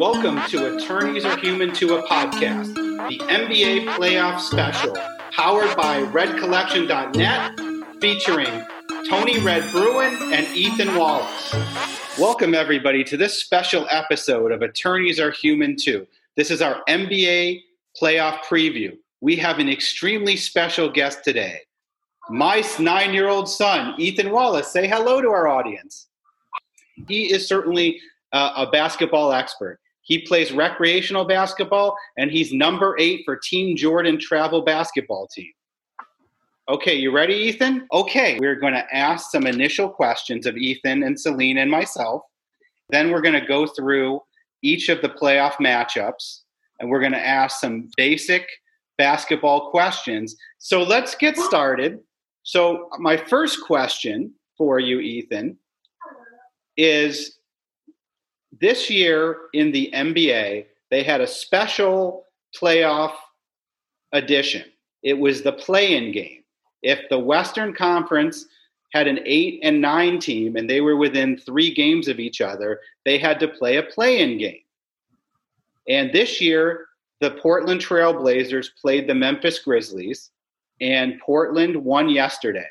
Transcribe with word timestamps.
Welcome 0.00 0.40
to 0.48 0.74
Attorneys 0.74 1.26
Are 1.26 1.36
Human 1.36 1.74
Too 1.74 1.94
a 1.94 2.02
podcast, 2.04 2.74
the 2.74 3.18
NBA 3.18 3.84
playoff 3.96 4.40
special, 4.40 4.96
powered 5.30 5.76
by 5.76 6.04
RedCollection.net, 6.04 8.00
featuring 8.00 8.64
Tony 9.10 9.38
Red 9.40 9.70
Bruin 9.70 10.16
and 10.32 10.46
Ethan 10.56 10.96
Wallace. 10.96 11.54
Welcome, 12.18 12.54
everybody, 12.54 13.04
to 13.04 13.18
this 13.18 13.38
special 13.38 13.86
episode 13.90 14.52
of 14.52 14.62
Attorneys 14.62 15.20
Are 15.20 15.32
Human 15.32 15.76
Too. 15.76 16.06
This 16.34 16.50
is 16.50 16.62
our 16.62 16.82
NBA 16.88 17.60
playoff 18.00 18.38
preview. 18.44 18.96
We 19.20 19.36
have 19.36 19.58
an 19.58 19.68
extremely 19.68 20.36
special 20.36 20.88
guest 20.88 21.24
today. 21.24 21.58
My 22.30 22.64
nine 22.78 23.12
year 23.12 23.28
old 23.28 23.50
son, 23.50 23.96
Ethan 23.98 24.30
Wallace. 24.30 24.72
Say 24.72 24.88
hello 24.88 25.20
to 25.20 25.28
our 25.28 25.46
audience. 25.46 26.06
He 27.06 27.30
is 27.30 27.46
certainly 27.46 28.00
uh, 28.32 28.52
a 28.56 28.70
basketball 28.70 29.34
expert. 29.34 29.78
He 30.10 30.18
plays 30.18 30.50
recreational 30.50 31.24
basketball, 31.24 31.96
and 32.18 32.32
he's 32.32 32.52
number 32.52 32.96
eight 32.98 33.22
for 33.24 33.36
Team 33.36 33.76
Jordan 33.76 34.18
travel 34.18 34.60
basketball 34.60 35.28
team. 35.28 35.52
Okay, 36.68 36.96
you 36.96 37.12
ready, 37.12 37.34
Ethan? 37.34 37.86
Okay, 37.92 38.36
we're 38.40 38.56
going 38.56 38.72
to 38.72 38.84
ask 38.92 39.30
some 39.30 39.46
initial 39.46 39.88
questions 39.88 40.46
of 40.46 40.56
Ethan 40.56 41.04
and 41.04 41.18
Selena 41.18 41.60
and 41.60 41.70
myself. 41.70 42.22
Then 42.88 43.12
we're 43.12 43.20
going 43.20 43.40
to 43.40 43.46
go 43.46 43.68
through 43.68 44.20
each 44.62 44.88
of 44.88 45.00
the 45.00 45.10
playoff 45.10 45.54
matchups, 45.54 46.40
and 46.80 46.90
we're 46.90 46.98
going 46.98 47.12
to 47.12 47.24
ask 47.24 47.60
some 47.60 47.88
basic 47.96 48.48
basketball 48.98 49.70
questions. 49.70 50.34
So 50.58 50.82
let's 50.82 51.14
get 51.14 51.36
started. 51.36 52.00
So, 52.42 52.88
my 52.98 53.16
first 53.16 53.64
question 53.64 54.34
for 54.58 54.80
you, 54.80 54.98
Ethan, 54.98 55.56
is 56.76 57.39
this 58.60 58.90
year 58.90 59.36
in 59.52 59.72
the 59.72 59.90
NBA, 59.94 60.66
they 60.90 61.02
had 61.02 61.20
a 61.20 61.26
special 61.26 62.26
playoff 62.60 63.14
edition. 64.12 64.64
It 65.02 65.14
was 65.18 65.42
the 65.42 65.52
play 65.52 65.96
in 65.96 66.12
game. 66.12 66.42
If 66.82 67.08
the 67.08 67.18
Western 67.18 67.72
Conference 67.72 68.46
had 68.92 69.06
an 69.06 69.20
eight 69.24 69.60
and 69.62 69.80
nine 69.80 70.18
team 70.18 70.56
and 70.56 70.68
they 70.68 70.80
were 70.80 70.96
within 70.96 71.38
three 71.38 71.72
games 71.72 72.08
of 72.08 72.18
each 72.18 72.40
other, 72.40 72.80
they 73.04 73.18
had 73.18 73.38
to 73.40 73.48
play 73.48 73.76
a 73.76 73.82
play 73.82 74.20
in 74.20 74.38
game. 74.38 74.60
And 75.88 76.12
this 76.12 76.40
year, 76.40 76.86
the 77.20 77.32
Portland 77.32 77.80
Trailblazers 77.80 78.68
played 78.80 79.06
the 79.06 79.14
Memphis 79.14 79.58
Grizzlies, 79.58 80.30
and 80.80 81.20
Portland 81.20 81.76
won 81.76 82.08
yesterday. 82.08 82.68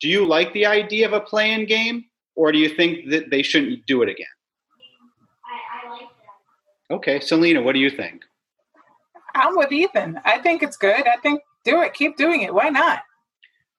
Do 0.00 0.08
you 0.08 0.26
like 0.26 0.52
the 0.52 0.66
idea 0.66 1.06
of 1.06 1.12
a 1.12 1.20
play 1.20 1.52
in 1.52 1.66
game, 1.66 2.04
or 2.34 2.50
do 2.50 2.58
you 2.58 2.68
think 2.68 3.10
that 3.10 3.30
they 3.30 3.42
shouldn't 3.42 3.86
do 3.86 4.02
it 4.02 4.08
again? 4.08 4.26
Okay, 6.90 7.20
Selena, 7.20 7.62
what 7.62 7.74
do 7.74 7.78
you 7.78 7.90
think? 7.90 8.22
I'm 9.34 9.56
with 9.56 9.70
Ethan. 9.70 10.20
I 10.24 10.38
think 10.38 10.62
it's 10.62 10.76
good. 10.76 11.06
I 11.06 11.16
think 11.22 11.40
do 11.64 11.82
it. 11.82 11.94
Keep 11.94 12.16
doing 12.16 12.42
it. 12.42 12.52
Why 12.52 12.68
not? 12.68 13.00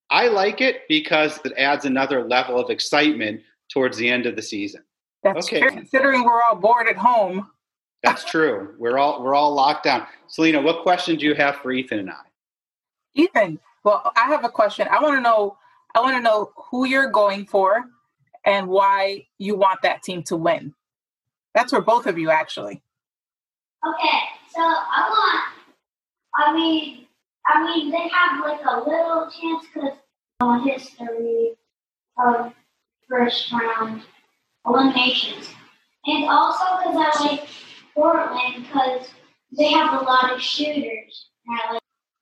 I 0.09 0.27
like 0.27 0.61
it 0.61 0.83
because 0.87 1.39
it 1.43 1.53
adds 1.57 1.85
another 1.85 2.23
level 2.27 2.59
of 2.59 2.69
excitement 2.69 3.41
towards 3.71 3.97
the 3.97 4.09
end 4.09 4.25
of 4.25 4.35
the 4.35 4.41
season. 4.41 4.83
That's 5.23 5.47
okay. 5.47 5.61
true. 5.61 5.71
Considering 5.71 6.23
we're 6.23 6.41
all 6.41 6.55
bored 6.55 6.87
at 6.87 6.97
home. 6.97 7.49
That's 8.03 8.25
true. 8.25 8.75
We're 8.79 8.97
all 8.97 9.21
we're 9.23 9.35
all 9.35 9.53
locked 9.53 9.83
down. 9.83 10.07
Selena, 10.27 10.61
what 10.61 10.83
question 10.83 11.17
do 11.17 11.25
you 11.25 11.35
have 11.35 11.57
for 11.57 11.71
Ethan 11.71 11.99
and 11.99 12.09
I? 12.09 12.15
Ethan, 13.13 13.59
well, 13.83 14.11
I 14.15 14.27
have 14.27 14.43
a 14.43 14.49
question. 14.49 14.87
I 14.89 15.01
want 15.01 15.15
to 15.15 15.21
know 15.21 15.57
I 15.93 15.99
want 15.99 16.15
to 16.15 16.21
know 16.21 16.51
who 16.71 16.87
you're 16.87 17.11
going 17.11 17.45
for 17.45 17.83
and 18.45 18.67
why 18.67 19.27
you 19.37 19.55
want 19.55 19.81
that 19.83 20.01
team 20.01 20.23
to 20.23 20.35
win. 20.35 20.73
That's 21.53 21.71
for 21.71 21.81
both 21.81 22.07
of 22.07 22.17
you 22.17 22.31
actually. 22.31 22.81
Okay, 23.87 24.19
so 24.53 24.61
I 24.61 25.07
want. 25.09 25.43
I 26.37 26.53
mean, 26.53 27.07
I 27.47 27.63
mean, 27.63 27.91
they 27.91 28.07
have 28.09 28.43
like 28.43 28.61
a 28.65 28.79
little 28.79 29.29
chance 29.29 29.65
because 29.73 29.97
of 30.39 30.63
history 30.63 31.51
of 32.23 32.53
first 33.09 33.51
round 33.51 34.03
eliminations, 34.65 35.49
and 36.05 36.25
also 36.25 36.63
because 36.77 36.95
I 36.95 37.25
like 37.25 37.47
Portland 37.95 38.65
because 38.65 39.09
they 39.57 39.71
have 39.71 40.01
a 40.01 40.03
lot 40.03 40.31
of 40.31 40.41
shooters. 40.41 41.27
Like- 41.47 41.81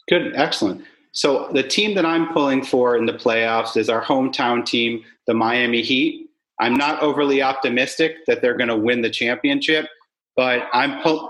Good, 0.09 0.35
excellent. 0.35 0.83
So 1.11 1.49
the 1.53 1.63
team 1.63 1.93
that 1.95 2.05
I'm 2.05 2.31
pulling 2.33 2.63
for 2.63 2.95
in 2.95 3.05
the 3.05 3.13
playoffs 3.13 3.77
is 3.77 3.89
our 3.89 4.01
hometown 4.01 4.65
team, 4.65 5.03
the 5.27 5.33
Miami 5.33 5.81
Heat. 5.81 6.29
I'm 6.59 6.73
not 6.73 7.01
overly 7.01 7.41
optimistic 7.41 8.25
that 8.27 8.41
they're 8.41 8.57
going 8.57 8.69
to 8.69 8.75
win 8.77 9.01
the 9.01 9.09
championship, 9.09 9.87
but 10.35 10.67
I'm 10.73 11.01
pull- 11.01 11.29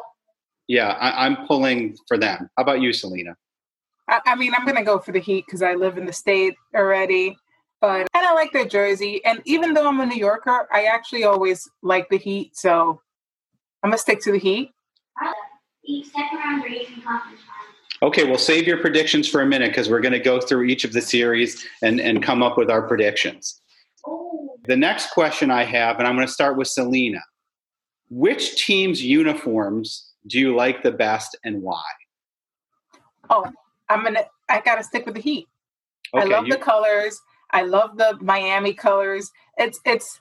yeah, 0.70 0.90
I, 0.92 1.26
am 1.26 1.48
pulling 1.48 1.98
for 2.08 2.18
them. 2.18 2.48
How 2.56 2.62
about 2.62 2.80
you, 2.80 2.94
Selena? 2.94 3.36
I, 4.08 4.22
I 4.28 4.36
mean, 4.36 4.54
I'm 4.54 4.66
going 4.66 4.78
to 4.78 4.84
go 4.84 5.00
for 5.00 5.12
the 5.12 5.20
Heat 5.20 5.46
because 5.48 5.64
I 5.64 5.74
live 5.74 5.98
in 5.98 6.06
the 6.06 6.14
state 6.14 6.54
already. 6.76 7.36
But 7.82 8.08
and 8.14 8.26
I 8.26 8.34
like 8.34 8.54
their 8.54 8.68
jersey. 8.68 9.20
And 9.26 9.42
even 9.46 9.74
though 9.74 9.88
I'm 9.88 10.00
a 10.00 10.06
New 10.06 10.18
Yorker, 10.18 10.68
I 10.72 10.84
actually 10.84 11.24
always 11.24 11.68
like 11.82 12.08
the 12.10 12.18
Heat. 12.18 12.56
So 12.56 13.02
I'm 13.82 13.90
gonna 13.90 13.98
stick 13.98 14.22
to 14.22 14.32
the 14.32 14.38
Heat. 14.38 14.72
Second 16.04 16.38
round 16.38 16.64
or 16.64 16.68
Eastern 16.68 17.02
Conference 17.02 17.40
Okay, 18.04 18.26
well, 18.26 18.38
save 18.38 18.68
your 18.68 18.78
predictions 18.78 19.28
for 19.28 19.42
a 19.42 19.46
minute 19.46 19.72
because 19.72 19.90
we're 19.90 20.00
going 20.00 20.14
to 20.14 20.20
go 20.20 20.40
through 20.40 20.66
each 20.66 20.86
of 20.86 20.94
the 20.94 21.02
series 21.02 21.66
and, 21.82 22.00
and 22.00 22.24
come 22.24 22.42
up 22.42 22.58
with 22.58 22.70
our 22.70 22.82
predictions. 22.82 23.60
The 24.68 24.76
next 24.76 25.12
question 25.12 25.52
I 25.52 25.64
have, 25.64 25.98
and 25.98 26.08
I'm 26.08 26.16
going 26.16 26.28
to 26.28 26.32
start 26.32 26.56
with 26.56 26.68
Selena. 26.68 27.20
Which 28.10 28.64
team's 28.64 29.04
uniforms 29.04 30.09
do 30.28 30.40
you 30.40 30.56
like 30.56 30.84
the 30.84 30.92
best 30.92 31.38
and 31.44 31.62
why? 31.62 31.84
Oh, 33.30 33.46
I'm 33.90 34.04
gonna. 34.04 34.26
I 34.50 34.62
gotta 34.62 34.84
stick 34.84 35.06
with 35.06 35.16
the 35.16 35.22
Heat. 35.22 35.48
Okay, 36.14 36.24
I 36.24 36.28
love 36.28 36.48
you, 36.48 36.54
the 36.54 36.60
colors. 36.60 37.20
I 37.52 37.64
love 37.64 37.98
the 37.98 38.18
Miami 38.22 38.74
colors. 38.74 39.32
It's 39.58 39.80
it's, 39.86 40.20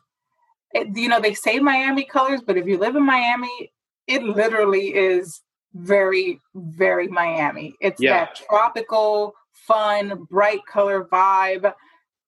it, 0.74 0.96
you 0.96 1.08
know, 1.08 1.20
they 1.20 1.34
say 1.34 1.58
Miami 1.58 2.04
colors, 2.04 2.40
but 2.46 2.56
if 2.56 2.66
you 2.66 2.78
live 2.78 2.96
in 2.96 3.04
Miami, 3.04 3.72
it 4.06 4.22
literally 4.22 4.94
is 4.94 5.40
very 5.74 6.40
very 6.54 7.08
Miami. 7.08 7.74
It's 7.80 8.00
yeah. 8.00 8.24
that 8.24 8.36
tropical, 8.36 9.34
fun, 9.52 10.26
bright 10.30 10.64
color 10.66 11.04
vibe. 11.04 11.72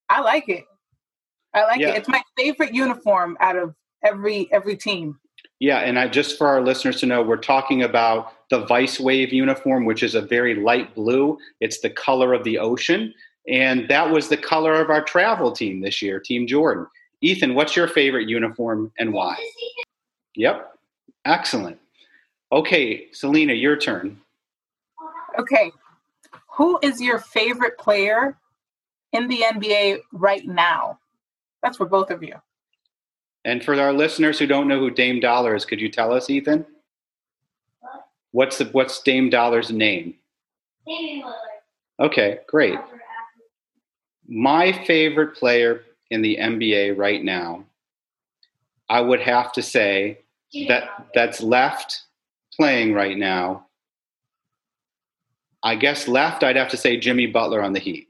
I 0.09 0.21
like 0.21 0.49
it. 0.49 0.65
I 1.55 1.65
like 1.65 1.81
yeah. 1.81 1.91
it. 1.91 1.99
It's 1.99 2.09
my 2.09 2.23
favorite 2.37 2.75
uniform 2.75 3.37
out 3.41 3.57
of 3.57 3.75
every 4.05 4.51
every 4.53 4.77
team. 4.77 5.19
Yeah, 5.61 5.81
and 5.81 5.99
I, 5.99 6.09
just 6.09 6.39
for 6.39 6.49
our 6.49 6.63
listeners 6.63 6.99
to 7.01 7.07
know, 7.07 7.23
we're 7.23 7.37
talking 7.37 7.83
about 7.83 8.33
the 8.49 8.65
Vice 8.65 8.99
Wave 8.99 9.33
uniform, 9.33 9.85
which 9.85 10.03
is 10.03 10.15
a 10.15 10.23
very 10.23 10.55
light 10.55 10.95
blue. 10.95 11.39
It's 11.61 11.81
the 11.81 11.91
color 11.91 12.33
of 12.33 12.45
the 12.45 12.59
ocean. 12.59 13.13
And 13.47 13.87
that 13.89 14.11
was 14.11 14.29
the 14.29 14.39
color 14.39 14.81
of 14.81 14.89
our 14.89 15.03
travel 15.03 15.53
team 15.53 15.81
this 15.81 16.01
year, 16.01 16.19
Team 16.19 16.47
Jordan. 16.47 16.87
Ethan, 17.21 17.55
what's 17.55 17.77
your 17.77 17.89
favorite 17.89 18.29
uniform 18.29 18.91
and 18.99 19.13
why? 19.13 19.37
Yep, 20.37 20.73
excellent. 21.27 21.79
Okay, 22.53 23.09
Selena, 23.13 23.53
your 23.53 23.77
turn. 23.77 24.19
Okay, 25.39 25.71
who 26.49 26.79
is 26.83 27.01
your 27.01 27.19
favorite 27.19 27.77
player 27.79 28.39
in 29.13 29.29
the 29.29 29.45
NBA 29.53 29.99
right 30.13 30.47
now? 30.47 30.99
That's 31.63 31.77
for 31.77 31.87
both 31.87 32.11
of 32.11 32.23
you. 32.23 32.35
And 33.45 33.65
for 33.65 33.75
our 33.81 33.93
listeners 33.93 34.39
who 34.39 34.47
don't 34.47 34.69
know 34.69 34.79
who 34.79 34.91
Dame 34.91 35.21
Dollar 35.21 35.55
is, 35.55 35.65
could 35.65 35.81
you 35.81 35.89
tell 35.89 36.13
us, 36.13 36.29
Ethan? 36.29 36.67
What? 37.81 38.05
What's 38.33 38.59
the, 38.59 38.67
what's 38.67 39.03
Dame 39.03 39.31
Dollar's 39.31 39.71
name? 39.71 40.15
Damian 40.87 41.33
Okay, 42.01 42.39
great. 42.47 42.79
My 44.27 44.73
favorite 44.87 45.35
player 45.37 45.83
in 46.11 46.23
the 46.23 46.37
NBA 46.41 46.97
right 46.97 47.23
now, 47.23 47.65
I 48.89 49.01
would 49.01 49.21
have 49.21 49.53
to 49.53 49.63
say 49.63 50.21
that 50.69 51.09
that's 51.15 51.43
left 51.43 52.03
playing 52.57 52.95
right 52.95 53.19
now. 53.19 53.67
I 55.63 55.75
guess 55.77 56.09
left, 56.09 56.43
I'd 56.43 56.57
have 56.57 56.71
to 56.71 56.77
say 56.77 56.97
Jimmy 56.97 57.27
Butler 57.27 57.63
on 57.63 57.73
the 57.73 57.81
Heat. 57.81 58.09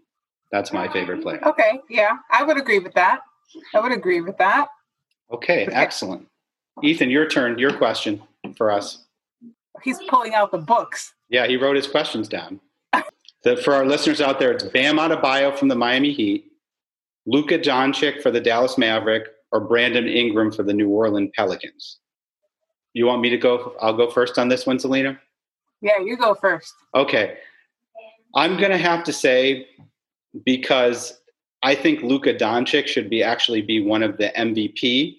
That's 0.52 0.72
my 0.72 0.90
favorite 0.92 1.22
player. 1.22 1.40
Okay, 1.44 1.80
yeah, 1.88 2.16
I 2.30 2.44
would 2.44 2.56
agree 2.56 2.78
with 2.78 2.94
that. 2.94 3.20
I 3.74 3.80
would 3.80 3.92
agree 3.92 4.20
with 4.20 4.38
that. 4.38 4.68
Okay, 5.32 5.66
excellent. 5.70 6.26
Ethan, 6.82 7.10
your 7.10 7.28
turn. 7.28 7.58
Your 7.58 7.72
question 7.72 8.22
for 8.56 8.70
us. 8.70 9.04
He's 9.82 9.98
pulling 10.08 10.34
out 10.34 10.50
the 10.50 10.58
books. 10.58 11.14
Yeah, 11.28 11.46
he 11.46 11.56
wrote 11.56 11.76
his 11.76 11.86
questions 11.86 12.28
down. 12.28 12.60
the, 13.44 13.56
for 13.56 13.74
our 13.74 13.86
listeners 13.86 14.20
out 14.20 14.38
there, 14.38 14.52
it's 14.52 14.64
Bam 14.64 14.96
Adebayo 14.96 15.56
from 15.56 15.68
the 15.68 15.74
Miami 15.74 16.12
Heat, 16.12 16.46
Luka 17.26 17.58
Doncic 17.58 18.22
for 18.22 18.30
the 18.30 18.40
Dallas 18.40 18.76
Maverick, 18.76 19.28
or 19.52 19.60
Brandon 19.60 20.06
Ingram 20.06 20.52
for 20.52 20.62
the 20.62 20.72
New 20.72 20.88
Orleans 20.88 21.30
Pelicans. 21.34 21.98
You 22.92 23.06
want 23.06 23.22
me 23.22 23.30
to 23.30 23.38
go? 23.38 23.74
I'll 23.80 23.96
go 23.96 24.10
first 24.10 24.38
on 24.38 24.48
this 24.48 24.66
one, 24.66 24.78
Selena. 24.78 25.18
Yeah, 25.80 25.98
you 25.98 26.16
go 26.16 26.34
first. 26.34 26.74
Okay. 26.94 27.38
I'm 28.34 28.56
going 28.56 28.70
to 28.70 28.78
have 28.78 29.04
to 29.04 29.12
say 29.12 29.68
because 30.44 31.20
I 31.62 31.74
think 31.74 32.02
Luka 32.02 32.34
Doncic 32.34 32.86
should 32.86 33.10
be 33.10 33.22
actually 33.22 33.62
be 33.62 33.80
one 33.80 34.02
of 34.02 34.16
the 34.16 34.32
MVP 34.36 35.16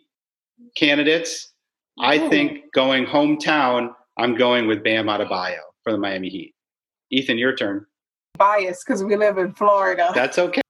candidates. 0.76 1.54
I 2.00 2.30
think 2.30 2.72
going 2.74 3.06
hometown, 3.06 3.94
I'm 4.18 4.36
going 4.36 4.68
with 4.68 4.84
Bam 4.84 5.08
Adebayo 5.08 5.60
for 5.84 5.92
the 5.92 5.98
Miami 5.98 6.30
Heat. 6.30 6.56
Ethan, 7.12 7.38
your 7.38 7.56
turn. 7.56 7.86
Bias 8.38 8.84
because 8.84 9.04
we 9.04 9.16
live 9.16 9.38
in 9.38 9.54
Florida. 9.54 10.12
That's 10.16 10.40
okay. 10.40 10.62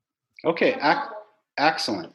Okay, 0.43 0.73
ac- 0.81 1.09
excellent. 1.57 2.13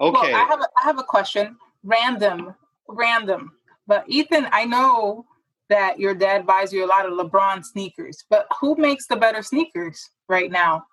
Okay. 0.00 0.32
Well, 0.32 0.34
I 0.34 0.48
have 0.48 0.60
a, 0.60 0.68
I 0.80 0.84
have 0.84 0.98
a 0.98 1.02
question. 1.02 1.56
Random, 1.84 2.54
random. 2.88 3.52
But 3.86 4.04
Ethan, 4.08 4.48
I 4.52 4.64
know 4.64 5.26
that 5.68 5.98
your 6.00 6.14
dad 6.14 6.46
buys 6.46 6.72
you 6.72 6.84
a 6.84 6.86
lot 6.88 7.06
of 7.06 7.12
LeBron 7.12 7.64
sneakers, 7.64 8.24
but 8.30 8.46
who 8.60 8.74
makes 8.76 9.06
the 9.06 9.16
better 9.16 9.42
sneakers 9.42 10.10
right 10.28 10.50
now? 10.50 10.84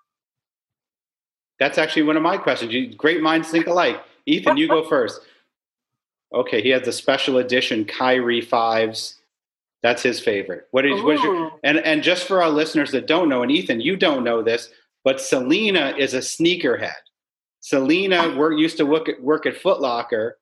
That's 1.60 1.78
actually 1.78 2.04
one 2.04 2.18
of 2.18 2.24
my 2.24 2.38
questions. 2.38 2.74
You, 2.74 2.94
great 2.94 3.22
minds 3.22 3.50
think 3.50 3.68
alike. 3.68 4.02
Ethan, 4.26 4.58
you 4.58 4.68
go 4.68 4.84
first. 4.90 5.22
Okay, 6.34 6.62
he 6.62 6.70
has 6.70 6.84
the 6.84 6.92
special 6.92 7.38
edition 7.38 7.86
Kyrie 7.86 8.42
fives. 8.42 9.20
That's 9.84 10.02
his 10.02 10.20
favorite. 10.20 10.68
What 10.72 10.86
is 10.86 11.02
what 11.04 11.16
is 11.16 11.24
your 11.24 11.36
oh. 11.36 11.60
and 11.64 11.78
and 11.80 12.02
just 12.02 12.28
for 12.28 12.42
our 12.42 12.50
listeners 12.50 12.92
that 12.92 13.08
don't 13.08 13.30
know, 13.30 13.44
and 13.44 13.52
Ethan, 13.52 13.82
you 13.82 13.96
don't 13.96 14.24
know 14.24 14.42
this, 14.42 14.70
but 15.04 15.22
Selena 15.22 15.94
is 15.98 16.14
a 16.14 16.20
sneakerhead. 16.20 16.94
Selena 17.60 18.18
ah. 18.18 18.38
work, 18.38 18.58
used 18.58 18.78
to 18.78 18.86
work 18.86 19.08
at 19.10 19.22
work 19.22 19.46
at 19.46 19.58
Foot 19.58 19.82
Locker, 19.82 20.40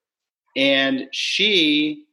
and 0.56 1.08
she 1.12 2.04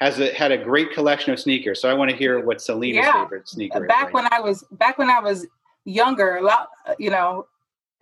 has 0.00 0.20
a, 0.20 0.32
had 0.32 0.52
a 0.52 0.58
great 0.58 0.92
collection 0.92 1.32
of 1.32 1.40
sneakers. 1.40 1.80
So 1.80 1.90
I 1.90 1.94
want 1.94 2.10
to 2.10 2.16
hear 2.16 2.44
what 2.44 2.60
Selena's 2.60 3.04
yeah. 3.04 3.24
favorite 3.24 3.48
sneaker 3.48 3.80
back 3.80 3.82
is. 3.82 4.04
Back 4.04 4.14
when 4.14 4.28
I 4.32 4.40
was 4.40 4.64
back 4.72 4.98
when 4.98 5.10
I 5.10 5.20
was 5.20 5.46
younger, 5.84 6.36
a 6.36 6.42
lot 6.42 6.68
you 6.98 7.10
know, 7.10 7.46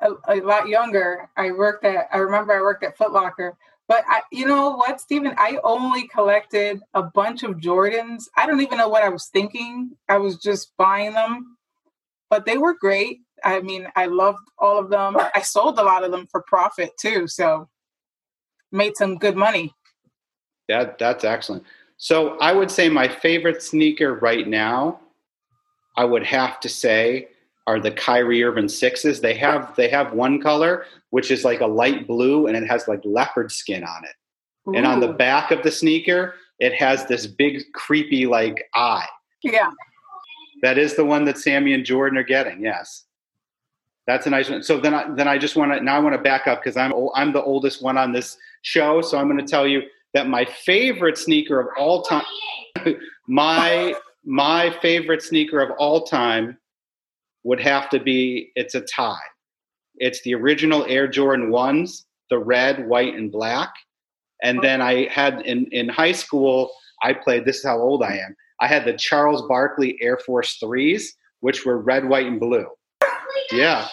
a, 0.00 0.10
a, 0.28 0.40
lot 0.40 0.68
younger. 0.68 1.28
I 1.36 1.52
worked 1.52 1.84
at 1.84 2.08
I 2.12 2.18
remember 2.18 2.56
I 2.56 2.60
worked 2.60 2.84
at 2.84 2.96
Foot 2.96 3.12
Locker. 3.12 3.56
But 3.88 4.04
I, 4.08 4.22
you 4.32 4.46
know 4.46 4.70
what, 4.70 5.00
Stephen? 5.00 5.34
I 5.38 5.58
only 5.62 6.08
collected 6.08 6.80
a 6.94 7.04
bunch 7.04 7.44
of 7.44 7.58
Jordans. 7.58 8.24
I 8.36 8.46
don't 8.46 8.60
even 8.60 8.78
know 8.78 8.88
what 8.88 9.04
I 9.04 9.08
was 9.08 9.26
thinking. 9.26 9.92
I 10.08 10.16
was 10.16 10.38
just 10.38 10.76
buying 10.76 11.12
them, 11.12 11.56
but 12.28 12.44
they 12.44 12.58
were 12.58 12.74
great. 12.74 13.20
I 13.44 13.60
mean, 13.60 13.86
I 13.94 14.06
loved 14.06 14.38
all 14.58 14.78
of 14.78 14.90
them. 14.90 15.16
I 15.34 15.40
sold 15.40 15.78
a 15.78 15.84
lot 15.84 16.02
of 16.02 16.10
them 16.10 16.26
for 16.26 16.42
profit 16.48 16.90
too, 17.00 17.28
so 17.28 17.68
made 18.72 18.96
some 18.96 19.18
good 19.18 19.36
money. 19.36 19.72
That 20.68 20.98
that's 20.98 21.24
excellent. 21.24 21.62
So 21.96 22.36
I 22.38 22.52
would 22.52 22.70
say 22.70 22.88
my 22.88 23.06
favorite 23.08 23.62
sneaker 23.62 24.14
right 24.14 24.48
now, 24.48 25.00
I 25.96 26.04
would 26.04 26.24
have 26.24 26.60
to 26.60 26.68
say, 26.68 27.28
are 27.66 27.80
the 27.80 27.90
Kyrie 27.90 28.44
Irving 28.44 28.68
sixes. 28.68 29.20
They 29.20 29.34
have 29.34 29.74
they 29.76 29.88
have 29.88 30.12
one 30.12 30.40
color 30.40 30.86
which 31.16 31.30
is 31.30 31.46
like 31.46 31.62
a 31.62 31.66
light 31.66 32.06
blue 32.06 32.46
and 32.46 32.54
it 32.54 32.66
has 32.68 32.86
like 32.86 33.00
leopard 33.02 33.50
skin 33.50 33.82
on 33.82 34.04
it. 34.04 34.68
Ooh. 34.68 34.74
And 34.76 34.86
on 34.86 35.00
the 35.00 35.08
back 35.08 35.50
of 35.50 35.62
the 35.62 35.70
sneaker, 35.70 36.34
it 36.58 36.74
has 36.74 37.06
this 37.06 37.26
big 37.26 37.62
creepy 37.72 38.26
like 38.26 38.68
eye. 38.74 39.08
Yeah. 39.42 39.70
That 40.60 40.76
is 40.76 40.94
the 40.94 41.06
one 41.06 41.24
that 41.24 41.38
Sammy 41.38 41.72
and 41.72 41.86
Jordan 41.86 42.18
are 42.18 42.22
getting. 42.22 42.62
Yes. 42.62 43.04
That's 44.06 44.26
a 44.26 44.30
nice 44.30 44.50
one. 44.50 44.62
So 44.62 44.78
then 44.78 44.92
I 44.92 45.08
then 45.14 45.26
I 45.26 45.38
just 45.38 45.56
want 45.56 45.72
to 45.72 45.80
now 45.80 45.96
I 45.96 46.00
want 46.00 46.14
to 46.14 46.20
back 46.20 46.46
up 46.46 46.62
because 46.62 46.76
I'm 46.76 46.92
I'm 47.14 47.32
the 47.32 47.42
oldest 47.42 47.82
one 47.82 47.96
on 47.96 48.12
this 48.12 48.36
show, 48.60 49.00
so 49.00 49.16
I'm 49.16 49.26
going 49.26 49.40
to 49.40 49.50
tell 49.50 49.66
you 49.66 49.84
that 50.12 50.28
my 50.28 50.44
favorite 50.44 51.16
sneaker 51.16 51.58
of 51.58 51.68
all 51.78 52.02
time 52.02 52.26
my 53.26 53.94
my 54.22 54.68
favorite 54.82 55.22
sneaker 55.22 55.62
of 55.62 55.70
all 55.78 56.04
time 56.04 56.58
would 57.42 57.60
have 57.60 57.88
to 57.88 58.00
be 58.00 58.52
it's 58.54 58.74
a 58.74 58.82
tie. 58.82 59.16
It's 59.98 60.22
the 60.22 60.34
original 60.34 60.84
Air 60.86 61.08
Jordan 61.08 61.50
1s, 61.50 62.04
the 62.30 62.38
red, 62.38 62.86
white, 62.86 63.14
and 63.14 63.30
black. 63.30 63.72
And 64.42 64.62
then 64.62 64.80
I 64.82 65.08
had 65.08 65.40
in, 65.42 65.66
in 65.72 65.88
high 65.88 66.12
school, 66.12 66.70
I 67.02 67.12
played, 67.12 67.44
this 67.44 67.58
is 67.58 67.64
how 67.64 67.78
old 67.78 68.02
I 68.02 68.18
am. 68.18 68.36
I 68.60 68.66
had 68.66 68.84
the 68.84 68.94
Charles 68.94 69.42
Barkley 69.48 69.98
Air 70.00 70.18
Force 70.18 70.58
3s, 70.62 71.04
which 71.40 71.64
were 71.64 71.78
red, 71.78 72.08
white, 72.08 72.26
and 72.26 72.40
blue. 72.40 72.66
Yeah. 73.52 73.86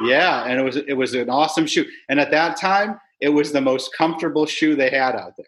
Yeah. 0.00 0.44
And 0.44 0.58
it 0.58 0.62
was 0.62 0.76
it 0.76 0.94
was 0.94 1.14
an 1.14 1.30
awesome 1.30 1.66
shoe. 1.66 1.86
And 2.08 2.18
at 2.20 2.30
that 2.30 2.58
time, 2.58 2.98
it 3.20 3.28
was 3.28 3.52
the 3.52 3.60
most 3.60 3.94
comfortable 3.96 4.46
shoe 4.46 4.74
they 4.74 4.90
had 4.90 5.14
out 5.14 5.32
there. 5.36 5.46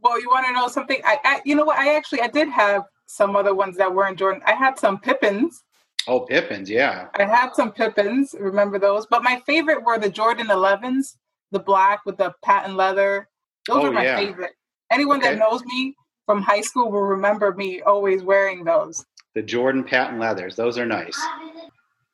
Well, 0.00 0.20
you 0.20 0.28
want 0.28 0.46
to 0.46 0.52
know 0.52 0.68
something? 0.68 1.00
I, 1.04 1.18
I 1.24 1.40
you 1.44 1.54
know 1.54 1.64
what? 1.64 1.78
I 1.78 1.94
actually 1.94 2.20
I 2.20 2.28
did 2.28 2.48
have 2.48 2.84
some 3.06 3.36
other 3.36 3.54
ones 3.54 3.76
that 3.76 3.92
weren't 3.92 4.18
Jordan. 4.18 4.42
I 4.46 4.52
had 4.52 4.78
some 4.78 4.98
Pippens 4.98 5.62
Oh, 6.06 6.20
Pippens, 6.20 6.68
yeah. 6.68 7.08
I 7.14 7.24
had 7.24 7.54
some 7.54 7.72
Pippens, 7.72 8.34
remember 8.38 8.78
those? 8.78 9.06
But 9.06 9.22
my 9.22 9.42
favorite 9.46 9.84
were 9.84 9.98
the 9.98 10.10
Jordan 10.10 10.48
11s, 10.48 11.16
the 11.50 11.58
black 11.58 12.04
with 12.04 12.18
the 12.18 12.34
patent 12.42 12.76
leather. 12.76 13.28
Those 13.66 13.84
oh, 13.84 13.86
are 13.86 13.92
my 13.92 14.04
yeah. 14.04 14.16
favorite. 14.16 14.52
Anyone 14.90 15.18
okay. 15.18 15.30
that 15.30 15.38
knows 15.38 15.64
me 15.64 15.94
from 16.26 16.42
high 16.42 16.60
school 16.60 16.90
will 16.90 17.02
remember 17.02 17.52
me 17.54 17.82
always 17.82 18.22
wearing 18.22 18.64
those. 18.64 19.04
The 19.34 19.42
Jordan 19.42 19.82
patent 19.84 20.20
leathers, 20.20 20.56
those 20.56 20.78
are 20.78 20.86
nice. 20.86 21.20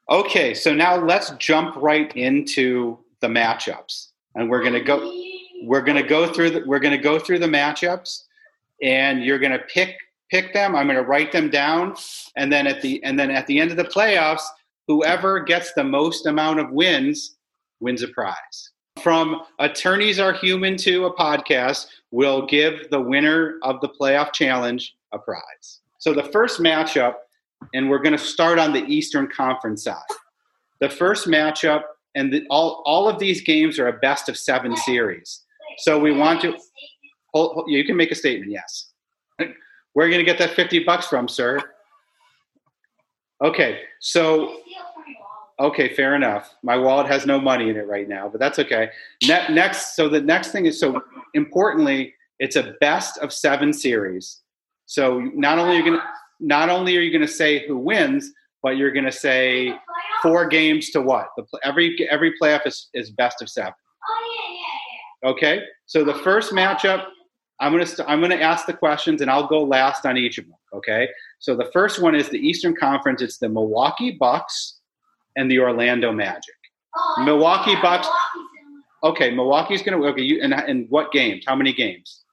Okay, 0.08 0.54
so 0.54 0.74
now 0.74 0.96
let's 0.96 1.30
jump 1.32 1.76
right 1.76 2.14
into 2.16 2.98
the 3.20 3.28
matchups. 3.28 4.08
And 4.34 4.48
we're 4.48 4.60
going 4.60 4.74
to 4.74 4.80
go 4.80 5.12
we're 5.62 5.82
going 5.82 6.00
to 6.00 6.08
go 6.08 6.32
through 6.32 6.50
the, 6.50 6.62
we're 6.66 6.78
going 6.78 6.96
to 6.96 7.02
go 7.02 7.18
through 7.18 7.38
the 7.38 7.46
matchups 7.46 8.24
and 8.82 9.22
you're 9.22 9.38
going 9.38 9.52
to 9.52 9.58
pick 9.58 9.94
pick 10.30 10.52
them. 10.52 10.74
I'm 10.76 10.86
going 10.86 10.96
to 10.96 11.08
write 11.08 11.32
them 11.32 11.50
down, 11.50 11.94
and 12.36 12.52
then 12.52 12.66
at 12.66 12.80
the 12.80 13.02
and 13.04 13.18
then 13.18 13.30
at 13.30 13.46
the 13.46 13.60
end 13.60 13.70
of 13.70 13.76
the 13.76 13.84
playoffs, 13.84 14.42
whoever 14.86 15.40
gets 15.40 15.72
the 15.74 15.84
most 15.84 16.26
amount 16.26 16.60
of 16.60 16.70
wins 16.70 17.36
wins 17.80 18.02
a 18.02 18.08
prize. 18.08 18.70
From 19.02 19.42
Attorneys 19.58 20.18
Are 20.18 20.32
Human 20.32 20.76
Too 20.76 21.06
a 21.06 21.14
podcast, 21.14 21.86
will 22.10 22.46
give 22.46 22.90
the 22.90 23.00
winner 23.00 23.58
of 23.62 23.80
the 23.80 23.88
playoff 23.88 24.32
challenge 24.32 24.94
a 25.12 25.18
prize. 25.18 25.80
So 25.98 26.12
the 26.12 26.24
first 26.24 26.60
matchup, 26.60 27.14
and 27.74 27.88
we're 27.88 28.02
going 28.02 28.16
to 28.16 28.18
start 28.18 28.58
on 28.58 28.72
the 28.72 28.84
Eastern 28.84 29.28
Conference 29.28 29.84
side. 29.84 29.96
The 30.80 30.88
first 30.88 31.26
matchup, 31.26 31.82
and 32.14 32.32
the, 32.32 32.44
all 32.50 32.82
all 32.84 33.08
of 33.08 33.18
these 33.18 33.42
games 33.42 33.78
are 33.78 33.88
a 33.88 33.98
best 33.98 34.28
of 34.28 34.36
seven 34.36 34.76
series. 34.76 35.44
So 35.78 35.98
we 35.98 36.12
want 36.12 36.40
to. 36.42 36.56
Hold, 37.32 37.54
hold, 37.54 37.70
you 37.70 37.84
can 37.84 37.96
make 37.96 38.10
a 38.10 38.16
statement. 38.16 38.50
Yes. 38.50 38.89
Where 39.92 40.06
are 40.06 40.08
you 40.08 40.14
going 40.14 40.24
to 40.24 40.30
get 40.30 40.38
that 40.38 40.54
50 40.54 40.84
bucks 40.84 41.06
from, 41.06 41.28
sir? 41.28 41.60
Okay, 43.42 43.80
so 44.00 44.60
okay, 45.58 45.94
fair 45.94 46.14
enough. 46.14 46.54
My 46.62 46.76
wallet 46.76 47.06
has 47.06 47.26
no 47.26 47.40
money 47.40 47.70
in 47.70 47.76
it 47.76 47.86
right 47.86 48.08
now, 48.08 48.28
but 48.28 48.38
that's 48.40 48.58
okay. 48.58 48.90
Ne- 49.24 49.52
next, 49.52 49.96
so 49.96 50.08
the 50.08 50.20
next 50.20 50.52
thing 50.52 50.66
is 50.66 50.78
so 50.78 51.02
importantly, 51.34 52.14
it's 52.38 52.56
a 52.56 52.74
best 52.80 53.18
of 53.18 53.32
seven 53.32 53.72
series. 53.72 54.40
So 54.86 55.20
not 55.34 55.58
only 55.58 55.76
are 55.76 55.78
you 55.78 55.84
going 55.84 55.98
to 55.98 56.04
not 56.40 56.70
only 56.70 56.96
are 56.96 57.02
you 57.02 57.18
to 57.18 57.28
say 57.28 57.66
who 57.66 57.76
wins, 57.76 58.32
but 58.62 58.76
you're 58.76 58.92
going 58.92 59.04
to 59.04 59.12
say 59.12 59.74
four 60.22 60.46
games 60.46 60.90
to 60.90 61.02
what? 61.02 61.28
The, 61.36 61.44
every 61.62 62.08
every 62.10 62.34
playoff 62.40 62.66
is, 62.66 62.88
is 62.94 63.10
best 63.10 63.42
of 63.42 63.48
seven. 63.48 63.74
Oh, 64.08 65.30
okay, 65.30 65.62
so 65.86 66.02
the 66.02 66.14
first 66.14 66.52
matchup 66.52 67.04
I'm 67.60 67.72
gonna 67.72 67.82
i 67.82 67.86
st- 67.86 68.08
I'm 68.08 68.20
gonna 68.20 68.36
ask 68.36 68.66
the 68.66 68.72
questions 68.72 69.20
and 69.20 69.30
I'll 69.30 69.46
go 69.46 69.62
last 69.62 70.06
on 70.06 70.16
each 70.16 70.38
of 70.38 70.46
them. 70.46 70.54
Okay. 70.72 71.08
So 71.38 71.54
the 71.54 71.70
first 71.72 72.00
one 72.00 72.14
is 72.14 72.28
the 72.28 72.38
Eastern 72.38 72.74
Conference. 72.74 73.22
It's 73.22 73.38
the 73.38 73.48
Milwaukee 73.48 74.12
Bucks 74.12 74.80
and 75.36 75.50
the 75.50 75.58
Orlando 75.58 76.10
Magic. 76.12 76.54
Oh, 76.96 77.22
Milwaukee 77.24 77.72
yeah, 77.72 77.82
Bucks. 77.82 78.08
Okay, 79.04 79.30
Milwaukee's 79.30 79.82
gonna 79.82 80.02
okay. 80.06 80.22
You 80.22 80.42
and 80.42 80.54
and 80.54 80.86
what 80.90 81.12
games? 81.12 81.44
How 81.46 81.54
many 81.54 81.72
games? 81.72 82.24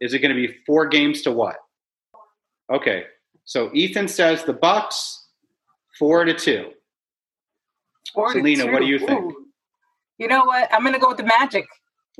Is 0.00 0.14
it 0.14 0.18
gonna 0.18 0.34
be 0.34 0.56
four 0.66 0.86
games 0.86 1.22
to 1.22 1.32
what? 1.32 1.56
Okay. 2.72 3.04
So 3.44 3.70
Ethan 3.72 4.08
says 4.08 4.44
the 4.44 4.52
Bucks 4.52 5.28
four 5.98 6.24
to 6.24 6.34
two. 6.34 6.70
Four 8.14 8.32
Selena, 8.32 8.64
to 8.64 8.72
what 8.72 8.80
do 8.80 8.86
you 8.86 8.98
think? 8.98 9.20
Ooh. 9.20 9.46
You 10.18 10.28
know 10.28 10.44
what? 10.44 10.68
I'm 10.72 10.84
gonna 10.84 10.98
go 10.98 11.08
with 11.08 11.18
the 11.18 11.24
Magic. 11.24 11.66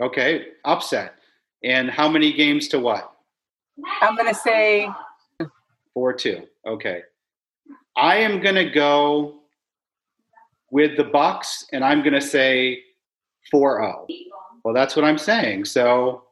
Okay, 0.00 0.46
upset. 0.64 1.14
And 1.62 1.90
how 1.90 2.08
many 2.08 2.32
games 2.32 2.68
to 2.68 2.80
what? 2.80 3.12
I'm 4.00 4.16
going 4.16 4.28
to 4.28 4.34
say 4.38 4.88
4 5.94 6.12
2. 6.12 6.42
Okay. 6.66 7.02
I 7.96 8.16
am 8.16 8.40
going 8.40 8.54
to 8.54 8.70
go 8.70 9.40
with 10.70 10.96
the 10.96 11.04
Bucks 11.04 11.66
and 11.72 11.84
I'm 11.84 12.00
going 12.00 12.14
to 12.14 12.20
say 12.20 12.82
4 13.50 13.82
0. 13.82 14.06
Well, 14.64 14.74
that's 14.74 14.96
what 14.96 15.04
I'm 15.04 15.18
saying. 15.18 15.64
So, 15.64 16.24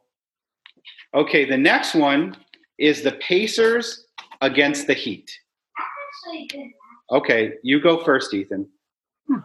okay, 1.13 1.45
the 1.45 1.57
next 1.57 1.95
one 1.95 2.37
is 2.77 3.01
the 3.03 3.13
Pacers 3.13 4.05
against 4.41 4.87
the 4.87 4.93
Heat. 4.93 5.31
Okay, 7.11 7.53
you 7.63 7.81
go 7.81 8.03
first, 8.03 8.33
Ethan. 8.33 8.67
Hmm. 9.27 9.39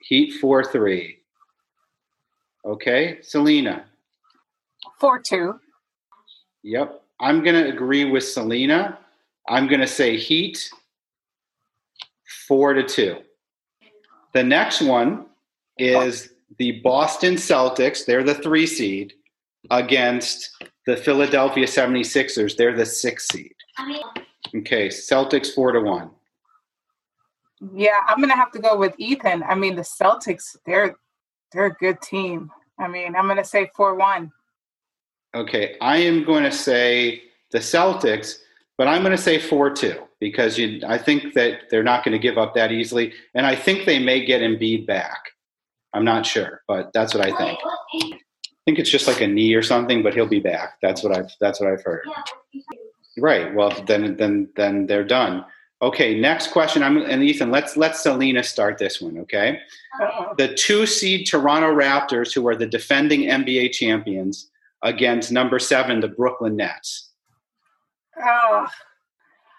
Heat 0.00 0.34
4 0.34 0.64
3. 0.64 1.18
Okay, 2.64 3.18
Selena. 3.22 3.84
Four 4.98 5.20
two. 5.20 5.58
Yep. 6.62 7.02
I'm 7.20 7.42
going 7.42 7.54
to 7.54 7.70
agree 7.70 8.04
with 8.04 8.24
Selena. 8.24 8.98
I'm 9.48 9.68
going 9.68 9.80
to 9.80 9.86
say 9.86 10.16
Heat 10.16 10.70
four 12.48 12.74
to 12.74 12.82
two. 12.82 13.18
The 14.34 14.42
next 14.42 14.82
one 14.82 15.26
is 15.78 16.34
the 16.58 16.80
Boston 16.80 17.34
Celtics. 17.34 18.04
They're 18.04 18.22
the 18.22 18.34
three 18.34 18.66
seed 18.66 19.14
against 19.70 20.62
the 20.86 20.96
Philadelphia 20.96 21.66
76ers. 21.66 22.56
They're 22.56 22.76
the 22.76 22.86
six 22.86 23.28
seed. 23.28 23.54
Okay, 24.54 24.88
Celtics 24.88 25.54
four 25.54 25.72
to 25.72 25.80
one. 25.80 26.10
Yeah, 27.74 28.00
I'm 28.08 28.20
gonna 28.20 28.36
have 28.36 28.50
to 28.52 28.58
go 28.58 28.76
with 28.76 28.94
Ethan. 28.98 29.44
I 29.44 29.54
mean, 29.54 29.76
the 29.76 29.82
Celtics, 29.82 30.56
they're 30.66 30.96
they're 31.52 31.66
a 31.66 31.74
good 31.74 32.00
team. 32.02 32.50
I 32.78 32.88
mean, 32.88 33.14
I'm 33.14 33.28
gonna 33.28 33.44
say 33.44 33.70
four 33.76 33.94
one. 33.94 34.32
Okay, 35.34 35.76
I 35.80 35.98
am 35.98 36.24
going 36.24 36.44
to 36.44 36.52
say 36.52 37.22
the 37.52 37.58
Celtics, 37.58 38.38
but 38.76 38.86
I'm 38.86 39.02
going 39.02 39.16
to 39.16 39.22
say 39.22 39.38
four 39.38 39.70
two 39.70 39.98
because 40.20 40.58
you, 40.58 40.80
I 40.86 40.98
think 40.98 41.34
that 41.34 41.70
they're 41.70 41.82
not 41.82 42.04
going 42.04 42.12
to 42.12 42.18
give 42.18 42.38
up 42.38 42.54
that 42.54 42.70
easily, 42.70 43.12
and 43.34 43.46
I 43.46 43.56
think 43.56 43.86
they 43.86 43.98
may 43.98 44.24
get 44.24 44.42
Embiid 44.42 44.86
back. 44.86 45.30
I'm 45.94 46.04
not 46.04 46.26
sure, 46.26 46.62
but 46.68 46.92
that's 46.92 47.14
what 47.14 47.26
I 47.26 47.36
think. 47.36 47.58
I 48.62 48.64
think 48.66 48.78
it's 48.78 48.90
just 48.90 49.08
like 49.08 49.20
a 49.20 49.26
knee 49.26 49.54
or 49.54 49.62
something, 49.62 50.02
but 50.02 50.14
he'll 50.14 50.26
be 50.26 50.40
back. 50.40 50.78
That's 50.80 51.02
what 51.02 51.16
I've 51.16 51.30
that's 51.40 51.60
what 51.60 51.70
I've 51.70 51.82
heard. 51.82 52.04
Right. 53.18 53.52
Well, 53.54 53.70
then 53.86 54.16
then 54.16 54.48
then 54.56 54.86
they're 54.86 55.04
done. 55.04 55.44
Okay. 55.82 56.18
Next 56.18 56.52
question. 56.52 56.82
I'm 56.82 56.98
and 56.98 57.22
Ethan. 57.22 57.50
Let's 57.50 57.76
let 57.76 57.96
Selena 57.96 58.42
start 58.42 58.78
this 58.78 59.00
one. 59.00 59.18
Okay. 59.18 59.58
The 60.38 60.54
two 60.56 60.86
seed 60.86 61.26
Toronto 61.26 61.74
Raptors, 61.74 62.32
who 62.32 62.46
are 62.46 62.54
the 62.54 62.66
defending 62.66 63.22
NBA 63.22 63.72
champions, 63.72 64.48
against 64.82 65.32
number 65.32 65.58
seven, 65.58 66.00
the 66.00 66.08
Brooklyn 66.08 66.56
Nets. 66.56 67.10
Oh, 68.18 68.66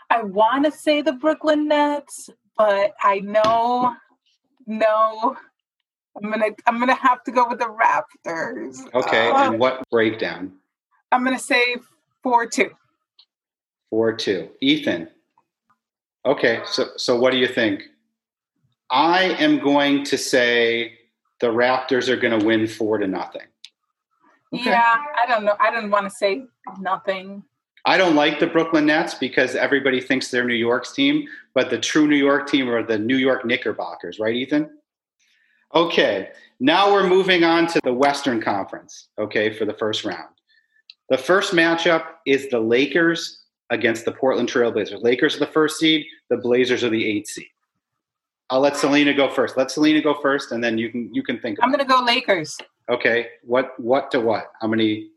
I 0.09 0.23
want 0.23 0.65
to 0.65 0.71
say 0.71 1.01
the 1.01 1.13
Brooklyn 1.13 1.67
Nets, 1.67 2.29
but 2.57 2.93
I 3.01 3.19
know, 3.19 3.95
no, 4.67 5.35
I'm 6.15 6.29
gonna 6.29 6.49
I'm 6.67 6.79
gonna 6.79 6.93
have 6.95 7.23
to 7.23 7.31
go 7.31 7.47
with 7.49 7.59
the 7.59 7.65
Raptors. 7.65 8.77
Okay, 8.93 9.29
uh, 9.29 9.51
and 9.51 9.59
what 9.59 9.83
breakdown? 9.89 10.53
I'm 11.11 11.23
gonna 11.23 11.39
say 11.39 11.77
four 12.21 12.45
two. 12.45 12.69
Four 13.89 14.13
two. 14.13 14.49
Ethan. 14.61 15.07
Okay, 16.25 16.61
so 16.65 16.89
so 16.97 17.19
what 17.19 17.31
do 17.31 17.37
you 17.37 17.47
think? 17.47 17.83
I 18.89 19.23
am 19.39 19.59
going 19.59 20.03
to 20.05 20.17
say 20.17 20.99
the 21.39 21.47
Raptors 21.47 22.09
are 22.09 22.15
going 22.15 22.39
to 22.39 22.45
win 22.45 22.67
four 22.67 22.99
to 22.99 23.07
nothing. 23.07 23.47
Okay. 24.53 24.69
Yeah, 24.69 24.97
I 25.21 25.25
don't 25.27 25.45
know. 25.45 25.55
I 25.59 25.71
don't 25.71 25.89
want 25.89 26.05
to 26.05 26.15
say 26.15 26.45
nothing. 26.79 27.43
I 27.85 27.97
don't 27.97 28.15
like 28.15 28.39
the 28.39 28.47
Brooklyn 28.47 28.85
Nets 28.85 29.13
because 29.15 29.55
everybody 29.55 29.99
thinks 29.99 30.29
they're 30.29 30.45
New 30.45 30.53
York's 30.53 30.93
team, 30.93 31.27
but 31.53 31.69
the 31.69 31.77
true 31.77 32.07
New 32.07 32.15
York 32.15 32.47
team 32.47 32.69
are 32.69 32.83
the 32.83 32.97
New 32.97 33.17
York 33.17 33.45
Knickerbockers, 33.45 34.19
right, 34.19 34.35
Ethan? 34.35 34.69
Okay, 35.75 36.29
now 36.59 36.93
we're 36.93 37.07
moving 37.07 37.43
on 37.43 37.67
to 37.67 37.81
the 37.83 37.93
Western 37.93 38.41
Conference, 38.41 39.09
okay, 39.17 39.51
for 39.51 39.65
the 39.65 39.73
first 39.73 40.05
round. 40.05 40.29
The 41.09 41.17
first 41.17 41.53
matchup 41.53 42.05
is 42.25 42.47
the 42.49 42.59
Lakers 42.59 43.41
against 43.69 44.05
the 44.05 44.11
Portland 44.11 44.47
Trailblazers. 44.47 45.03
Lakers 45.03 45.35
are 45.35 45.39
the 45.39 45.47
first 45.47 45.77
seed, 45.77 46.05
the 46.29 46.37
Blazers 46.37 46.83
are 46.83 46.89
the 46.89 47.05
eighth 47.05 47.27
seed. 47.27 47.47
I'll 48.49 48.61
let 48.61 48.77
Selena 48.77 49.13
go 49.13 49.29
first. 49.29 49.57
Let 49.57 49.71
Selena 49.71 49.99
go 49.99 50.13
first, 50.21 50.51
and 50.51 50.63
then 50.63 50.77
you 50.77 50.89
can 50.89 51.13
you 51.13 51.23
can 51.23 51.39
think. 51.39 51.57
I'm 51.61 51.69
going 51.69 51.79
to 51.79 51.85
go 51.85 52.03
Lakers. 52.03 52.55
Okay, 52.89 53.27
what 53.43 53.79
what 53.79 54.11
to 54.11 54.19
what? 54.19 54.51
How 54.61 54.67
many? 54.67 55.09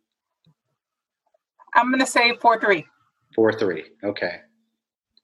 I'm 1.74 1.90
going 1.90 2.00
to 2.00 2.06
say 2.06 2.36
four 2.40 2.60
three. 2.60 2.86
Four 3.34 3.52
three. 3.52 3.84
Okay. 4.04 4.40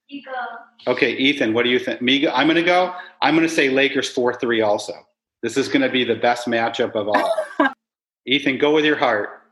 You 0.08 0.22
go. 0.24 0.92
Okay, 0.92 1.12
Ethan, 1.16 1.54
what 1.54 1.62
do 1.62 1.70
you 1.70 1.78
think? 1.78 2.02
Me, 2.02 2.28
I'm 2.28 2.46
going 2.46 2.56
to 2.56 2.62
go. 2.62 2.94
I'm 3.22 3.34
going 3.34 3.48
to 3.48 3.54
say 3.54 3.70
Lakers 3.70 4.10
four 4.10 4.34
three 4.34 4.60
also. 4.60 4.92
This 5.42 5.56
is 5.56 5.68
going 5.68 5.82
to 5.82 5.88
be 5.88 6.04
the 6.04 6.14
best 6.14 6.46
matchup 6.46 6.94
of 6.94 7.08
all. 7.08 7.46
Ethan, 8.26 8.58
go 8.58 8.72
with 8.72 8.84
your 8.84 8.96
heart. 8.96 9.42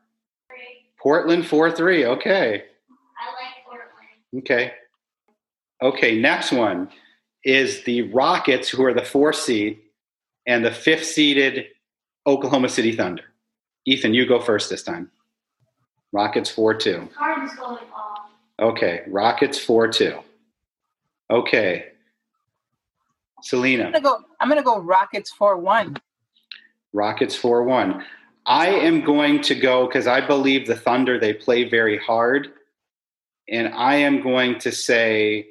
Three. 0.49 0.93
Portland 1.01 1.47
4 1.47 1.73
3. 1.73 2.05
Okay. 2.07 2.63
I 3.19 3.27
like 3.35 3.65
Portland. 3.65 4.45
Okay. 4.45 4.73
Okay, 5.83 6.21
next 6.21 6.53
one 6.53 6.91
is 7.45 7.83
the 7.85 8.03
Rockets, 8.03 8.69
who 8.69 8.85
are 8.85 8.95
the 8.95 9.03
four 9.03 9.33
seed, 9.33 9.81
and 10.47 10.65
the 10.65 10.71
fifth 10.71 11.07
seeded 11.07 11.67
Oklahoma 12.27 12.69
City 12.69 12.95
Thunder. 12.95 13.25
Ethan, 13.87 14.15
you 14.15 14.27
go 14.27 14.41
first 14.41 14.71
this 14.71 14.83
time. 14.83 15.11
Rockets 16.13 16.51
4 16.51 16.75
2. 16.75 17.09
Card 17.15 17.51
going 17.57 17.79
off. 17.95 18.31
Okay, 18.61 19.03
Rockets 19.09 19.59
4 19.59 19.89
2. 19.89 20.19
Okay, 21.31 21.91
Selena. 23.43 23.85
I'm 23.85 23.93
gonna 23.93 24.03
go. 24.03 24.19
I'm 24.41 24.49
gonna 24.49 24.63
go 24.63 24.81
Rockets 24.81 25.31
four 25.31 25.57
one. 25.57 25.97
Rockets 26.93 27.35
four 27.35 27.65
one. 27.65 28.05
I 28.47 28.69
am 28.69 29.03
going 29.03 29.43
to 29.43 29.55
go 29.55 29.87
because 29.87 30.07
I 30.07 30.27
believe 30.27 30.67
the 30.67 30.77
Thunder 30.77 31.19
they 31.19 31.33
play 31.33 31.69
very 31.69 31.99
hard, 31.99 32.49
and 33.49 33.73
I 33.75 33.97
am 33.97 34.23
going 34.23 34.59
to 34.61 34.73
say 34.73 35.47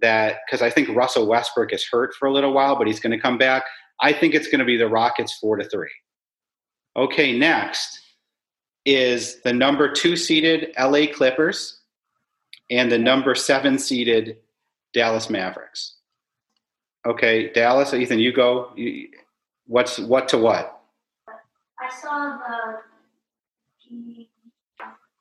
that 0.00 0.38
because 0.46 0.62
I 0.62 0.70
think 0.70 0.88
Russell 0.90 1.26
Westbrook 1.26 1.72
is 1.72 1.86
hurt 1.86 2.14
for 2.14 2.26
a 2.26 2.32
little 2.32 2.52
while, 2.52 2.76
but 2.76 2.86
he's 2.86 3.00
going 3.00 3.12
to 3.12 3.20
come 3.20 3.38
back. 3.38 3.64
I 4.00 4.12
think 4.12 4.34
it's 4.34 4.48
going 4.48 4.60
to 4.60 4.64
be 4.64 4.76
the 4.76 4.88
Rockets 4.88 5.38
four 5.38 5.56
to 5.56 5.68
three. 5.68 5.90
Okay, 6.96 7.36
next 7.36 8.00
is 8.84 9.40
the 9.42 9.52
number 9.52 9.92
two 9.92 10.16
seeded 10.16 10.72
LA 10.78 11.06
Clippers 11.12 11.80
and 12.70 12.90
the 12.90 12.98
number 12.98 13.34
seven 13.34 13.78
seeded 13.78 14.38
Dallas 14.92 15.28
Mavericks. 15.28 15.96
Okay, 17.06 17.52
Dallas, 17.52 17.94
Ethan, 17.94 18.18
you 18.18 18.32
go. 18.32 18.72
You, 18.76 19.08
what's 19.66 19.98
what 19.98 20.28
to 20.28 20.38
what? 20.38 20.80
I 21.80 21.94
saw 22.00 22.36
the. 22.36 22.78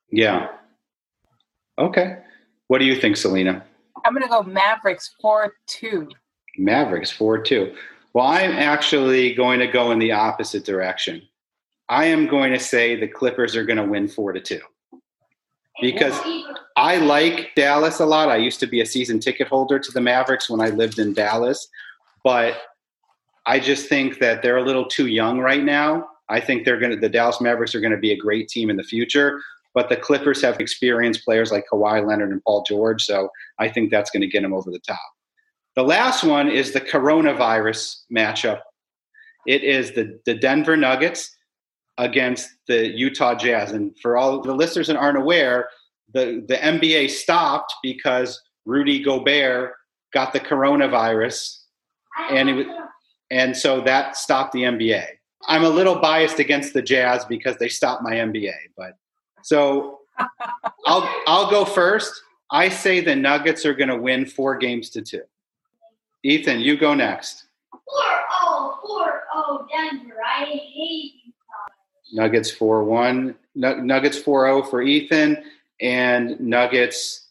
Yeah. 0.10 0.48
Okay. 1.78 2.18
What 2.68 2.80
do 2.80 2.86
you 2.86 2.96
think, 3.00 3.18
Selena? 3.18 3.64
I'm 4.06 4.14
going 4.14 4.24
to 4.24 4.30
go 4.30 4.44
Mavericks 4.44 5.16
4 5.22 5.54
2. 5.68 6.10
Mavericks 6.58 7.12
4 7.12 7.40
2. 7.40 7.76
Well, 8.18 8.26
I'm 8.26 8.54
actually 8.54 9.36
going 9.36 9.60
to 9.60 9.68
go 9.68 9.92
in 9.92 10.00
the 10.00 10.12
opposite 10.12 10.66
direction. 10.66 11.22
I 11.88 12.06
am 12.06 12.26
going 12.26 12.52
to 12.52 12.58
say 12.58 12.96
the 12.96 13.08
Clippers 13.08 13.56
are 13.56 13.64
going 13.64 13.78
to 13.78 13.86
win 13.86 14.08
4 14.08 14.34
to 14.34 14.40
2. 14.40 14.60
Because 15.84 16.20
I 16.76 16.98
like 16.98 17.52
Dallas 17.56 18.00
a 18.00 18.08
lot. 18.08 18.30
I 18.30 18.38
used 18.38 18.60
to 18.62 18.66
be 18.66 18.82
a 18.82 18.88
season 18.88 19.20
ticket 19.20 19.48
holder 19.48 19.78
to 19.78 19.92
the 19.92 20.02
Mavericks 20.02 20.50
when 20.50 20.60
I 20.60 20.70
lived 20.70 20.98
in 20.98 21.14
Dallas, 21.14 21.68
but 22.24 22.58
I 23.46 23.60
just 23.60 23.88
think 23.88 24.18
that 24.18 24.42
they're 24.42 24.58
a 24.58 24.66
little 24.66 24.88
too 24.88 25.06
young 25.06 25.38
right 25.38 25.64
now. 25.64 26.08
I 26.28 26.40
think 26.40 26.66
they're 26.66 26.80
going 26.80 26.94
to 26.94 27.00
the 27.00 27.10
Dallas 27.10 27.40
Mavericks 27.40 27.76
are 27.76 27.82
going 27.82 27.92
to 27.92 27.98
be 28.00 28.14
a 28.14 28.18
great 28.18 28.48
team 28.48 28.72
in 28.72 28.78
the 28.78 28.84
future, 28.84 29.40
but 29.76 29.90
the 29.90 29.96
Clippers 29.96 30.42
have 30.42 30.60
experienced 30.60 31.24
players 31.24 31.52
like 31.52 31.66
Kawhi 31.72 32.04
Leonard 32.04 32.32
and 32.32 32.44
Paul 32.46 32.66
George, 32.68 33.04
so 33.04 33.30
I 33.60 33.70
think 33.70 33.92
that's 33.92 34.10
going 34.10 34.22
to 34.22 34.28
get 34.28 34.42
them 34.42 34.56
over 34.56 34.72
the 34.72 34.80
top. 34.80 34.98
The 35.78 35.84
last 35.84 36.24
one 36.24 36.50
is 36.50 36.72
the 36.72 36.82
coronavirus 36.82 37.98
matchup. 38.12 38.62
It 39.46 39.64
is 39.64 39.92
the, 39.92 40.20
the 40.26 40.34
Denver 40.34 40.76
Nuggets 40.76 41.38
against 42.00 42.50
the 42.68 42.88
Utah 42.88 43.36
Jazz. 43.36 43.74
And 43.74 43.96
for 44.00 44.18
all 44.18 44.42
the 44.42 44.56
listeners 44.56 44.88
that 44.88 44.96
aren't 44.96 45.20
aware, 45.20 45.70
the, 46.16 46.44
the 46.48 46.56
NBA 46.56 47.12
stopped 47.12 47.76
because 47.84 48.42
Rudy 48.66 49.04
Gobert 49.04 49.74
got 50.14 50.34
the 50.34 50.40
coronavirus, 50.40 51.60
and 52.32 52.50
it, 52.50 52.68
and 53.30 53.56
so 53.56 53.80
that 53.82 54.18
stopped 54.18 54.54
the 54.54 54.64
NBA. 54.64 55.06
I'm 55.48 55.64
a 55.64 55.70
little 55.70 56.00
biased 56.00 56.40
against 56.40 56.74
the 56.74 56.82
Jazz 56.82 57.24
because 57.26 57.56
they 57.58 57.70
stopped 57.70 58.02
my 58.02 58.14
NBA, 58.14 58.56
but 58.76 58.98
so 59.44 60.00
I'll 60.88 61.08
I'll 61.28 61.52
go 61.52 61.66
first. 61.66 62.20
I 62.50 62.68
say 62.68 63.00
the 63.00 63.16
Nuggets 63.16 63.64
are 63.64 63.76
going 63.76 63.90
to 63.90 63.98
win 63.98 64.26
four 64.26 64.58
games 64.58 64.90
to 64.92 65.04
two. 65.04 65.22
Ethan, 66.28 66.60
you 66.60 66.76
go 66.76 66.94
next. 66.94 67.46
4 67.72 67.80
0, 68.44 68.80
4 68.86 69.24
0 69.48 69.68
Denver. 69.72 70.16
I 70.26 70.44
hate 70.44 71.14
Nuggets 72.12 72.52
4 72.52 72.84
1. 72.84 73.36
Nuggets 73.56 74.18
4 74.20 74.48
0 74.48 74.64
for 74.64 74.82
Ethan, 74.82 75.42
and 75.80 76.38
Nuggets 76.42 77.30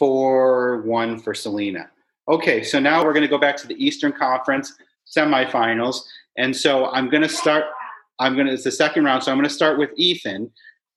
4 0.00 0.82
1 0.82 1.20
for 1.20 1.32
Selena. 1.32 1.88
Okay, 2.28 2.64
so 2.64 2.80
now 2.80 3.04
we're 3.04 3.12
going 3.12 3.22
to 3.22 3.28
go 3.28 3.38
back 3.38 3.56
to 3.58 3.68
the 3.68 3.76
Eastern 3.84 4.10
Conference 4.10 4.74
semifinals. 5.06 6.00
And 6.38 6.54
so 6.56 6.86
I'm 6.86 7.08
going 7.08 7.22
to 7.22 7.28
start, 7.28 7.66
I'm 8.18 8.34
going 8.34 8.48
to, 8.48 8.52
it's 8.52 8.64
the 8.64 8.72
second 8.72 9.04
round. 9.04 9.22
So 9.22 9.30
I'm 9.30 9.38
going 9.38 9.48
to 9.48 9.54
start 9.54 9.78
with 9.78 9.90
Ethan. 9.96 10.50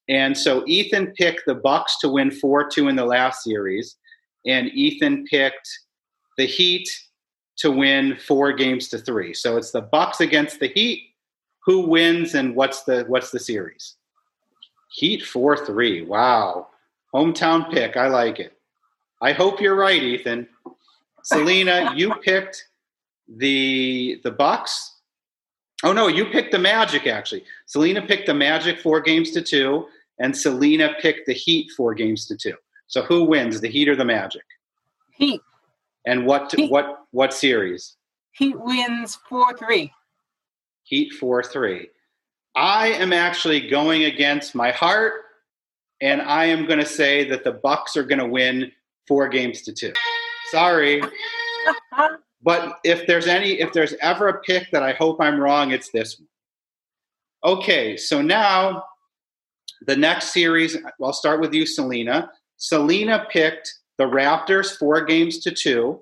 And 0.10 0.36
so 0.36 0.64
Ethan 0.66 1.14
picked 1.18 1.44
the 1.46 1.56
Bucks 1.56 2.00
to 2.00 2.10
win 2.10 2.32
4 2.32 2.68
2 2.68 2.88
in 2.88 2.96
the 2.96 3.06
last 3.06 3.44
series. 3.44 3.98
And 4.48 4.70
Ethan 4.70 5.26
picked 5.26 5.70
the 6.38 6.46
Heat 6.46 6.90
to 7.58 7.72
win 7.72 8.18
four 8.18 8.52
games 8.54 8.90
to 8.90 8.98
three. 8.98 9.34
So 9.34 9.58
it's 9.58 9.72
the 9.72 9.82
Bucks 9.82 10.20
against 10.22 10.60
the 10.60 10.68
Heat 10.68 11.16
who 11.66 11.80
wins 11.80 12.36
and 12.36 12.56
what's 12.56 12.84
the 12.84 13.06
what's 13.08 13.32
the 13.32 13.40
series? 13.40 13.96
Heat 14.92 15.24
four 15.24 15.66
three. 15.66 16.04
Wow, 16.04 16.68
hometown 17.14 17.72
pick. 17.72 17.98
I 17.98 18.08
like 18.08 18.40
it. 18.40 18.54
I 19.22 19.34
hope 19.34 19.60
you're 19.60 19.76
right, 19.76 20.02
Ethan. 20.02 20.48
Selena, 21.24 21.94
you 21.96 22.14
picked 22.16 22.68
the 23.28 24.22
the 24.24 24.32
Bucks. 24.32 25.00
Oh 25.84 25.92
no, 25.92 26.08
you 26.08 26.26
picked 26.26 26.52
the 26.52 26.60
Magic 26.60 27.08
actually. 27.08 27.44
Selena 27.66 28.02
picked 28.02 28.28
the 28.28 28.34
Magic 28.34 28.80
four 28.80 29.02
games 29.02 29.32
to 29.32 29.42
two, 29.42 29.88
and 30.20 30.38
Selena 30.38 30.94
picked 31.02 31.26
the 31.26 31.34
Heat 31.34 31.72
four 31.76 31.94
games 31.94 32.28
to 32.28 32.38
two. 32.38 32.56
So 32.88 33.02
who 33.02 33.24
wins, 33.24 33.60
the 33.60 33.68
Heat 33.68 33.90
or 33.90 33.96
the 33.96 34.06
Magic? 34.06 34.44
Heat. 35.12 35.42
And 36.06 36.26
what 36.26 36.52
Heat. 36.52 36.72
what 36.72 37.06
what 37.12 37.34
series? 37.34 37.96
Heat 38.32 38.60
wins 38.60 39.18
four 39.28 39.58
three. 39.58 39.92
Heat 40.84 41.14
four 41.14 41.42
three. 41.44 41.90
I 42.56 42.88
am 42.90 43.12
actually 43.12 43.68
going 43.68 44.06
against 44.06 44.56
my 44.56 44.72
heart, 44.72 45.14
and 46.02 46.22
I 46.22 46.46
am 46.46 46.66
going 46.66 46.80
to 46.80 46.86
say 46.86 47.28
that 47.30 47.44
the 47.44 47.52
Bucks 47.52 47.98
are 47.98 48.04
going 48.04 48.20
to 48.20 48.28
win 48.28 48.72
four 49.08 49.28
games 49.28 49.62
to 49.64 49.74
two. 49.74 49.94
Sorry. 50.52 51.02
but 52.44 52.78
if 52.84 53.08
there's 53.08 53.28
any 53.28 53.60
if 53.60 53.74
there's 53.74 53.94
ever 54.02 54.30
a 54.30 54.42
pick 54.42 54.72
that 54.72 54.84
I 54.84 54.94
hope 54.94 55.18
I'm 55.20 55.40
wrong, 55.40 55.72
it's 55.72 55.92
this 55.92 56.20
one. 56.20 56.28
Okay, 57.58 57.98
so 57.98 58.22
now 58.22 58.84
the 59.86 59.96
next 59.96 60.34
series, 60.34 60.78
I'll 61.02 61.14
start 61.14 61.42
with 61.42 61.54
you, 61.54 61.66
Selena. 61.66 62.32
Selena 62.58 63.28
picked 63.30 63.74
the 63.98 64.06
Raptors 64.06 64.78
four 64.78 65.04
games 65.04 65.40
to 65.40 65.52
two, 65.52 66.02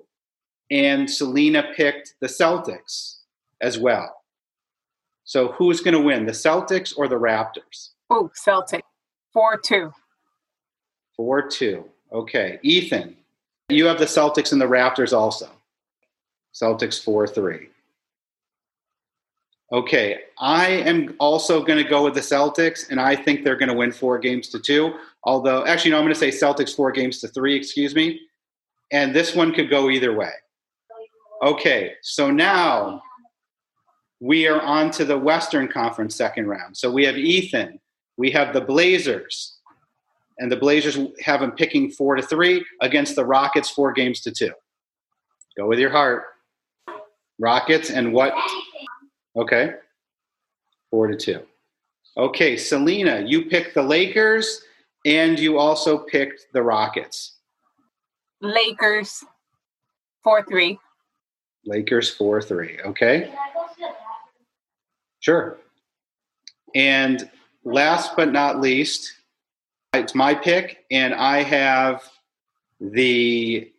and 0.70 1.10
Selena 1.10 1.64
picked 1.76 2.14
the 2.20 2.26
Celtics 2.26 3.18
as 3.60 3.78
well. 3.78 4.22
So 5.24 5.48
who's 5.52 5.80
going 5.80 5.94
to 5.94 6.00
win, 6.00 6.26
the 6.26 6.32
Celtics 6.32 6.96
or 6.96 7.08
the 7.08 7.18
Raptors? 7.18 7.90
Oh, 8.10 8.30
Celtics. 8.46 8.82
4 9.32 9.58
2. 9.58 9.92
4 11.16 11.48
2. 11.48 11.84
Okay. 12.12 12.58
Ethan, 12.62 13.16
you 13.68 13.86
have 13.86 13.98
the 13.98 14.04
Celtics 14.04 14.52
and 14.52 14.60
the 14.60 14.66
Raptors 14.66 15.12
also. 15.12 15.50
Celtics 16.54 17.02
4 17.02 17.26
3. 17.26 17.68
Okay. 19.74 20.20
I 20.38 20.68
am 20.68 21.16
also 21.18 21.60
going 21.64 21.82
to 21.82 21.90
go 21.90 22.04
with 22.04 22.14
the 22.14 22.20
Celtics, 22.20 22.90
and 22.90 23.00
I 23.00 23.16
think 23.16 23.42
they're 23.42 23.56
going 23.56 23.68
to 23.68 23.74
win 23.74 23.90
four 23.90 24.20
games 24.20 24.48
to 24.50 24.60
two. 24.60 24.94
Although, 25.24 25.66
actually, 25.66 25.90
no, 25.90 25.96
I'm 25.98 26.04
going 26.04 26.14
to 26.14 26.18
say 26.18 26.28
Celtics 26.28 26.76
four 26.76 26.92
games 26.92 27.18
to 27.20 27.28
three, 27.28 27.56
excuse 27.56 27.92
me. 27.92 28.20
And 28.92 29.12
this 29.12 29.34
one 29.34 29.52
could 29.52 29.68
go 29.68 29.90
either 29.90 30.14
way. 30.14 30.30
Okay. 31.42 31.94
So 32.02 32.30
now 32.30 33.02
we 34.20 34.46
are 34.46 34.60
on 34.60 34.92
to 34.92 35.04
the 35.04 35.18
Western 35.18 35.66
Conference 35.66 36.14
second 36.14 36.46
round. 36.46 36.76
So 36.76 36.88
we 36.88 37.04
have 37.04 37.16
Ethan, 37.16 37.80
we 38.16 38.30
have 38.30 38.54
the 38.54 38.60
Blazers, 38.60 39.58
and 40.38 40.52
the 40.52 40.56
Blazers 40.56 40.96
have 41.20 41.40
them 41.40 41.50
picking 41.50 41.90
four 41.90 42.14
to 42.14 42.22
three 42.22 42.64
against 42.80 43.16
the 43.16 43.26
Rockets, 43.26 43.70
four 43.70 43.90
games 43.92 44.20
to 44.20 44.30
two. 44.30 44.52
Go 45.58 45.66
with 45.66 45.80
your 45.80 45.90
heart. 45.90 46.26
Rockets 47.40 47.90
and 47.90 48.12
what? 48.12 48.32
Okay. 49.36 49.74
Four 50.90 51.08
to 51.08 51.16
two. 51.16 51.40
Okay, 52.16 52.56
Selena, 52.56 53.24
you 53.26 53.46
picked 53.46 53.74
the 53.74 53.82
Lakers 53.82 54.62
and 55.04 55.38
you 55.38 55.58
also 55.58 55.98
picked 55.98 56.46
the 56.52 56.62
Rockets. 56.62 57.38
Lakers, 58.40 59.24
4 60.22 60.44
3. 60.44 60.78
Lakers, 61.66 62.10
4 62.14 62.42
3. 62.42 62.80
Okay. 62.86 63.32
Sure. 65.20 65.58
And 66.74 67.30
last 67.64 68.16
but 68.16 68.32
not 68.32 68.60
least, 68.60 69.12
it's 69.94 70.14
my 70.14 70.34
pick, 70.34 70.84
and 70.90 71.14
I 71.14 71.42
have 71.42 72.02
the 72.80 73.70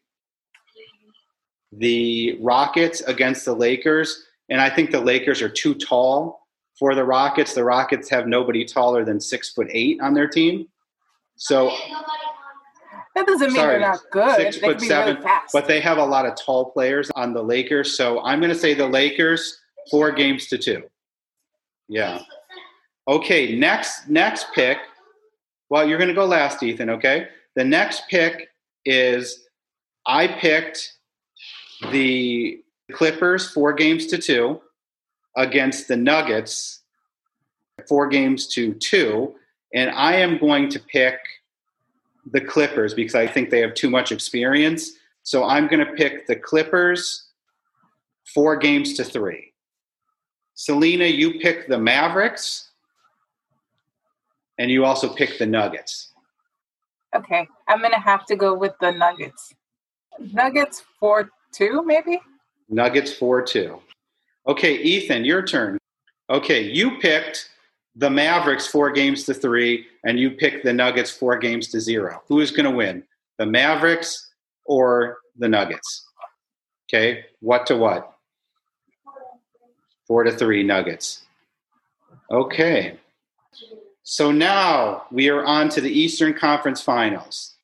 the 1.73 2.37
Rockets 2.41 3.01
against 3.01 3.43
the 3.43 3.53
Lakers, 3.53 4.23
and 4.49 4.61
I 4.61 4.69
think 4.69 4.91
the 4.91 5.01
Lakers 5.01 5.41
are 5.41 5.49
too 5.49 5.73
tall 5.75 6.47
for 6.77 6.95
the 6.95 7.03
Rockets. 7.03 7.53
The 7.53 7.63
Rockets 7.63 8.09
have 8.09 8.27
nobody 8.27 8.65
taller 8.65 9.05
than 9.05 9.19
six 9.19 9.51
foot 9.51 9.67
eight 9.71 9.99
on 10.01 10.13
their 10.13 10.27
team, 10.27 10.67
so 11.35 11.71
that 13.15 13.25
doesn't 13.25 13.47
mean 13.47 13.55
sorry, 13.55 13.79
they're 13.79 13.89
not 13.89 13.99
good. 14.11 14.35
Six 14.35 14.59
they 14.59 14.67
foot 14.67 14.81
seven, 14.81 15.15
really 15.17 15.39
but 15.53 15.67
they 15.67 15.79
have 15.79 15.97
a 15.97 16.05
lot 16.05 16.25
of 16.25 16.35
tall 16.35 16.71
players 16.71 17.09
on 17.11 17.33
the 17.33 17.41
Lakers. 17.41 17.97
So 17.97 18.21
I'm 18.23 18.39
going 18.39 18.51
to 18.51 18.59
say 18.59 18.73
the 18.73 18.87
Lakers 18.87 19.59
four 19.89 20.11
games 20.11 20.47
to 20.47 20.57
two. 20.57 20.83
Yeah. 21.87 22.21
Okay, 23.07 23.55
next 23.55 24.09
next 24.09 24.47
pick. 24.53 24.79
Well, 25.69 25.87
you're 25.87 25.97
going 25.97 26.09
to 26.09 26.13
go 26.13 26.25
last, 26.25 26.61
Ethan, 26.61 26.89
okay? 26.91 27.27
The 27.55 27.63
next 27.63 28.03
pick 28.09 28.49
is 28.85 29.45
I 30.05 30.27
picked 30.27 30.93
the 31.91 32.61
Clippers 32.91 33.49
4 33.51 33.73
games 33.73 34.07
to 34.07 34.17
2 34.17 34.61
against 35.37 35.87
the 35.87 35.97
Nuggets 35.97 36.81
4 37.87 38.07
games 38.07 38.47
to 38.47 38.73
2 38.73 39.35
and 39.73 39.89
I 39.91 40.15
am 40.15 40.37
going 40.37 40.69
to 40.69 40.79
pick 40.79 41.17
the 42.31 42.41
Clippers 42.41 42.93
because 42.93 43.15
I 43.15 43.27
think 43.27 43.49
they 43.49 43.59
have 43.59 43.73
too 43.73 43.89
much 43.89 44.11
experience. 44.11 44.91
So 45.23 45.43
I'm 45.43 45.67
going 45.67 45.85
to 45.85 45.93
pick 45.93 46.27
the 46.27 46.35
Clippers 46.35 47.29
4 48.33 48.55
games 48.57 48.93
to 48.93 49.03
3. 49.03 49.51
Selena, 50.55 51.05
you 51.05 51.39
pick 51.39 51.67
the 51.67 51.77
Mavericks, 51.77 52.71
and 54.57 54.71
you 54.71 54.85
also 54.85 55.13
pick 55.13 55.37
the 55.37 55.45
Nuggets. 55.45 56.13
Okay, 57.13 57.45
I'm 57.67 57.81
gonna 57.81 57.99
have 57.99 58.25
to 58.27 58.37
go 58.37 58.53
with 58.53 58.73
the 58.79 58.91
Nuggets. 58.91 59.53
Nuggets 60.19 60.83
four 60.99 61.29
two, 61.51 61.83
maybe. 61.85 62.21
Nuggets 62.69 63.13
four 63.13 63.41
two. 63.41 63.79
Okay, 64.47 64.75
Ethan, 64.75 65.25
your 65.25 65.45
turn. 65.45 65.77
Okay, 66.29 66.61
you 66.63 66.97
picked 66.99 67.49
the 67.95 68.09
Mavericks 68.09 68.67
four 68.67 68.91
games 68.91 69.23
to 69.23 69.33
three, 69.33 69.85
and 70.05 70.19
you 70.19 70.31
picked 70.31 70.63
the 70.63 70.73
Nuggets 70.73 71.11
four 71.11 71.37
games 71.37 71.67
to 71.69 71.79
zero. 71.79 72.21
Who 72.27 72.41
is 72.41 72.51
going 72.51 72.65
to 72.65 72.75
win, 72.75 73.03
the 73.37 73.45
Mavericks 73.45 74.31
or 74.65 75.17
the 75.37 75.47
Nuggets? 75.47 76.07
Okay, 76.87 77.25
what 77.39 77.65
to 77.67 77.77
what? 77.77 78.11
Four 80.07 80.23
to 80.23 80.31
three 80.31 80.63
Nuggets. 80.63 81.23
Okay. 82.29 82.97
So 84.03 84.31
now 84.31 85.05
we 85.11 85.29
are 85.29 85.43
on 85.43 85.69
to 85.69 85.81
the 85.81 85.91
Eastern 85.91 86.33
Conference 86.33 86.81
Finals. 86.81 87.55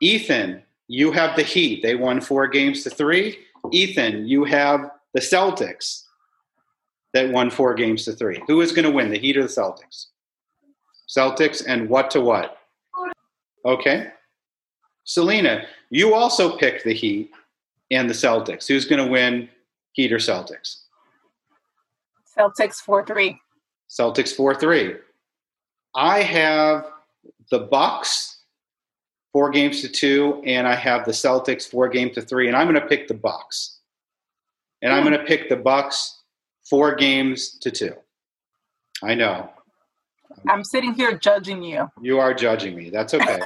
Ethan, 0.00 0.62
you 0.88 1.12
have 1.12 1.36
the 1.36 1.44
Heat. 1.44 1.82
They 1.82 1.94
won 1.94 2.20
four 2.20 2.48
games 2.48 2.82
to 2.82 2.90
three. 2.90 3.38
Ethan, 3.70 4.26
you 4.26 4.44
have 4.44 4.90
the 5.14 5.20
Celtics 5.20 6.04
that 7.14 7.30
won 7.30 7.50
four 7.50 7.74
games 7.74 8.04
to 8.04 8.12
three. 8.12 8.42
Who 8.46 8.60
is 8.60 8.72
going 8.72 8.84
to 8.84 8.90
win, 8.90 9.10
the 9.10 9.18
Heat 9.18 9.36
or 9.36 9.42
the 9.42 9.48
Celtics? 9.48 10.06
Celtics 11.08 11.64
and 11.66 11.88
what 11.88 12.10
to 12.12 12.20
what? 12.20 12.58
Okay. 13.64 14.08
Selena, 15.04 15.64
you 15.90 16.14
also 16.14 16.56
picked 16.56 16.84
the 16.84 16.94
Heat 16.94 17.30
and 17.90 18.08
the 18.08 18.14
Celtics. 18.14 18.66
Who's 18.66 18.86
going 18.86 19.04
to 19.04 19.10
win, 19.10 19.48
Heat 19.92 20.12
or 20.12 20.18
Celtics? 20.18 20.82
Celtics 22.36 22.76
4 22.76 23.04
3. 23.06 23.38
Celtics 23.90 24.34
4 24.34 24.54
3. 24.54 24.94
I 25.94 26.22
have 26.22 26.86
the 27.50 27.60
Bucks 27.60 28.31
four 29.32 29.50
games 29.50 29.80
to 29.82 29.88
two, 29.88 30.42
and 30.44 30.66
I 30.66 30.74
have 30.74 31.04
the 31.04 31.12
Celtics 31.12 31.68
four 31.68 31.88
games 31.88 32.14
to 32.14 32.22
three, 32.22 32.48
and 32.48 32.56
I'm 32.56 32.68
going 32.68 32.80
to 32.80 32.86
pick 32.86 33.08
the 33.08 33.14
Bucks. 33.14 33.78
And 34.82 34.92
I'm 34.92 35.02
hmm. 35.02 35.10
going 35.10 35.20
to 35.20 35.26
pick 35.26 35.48
the 35.48 35.56
Bucks 35.56 36.22
four 36.68 36.94
games 36.94 37.58
to 37.60 37.70
two. 37.70 37.94
I 39.02 39.14
know. 39.14 39.50
I'm 40.48 40.64
sitting 40.64 40.94
here 40.94 41.16
judging 41.16 41.62
you. 41.62 41.90
You 42.00 42.18
are 42.18 42.34
judging 42.34 42.74
me. 42.74 42.90
That's 42.90 43.14
okay. 43.14 43.40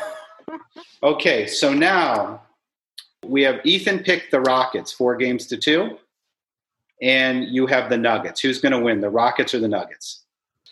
okay, 1.03 1.47
so 1.47 1.73
now 1.75 2.43
we 3.25 3.43
have 3.43 3.61
Ethan 3.65 4.01
picked 4.01 4.31
the 4.31 4.41
Rockets 4.41 4.93
four 4.93 5.17
games 5.17 5.47
to 5.47 5.57
two 5.57 5.99
and 7.03 7.45
you 7.45 7.67
have 7.67 7.91
the 7.91 7.97
Nuggets. 7.97 8.41
Who's 8.41 8.61
going 8.61 8.73
to 8.73 8.79
win, 8.79 9.01
the 9.01 9.11
Rockets 9.11 9.55
or 9.55 9.61
the 9.61 9.69
Nuggets? 9.69 10.25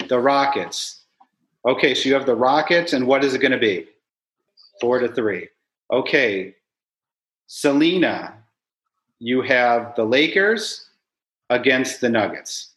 The 0.09 0.19
Rockets. 0.19 1.03
Okay, 1.67 1.95
so 1.95 2.09
you 2.09 2.15
have 2.15 2.27
the 2.27 2.35
Rockets, 2.35 2.93
and 2.93 3.07
what 3.07 3.25
is 3.25 3.35
it 3.35 3.39
going 3.39 3.53
to 3.53 3.59
be? 3.59 3.87
Four 4.81 4.99
to 4.99 5.09
three. 5.09 5.49
Okay, 5.93 6.55
Selena, 7.47 8.35
you 9.19 9.43
have 9.43 9.95
the 9.97 10.05
Lakers 10.05 10.91
against 11.51 12.01
the 12.01 12.09
Nuggets. 12.09 12.71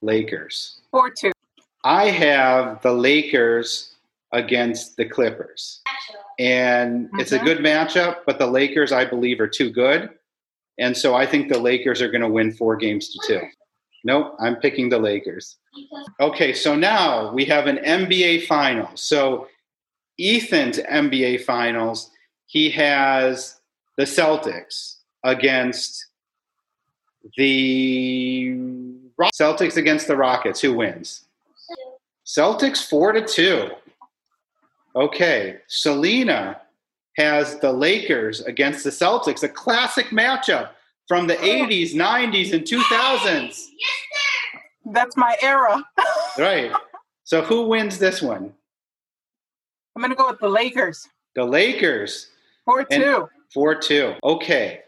Lakers. 0.00 0.80
Four 0.90 1.10
two. 1.10 1.32
I 1.84 2.06
have 2.06 2.82
the 2.82 2.92
Lakers 2.92 3.94
against 4.32 4.96
the 4.96 5.04
Clippers. 5.04 5.80
And 6.38 7.06
mm-hmm. 7.06 7.20
it's 7.20 7.32
a 7.32 7.38
good 7.38 7.58
matchup, 7.58 8.18
but 8.26 8.38
the 8.38 8.46
Lakers, 8.46 8.92
I 8.92 9.04
believe, 9.04 9.40
are 9.40 9.48
too 9.48 9.70
good. 9.70 10.10
And 10.78 10.96
so 10.96 11.14
I 11.14 11.26
think 11.26 11.48
the 11.48 11.58
Lakers 11.58 12.00
are 12.00 12.10
going 12.10 12.22
to 12.22 12.28
win 12.28 12.52
four 12.52 12.76
games 12.76 13.08
to 13.10 13.20
two. 13.26 13.46
Nope, 14.04 14.36
I'm 14.38 14.56
picking 14.56 14.88
the 14.88 14.98
Lakers. 14.98 15.56
Okay, 16.20 16.52
so 16.52 16.76
now 16.76 17.32
we 17.32 17.44
have 17.46 17.66
an 17.66 17.78
NBA 17.78 18.46
final. 18.46 18.88
So 18.94 19.48
Ethan's 20.18 20.78
NBA 20.78 21.44
Finals, 21.44 22.10
he 22.46 22.70
has 22.70 23.60
the 23.96 24.04
Celtics 24.04 24.96
against 25.24 26.06
The 27.36 28.54
Celtics 29.34 29.76
against 29.76 30.06
the 30.08 30.16
Rockets. 30.16 30.60
Who 30.60 30.74
wins? 30.74 31.24
Celtics 32.26 32.88
four 32.88 33.12
to 33.12 33.24
two. 33.24 33.70
Okay, 34.94 35.58
Selena 35.66 36.60
has 37.16 37.58
the 37.58 37.72
Lakers 37.72 38.40
against 38.42 38.84
the 38.84 38.90
Celtics, 38.90 39.42
a 39.42 39.48
classic 39.48 40.06
matchup 40.06 40.70
from 41.08 41.26
the 41.26 41.36
80s, 41.36 41.94
90s, 41.94 42.52
and 42.52 42.64
2000s. 42.64 43.66
That's 44.86 45.16
my 45.16 45.36
era. 45.42 45.82
right. 46.38 46.72
So 47.24 47.42
who 47.42 47.66
wins 47.66 47.98
this 47.98 48.22
one? 48.22 48.52
I'm 49.98 50.02
going 50.02 50.10
to 50.10 50.16
go 50.16 50.30
with 50.30 50.38
the 50.38 50.48
Lakers. 50.48 51.08
The 51.34 51.44
Lakers. 51.44 52.28
4 52.66 52.84
2. 52.84 53.28
4 53.52 53.74
2. 53.74 54.14
Okay. 54.22 54.82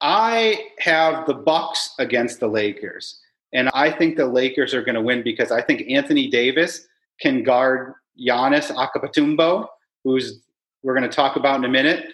I 0.00 0.68
have 0.78 1.26
the 1.26 1.34
Bucks 1.34 1.96
against 1.98 2.38
the 2.38 2.46
Lakers. 2.46 3.18
And 3.52 3.70
I 3.74 3.90
think 3.90 4.16
the 4.16 4.26
Lakers 4.26 4.72
are 4.72 4.82
going 4.82 4.94
to 4.94 5.02
win 5.02 5.24
because 5.24 5.50
I 5.50 5.62
think 5.62 5.90
Anthony 5.90 6.28
Davis 6.28 6.86
can 7.20 7.42
guard 7.42 7.94
Giannis 8.16 8.70
Antetokounmpo, 8.70 9.66
who's 10.04 10.42
we're 10.84 10.94
going 10.94 11.10
to 11.10 11.14
talk 11.14 11.34
about 11.34 11.58
in 11.58 11.64
a 11.64 11.68
minute. 11.68 12.06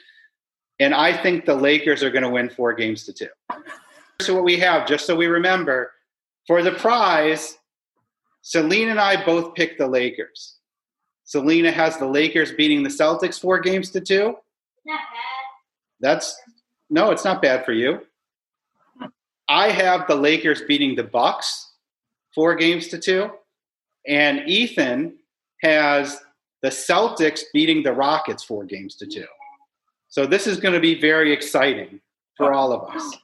And 0.81 0.95
I 0.95 1.15
think 1.15 1.45
the 1.45 1.55
Lakers 1.55 2.03
are 2.03 2.11
going 2.11 2.23
to 2.23 2.31
win 2.31 2.49
four 2.49 2.73
games 2.73 3.05
to 3.05 3.13
two. 3.13 3.29
So 4.21 4.35
what 4.35 4.43
we 4.43 4.59
have, 4.59 4.89
just 4.89 5.07
so 5.07 5.15
we 5.15 5.29
remember, 5.29 5.93
for 6.49 6.61
the 6.61 6.73
prize, 6.73 7.57
Selena 8.43 8.91
and 8.91 8.99
I 8.99 9.25
both 9.25 9.55
picked 9.55 9.79
the 9.79 9.87
Lakers. 9.87 10.58
Selena 11.29 11.71
has 11.71 11.99
the 11.99 12.07
Lakers 12.07 12.53
beating 12.53 12.83
the 12.83 12.89
Celtics 12.89 13.39
four 13.39 13.61
games 13.61 13.91
to 13.91 14.01
two. 14.01 14.35
Not 14.87 14.99
bad. 14.99 15.45
That's 16.01 16.35
no, 16.89 17.11
it's 17.11 17.23
not 17.23 17.43
bad 17.43 17.67
for 17.67 17.75
you. 17.75 18.01
I 19.47 19.69
have 19.69 20.09
the 20.09 20.15
Lakers 20.15 20.63
beating 20.63 20.97
the 20.97 21.05
Bucks 21.05 21.73
four 22.35 22.55
games 22.55 22.89
to 22.89 22.99
two, 22.99 23.31
and 24.07 24.49
Ethan 24.49 25.19
has 25.63 26.19
the 26.63 26.71
Celtics 26.71 27.43
beating 27.53 27.83
the 27.83 27.93
Rockets 27.93 28.43
four 28.43 28.65
games 28.65 28.95
to 28.97 29.07
two. 29.07 29.27
So 30.09 30.25
this 30.25 30.47
is 30.47 30.59
going 30.59 30.73
to 30.73 30.81
be 30.81 30.99
very 30.99 31.31
exciting 31.31 32.01
for 32.39 32.55
all 32.55 32.73
of 32.73 32.89
us. 32.89 33.17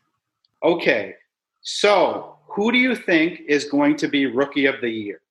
Okay, 0.63 1.15
so 1.63 2.37
who 2.49 2.71
do 2.71 2.77
you 2.77 2.95
think 2.95 3.41
is 3.49 3.65
going 3.65 3.97
to 3.97 4.09
be 4.09 4.27
Rookie 4.27 4.67
of 4.67 4.83
the 4.83 4.91
Year? 4.91 5.23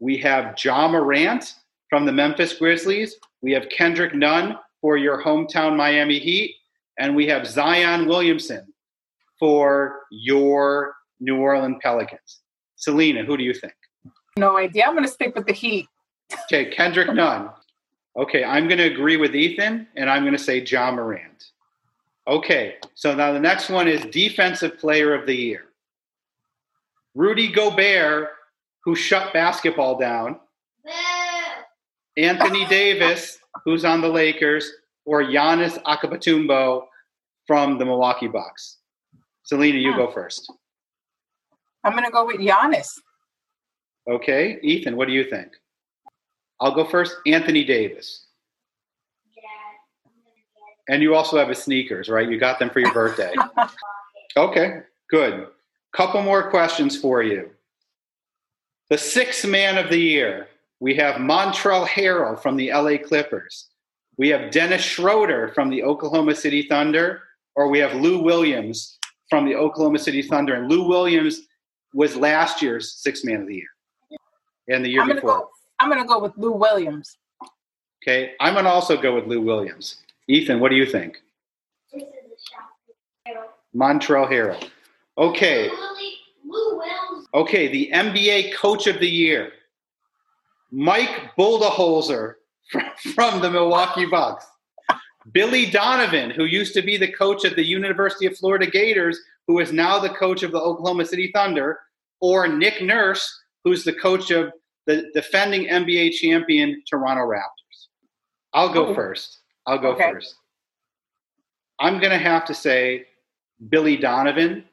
We 0.00 0.18
have 0.18 0.54
Ja 0.62 0.86
Morant 0.86 1.54
from 1.90 2.06
the 2.06 2.12
Memphis 2.12 2.54
Grizzlies. 2.54 3.16
We 3.42 3.52
have 3.52 3.68
Kendrick 3.68 4.14
Nunn 4.14 4.56
for 4.80 4.96
your 4.96 5.22
hometown 5.22 5.76
Miami 5.76 6.18
Heat. 6.18 6.54
And 6.98 7.14
we 7.14 7.26
have 7.26 7.46
Zion 7.46 8.06
Williamson 8.06 8.72
for 9.38 10.02
your 10.10 10.94
New 11.18 11.36
Orleans 11.36 11.78
Pelicans. 11.82 12.40
Selena, 12.76 13.24
who 13.24 13.36
do 13.36 13.42
you 13.42 13.52
think? 13.52 13.74
No 14.38 14.56
idea. 14.56 14.84
I'm 14.86 14.92
going 14.92 15.04
to 15.04 15.10
stick 15.10 15.34
with 15.34 15.46
the 15.46 15.52
Heat. 15.52 15.86
Okay, 16.44 16.70
Kendrick 16.70 17.12
Nunn. 17.14 17.50
Okay, 18.16 18.44
I'm 18.44 18.68
going 18.68 18.78
to 18.78 18.84
agree 18.84 19.16
with 19.16 19.34
Ethan, 19.34 19.86
and 19.96 20.10
I'm 20.10 20.22
going 20.22 20.36
to 20.36 20.42
say 20.42 20.62
Ja 20.62 20.90
Morant. 20.90 21.50
Okay, 22.26 22.76
so 22.94 23.14
now 23.14 23.32
the 23.32 23.40
next 23.40 23.70
one 23.70 23.88
is 23.88 24.04
Defensive 24.06 24.78
Player 24.78 25.14
of 25.14 25.26
the 25.26 25.34
Year. 25.34 25.64
Rudy 27.14 27.50
Gobert, 27.50 28.28
who 28.84 28.94
shut 28.94 29.32
basketball 29.32 29.98
down. 29.98 30.38
Anthony 32.16 32.66
Davis, 32.66 33.38
who's 33.64 33.84
on 33.84 34.00
the 34.00 34.08
Lakers, 34.08 34.70
or 35.04 35.22
Giannis 35.22 35.80
Antetokounmpo 35.82 36.82
from 37.46 37.78
the 37.78 37.84
Milwaukee 37.84 38.28
Bucks. 38.28 38.78
Selena, 39.44 39.78
you 39.78 39.94
go 39.96 40.10
first. 40.10 40.52
I'm 41.84 41.92
going 41.92 42.04
to 42.04 42.10
go 42.10 42.26
with 42.26 42.36
Giannis. 42.36 42.88
Okay, 44.08 44.58
Ethan, 44.62 44.96
what 44.96 45.08
do 45.08 45.14
you 45.14 45.24
think? 45.24 45.52
I'll 46.60 46.74
go 46.74 46.84
first. 46.84 47.16
Anthony 47.26 47.64
Davis. 47.64 48.26
And 50.88 51.02
you 51.02 51.14
also 51.14 51.38
have 51.38 51.48
his 51.48 51.62
sneakers, 51.62 52.08
right? 52.08 52.28
You 52.28 52.38
got 52.38 52.58
them 52.58 52.70
for 52.70 52.80
your 52.80 52.92
birthday. 52.92 53.32
okay, 54.36 54.80
good. 55.08 55.46
Couple 55.94 56.22
more 56.22 56.50
questions 56.50 57.00
for 57.00 57.22
you. 57.22 57.50
The 58.88 58.98
sixth 58.98 59.46
man 59.46 59.78
of 59.78 59.88
the 59.88 59.98
year, 59.98 60.48
we 60.80 60.94
have 60.96 61.16
Montrezl 61.16 61.86
Harrell 61.86 62.40
from 62.40 62.56
the 62.56 62.72
LA 62.72 62.96
Clippers. 62.96 63.68
We 64.16 64.28
have 64.30 64.50
Dennis 64.50 64.82
Schroeder 64.82 65.48
from 65.54 65.70
the 65.70 65.82
Oklahoma 65.82 66.34
City 66.34 66.62
Thunder, 66.62 67.22
or 67.54 67.68
we 67.68 67.78
have 67.78 67.94
Lou 67.94 68.22
Williams 68.22 68.98
from 69.28 69.44
the 69.44 69.54
Oklahoma 69.54 69.98
City 69.98 70.22
Thunder. 70.22 70.54
And 70.54 70.68
Lou 70.68 70.88
Williams 70.88 71.42
was 71.94 72.16
last 72.16 72.62
year's 72.62 72.94
sixth 72.94 73.24
man 73.24 73.42
of 73.42 73.46
the 73.46 73.56
year 73.56 73.68
and 74.68 74.84
the 74.84 74.88
year 74.88 75.02
I'm 75.02 75.14
before. 75.14 75.30
Go, 75.30 75.50
I'm 75.78 75.90
going 75.90 76.00
to 76.00 76.08
go 76.08 76.18
with 76.18 76.32
Lou 76.36 76.52
Williams. 76.52 77.16
Okay, 78.02 78.32
I'm 78.40 78.54
going 78.54 78.64
to 78.64 78.70
also 78.70 79.00
go 79.00 79.14
with 79.14 79.26
Lou 79.26 79.42
Williams. 79.42 79.96
Ethan, 80.28 80.60
what 80.60 80.70
do 80.70 80.76
you 80.76 80.86
think? 80.86 81.22
Montrezl 83.74 84.30
Harrell. 84.30 84.68
Okay. 85.18 85.70
Okay, 87.34 87.68
the 87.68 87.90
NBA 87.92 88.54
Coach 88.54 88.86
of 88.86 88.98
the 88.98 89.08
Year, 89.08 89.52
Mike 90.72 91.34
Budenholzer 91.38 92.34
from 93.14 93.40
the 93.40 93.50
Milwaukee 93.50 94.06
Bucks. 94.06 94.46
Billy 95.32 95.66
Donovan, 95.66 96.30
who 96.30 96.44
used 96.44 96.72
to 96.74 96.82
be 96.82 96.96
the 96.96 97.10
coach 97.12 97.44
at 97.44 97.56
the 97.56 97.64
University 97.64 98.26
of 98.26 98.36
Florida 98.36 98.66
Gators, 98.66 99.20
who 99.46 99.58
is 99.58 99.72
now 99.72 99.98
the 99.98 100.08
coach 100.10 100.42
of 100.42 100.52
the 100.52 100.60
Oklahoma 100.60 101.04
City 101.04 101.30
Thunder, 101.34 101.78
or 102.20 102.48
Nick 102.48 102.82
Nurse, 102.82 103.42
who's 103.64 103.84
the 103.84 103.92
coach 103.92 104.30
of 104.30 104.52
the 104.86 105.10
defending 105.14 105.66
NBA 105.66 106.12
champion 106.12 106.82
Toronto 106.88 107.22
Raptors. 107.22 107.88
I'll 108.52 108.72
go 108.72 108.94
first. 108.94 109.40
I'll 109.66 109.78
go 109.78 109.92
okay. 109.92 110.10
first. 110.12 110.34
I'm 111.78 111.98
going 111.98 112.10
to 112.10 112.18
have 112.18 112.44
to 112.46 112.54
say 112.54 113.06
Billy 113.68 113.96
Donovan, 113.96 114.64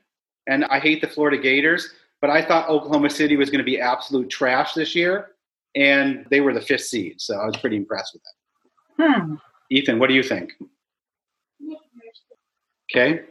and 0.47 0.65
I 0.65 0.79
hate 0.79 1.01
the 1.01 1.07
Florida 1.07 1.37
Gators, 1.37 1.89
but 2.21 2.29
I 2.29 2.41
thought 2.41 2.69
Oklahoma 2.69 3.09
City 3.09 3.35
was 3.35 3.49
going 3.49 3.59
to 3.59 3.65
be 3.65 3.79
absolute 3.79 4.29
trash 4.29 4.73
this 4.73 4.95
year, 4.95 5.31
and 5.77 6.25
they 6.31 6.41
were 6.41 6.53
the 6.53 6.61
fifth 6.61 6.85
seed, 6.85 7.21
so 7.21 7.35
I 7.35 7.45
was 7.45 7.55
pretty 7.57 7.77
impressed 7.77 8.13
with 8.13 8.23
that. 8.23 8.33
Hmm. 9.03 9.35
Ethan, 9.69 9.99
what 9.99 10.07
do 10.07 10.15
you 10.15 10.23
think? 10.23 10.53
Okay. 12.91 13.21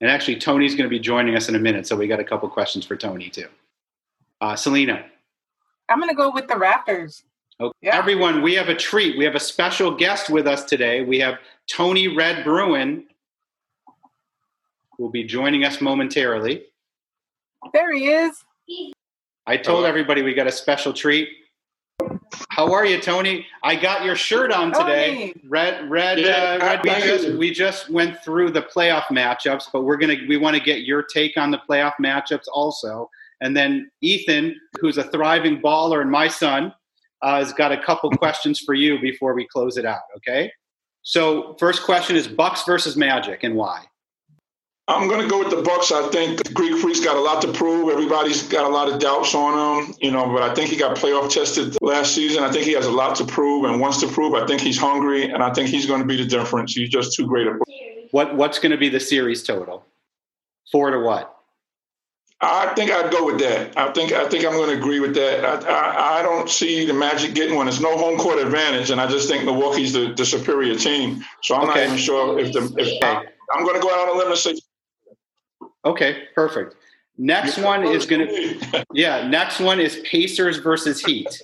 And 0.00 0.10
actually, 0.10 0.36
Tony's 0.36 0.74
going 0.74 0.84
to 0.84 0.90
be 0.90 0.98
joining 0.98 1.36
us 1.36 1.48
in 1.48 1.54
a 1.54 1.58
minute, 1.58 1.86
so 1.86 1.96
we 1.96 2.08
got 2.08 2.18
a 2.18 2.24
couple 2.24 2.48
questions 2.48 2.84
for 2.84 2.96
Tony 2.96 3.28
too. 3.28 3.46
Uh, 4.40 4.56
Selena. 4.56 5.04
I'm 5.88 5.98
going 5.98 6.10
to 6.10 6.16
go 6.16 6.30
with 6.32 6.48
the 6.48 6.54
Raptors. 6.54 7.22
Okay. 7.60 7.72
Yeah. 7.82 7.96
Everyone, 7.96 8.42
we 8.42 8.54
have 8.54 8.68
a 8.68 8.74
treat. 8.74 9.16
We 9.16 9.24
have 9.24 9.34
a 9.34 9.40
special 9.40 9.94
guest 9.94 10.30
with 10.30 10.46
us 10.46 10.64
today. 10.64 11.02
We 11.02 11.18
have 11.20 11.38
Tony 11.70 12.16
Red 12.16 12.44
Bruin, 12.44 13.04
who 14.96 15.04
will 15.04 15.10
be 15.10 15.24
joining 15.24 15.64
us 15.64 15.80
momentarily. 15.80 16.64
There 17.72 17.92
he 17.92 18.08
is. 18.08 18.44
I 19.48 19.56
told 19.56 19.86
everybody 19.86 20.20
we 20.20 20.34
got 20.34 20.46
a 20.46 20.52
special 20.52 20.92
treat. 20.92 21.30
How 22.50 22.70
are 22.70 22.84
you, 22.84 23.00
Tony? 23.00 23.46
I 23.62 23.76
got 23.76 24.04
your 24.04 24.14
shirt 24.14 24.52
on 24.52 24.72
today. 24.72 25.32
Tony. 25.32 25.34
Red, 25.48 25.90
red, 25.90 26.18
yeah, 26.18 26.58
uh, 26.60 26.66
red. 26.66 26.84
We 26.84 26.90
just, 26.90 27.38
we 27.38 27.50
just 27.50 27.88
went 27.88 28.22
through 28.22 28.50
the 28.50 28.60
playoff 28.60 29.04
matchups, 29.04 29.68
but 29.72 29.84
we're 29.84 29.96
gonna 29.96 30.16
we 30.28 30.36
want 30.36 30.54
to 30.54 30.62
get 30.62 30.82
your 30.82 31.02
take 31.02 31.38
on 31.38 31.50
the 31.50 31.60
playoff 31.66 31.94
matchups 31.98 32.44
also. 32.52 33.08
And 33.40 33.56
then 33.56 33.90
Ethan, 34.02 34.54
who's 34.80 34.98
a 34.98 35.04
thriving 35.04 35.62
baller, 35.62 36.02
and 36.02 36.10
my 36.10 36.28
son, 36.28 36.74
uh, 37.22 37.38
has 37.38 37.54
got 37.54 37.72
a 37.72 37.82
couple 37.82 38.10
questions 38.10 38.60
for 38.60 38.74
you 38.74 39.00
before 39.00 39.32
we 39.32 39.46
close 39.46 39.78
it 39.78 39.86
out. 39.86 40.02
Okay. 40.18 40.52
So 41.02 41.56
first 41.58 41.84
question 41.84 42.16
is 42.16 42.28
Bucks 42.28 42.64
versus 42.64 42.98
Magic, 42.98 43.44
and 43.44 43.54
why? 43.54 43.86
I'm 44.88 45.06
going 45.06 45.20
to 45.20 45.28
go 45.28 45.38
with 45.38 45.50
the 45.50 45.60
Bucks. 45.60 45.92
I 45.92 46.08
think 46.08 46.42
the 46.42 46.54
Greek 46.54 46.74
Freak's 46.78 47.00
got 47.00 47.14
a 47.14 47.20
lot 47.20 47.42
to 47.42 47.52
prove. 47.52 47.90
Everybody's 47.90 48.42
got 48.44 48.64
a 48.64 48.68
lot 48.68 48.90
of 48.90 48.98
doubts 48.98 49.34
on 49.34 49.84
him, 49.84 49.94
you 50.00 50.10
know, 50.10 50.32
but 50.32 50.42
I 50.42 50.54
think 50.54 50.70
he 50.70 50.76
got 50.76 50.96
playoff 50.96 51.30
tested 51.30 51.76
last 51.82 52.14
season. 52.14 52.42
I 52.42 52.50
think 52.50 52.64
he 52.64 52.72
has 52.72 52.86
a 52.86 52.90
lot 52.90 53.14
to 53.16 53.26
prove 53.26 53.64
and 53.64 53.80
wants 53.80 54.00
to 54.00 54.08
prove. 54.08 54.32
I 54.32 54.46
think 54.46 54.62
he's 54.62 54.78
hungry, 54.78 55.30
and 55.30 55.42
I 55.42 55.52
think 55.52 55.68
he's 55.68 55.84
going 55.84 56.00
to 56.00 56.06
be 56.06 56.16
the 56.16 56.24
difference. 56.24 56.74
He's 56.74 56.88
just 56.88 57.14
too 57.14 57.26
great. 57.26 57.46
What 58.12 58.34
What's 58.34 58.58
going 58.58 58.72
to 58.72 58.78
be 58.78 58.88
the 58.88 58.98
series 58.98 59.42
total? 59.42 59.84
Four 60.72 60.90
to 60.90 61.00
what? 61.00 61.34
I 62.40 62.72
think 62.74 62.90
I'd 62.90 63.10
go 63.10 63.26
with 63.26 63.40
that. 63.40 63.76
I 63.76 63.92
think 63.92 64.12
I 64.12 64.26
think 64.28 64.46
I'm 64.46 64.52
going 64.52 64.70
to 64.70 64.76
agree 64.76 65.00
with 65.00 65.14
that. 65.16 65.44
I, 65.44 65.70
I, 65.70 66.20
I 66.20 66.22
don't 66.22 66.48
see 66.48 66.86
the 66.86 66.94
Magic 66.94 67.34
getting 67.34 67.56
one. 67.56 67.68
It's 67.68 67.80
no 67.80 67.98
home 67.98 68.16
court 68.16 68.38
advantage, 68.38 68.90
and 68.90 69.00
I 69.00 69.06
just 69.06 69.28
think 69.28 69.44
Milwaukee's 69.44 69.92
the, 69.92 70.14
the 70.14 70.24
superior 70.24 70.76
team. 70.76 71.24
So 71.42 71.56
I'm 71.56 71.68
okay. 71.68 71.80
not 71.80 71.86
even 71.88 71.98
sure 71.98 72.38
if 72.38 72.52
the 72.52 72.72
if 72.78 73.02
I, 73.02 73.26
I'm 73.54 73.64
going 73.64 73.74
to 73.74 73.82
go 73.82 73.92
out 73.92 74.08
on 74.08 74.14
a 74.14 74.18
limb 74.18 74.28
and 74.28 74.38
say 74.38 74.54
Okay, 75.84 76.24
perfect. 76.34 76.76
Next 77.16 77.58
one 77.58 77.84
is 77.84 78.06
going 78.06 78.26
to, 78.28 78.84
yeah, 78.92 79.26
next 79.26 79.60
one 79.60 79.80
is 79.80 80.00
Pacers 80.04 80.58
versus 80.58 81.04
Heat. 81.04 81.42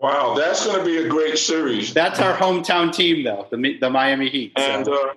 Wow, 0.00 0.34
that's 0.34 0.64
going 0.66 0.78
to 0.78 0.84
be 0.84 0.98
a 0.98 1.08
great 1.08 1.38
series. 1.38 1.94
That's 1.94 2.20
our 2.20 2.36
hometown 2.36 2.92
team, 2.92 3.24
though, 3.24 3.46
the, 3.50 3.78
the 3.80 3.90
Miami 3.90 4.28
Heat. 4.28 4.52
So. 4.56 4.62
And 4.62 4.88
uh, 4.88 5.14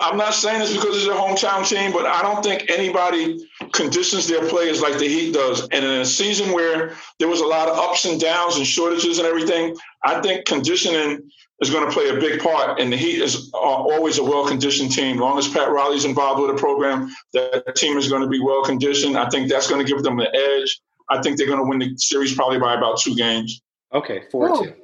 I'm 0.00 0.16
not 0.16 0.34
saying 0.34 0.60
this 0.60 0.72
because 0.74 0.96
it's 0.96 1.06
a 1.06 1.18
hometown 1.18 1.66
team, 1.66 1.92
but 1.92 2.06
I 2.06 2.22
don't 2.22 2.42
think 2.42 2.70
anybody 2.70 3.48
conditions 3.72 4.28
their 4.28 4.46
players 4.48 4.80
like 4.80 4.98
the 4.98 5.08
Heat 5.08 5.32
does. 5.32 5.62
And 5.72 5.84
in 5.84 6.00
a 6.00 6.04
season 6.04 6.52
where 6.52 6.94
there 7.18 7.28
was 7.28 7.40
a 7.40 7.46
lot 7.46 7.68
of 7.68 7.76
ups 7.76 8.04
and 8.04 8.20
downs 8.20 8.56
and 8.56 8.66
shortages 8.66 9.18
and 9.18 9.26
everything, 9.26 9.76
I 10.04 10.20
think 10.20 10.44
conditioning 10.44 11.30
is 11.60 11.70
going 11.70 11.86
to 11.86 11.92
play 11.92 12.08
a 12.08 12.20
big 12.20 12.40
part. 12.40 12.80
And 12.80 12.92
the 12.92 12.96
Heat 12.96 13.20
is 13.20 13.50
uh, 13.54 13.58
always 13.58 14.18
a 14.18 14.24
well 14.24 14.46
conditioned 14.46 14.92
team. 14.92 15.16
As 15.16 15.20
long 15.20 15.38
as 15.38 15.48
Pat 15.48 15.70
Riley's 15.70 16.04
involved 16.04 16.40
with 16.40 16.50
the 16.54 16.60
program, 16.60 17.14
that 17.32 17.74
team 17.76 17.96
is 17.96 18.08
going 18.08 18.22
to 18.22 18.28
be 18.28 18.40
well 18.40 18.62
conditioned. 18.62 19.16
I 19.16 19.28
think 19.28 19.48
that's 19.48 19.68
going 19.68 19.84
to 19.84 19.90
give 19.90 20.02
them 20.02 20.16
the 20.16 20.34
edge. 20.34 20.80
I 21.10 21.20
think 21.22 21.38
they're 21.38 21.46
going 21.46 21.58
to 21.58 21.68
win 21.68 21.78
the 21.78 21.96
series 21.96 22.34
probably 22.34 22.58
by 22.58 22.74
about 22.74 23.00
two 23.00 23.14
games. 23.14 23.62
Okay, 23.92 24.24
four 24.30 24.62
two. 24.62 24.74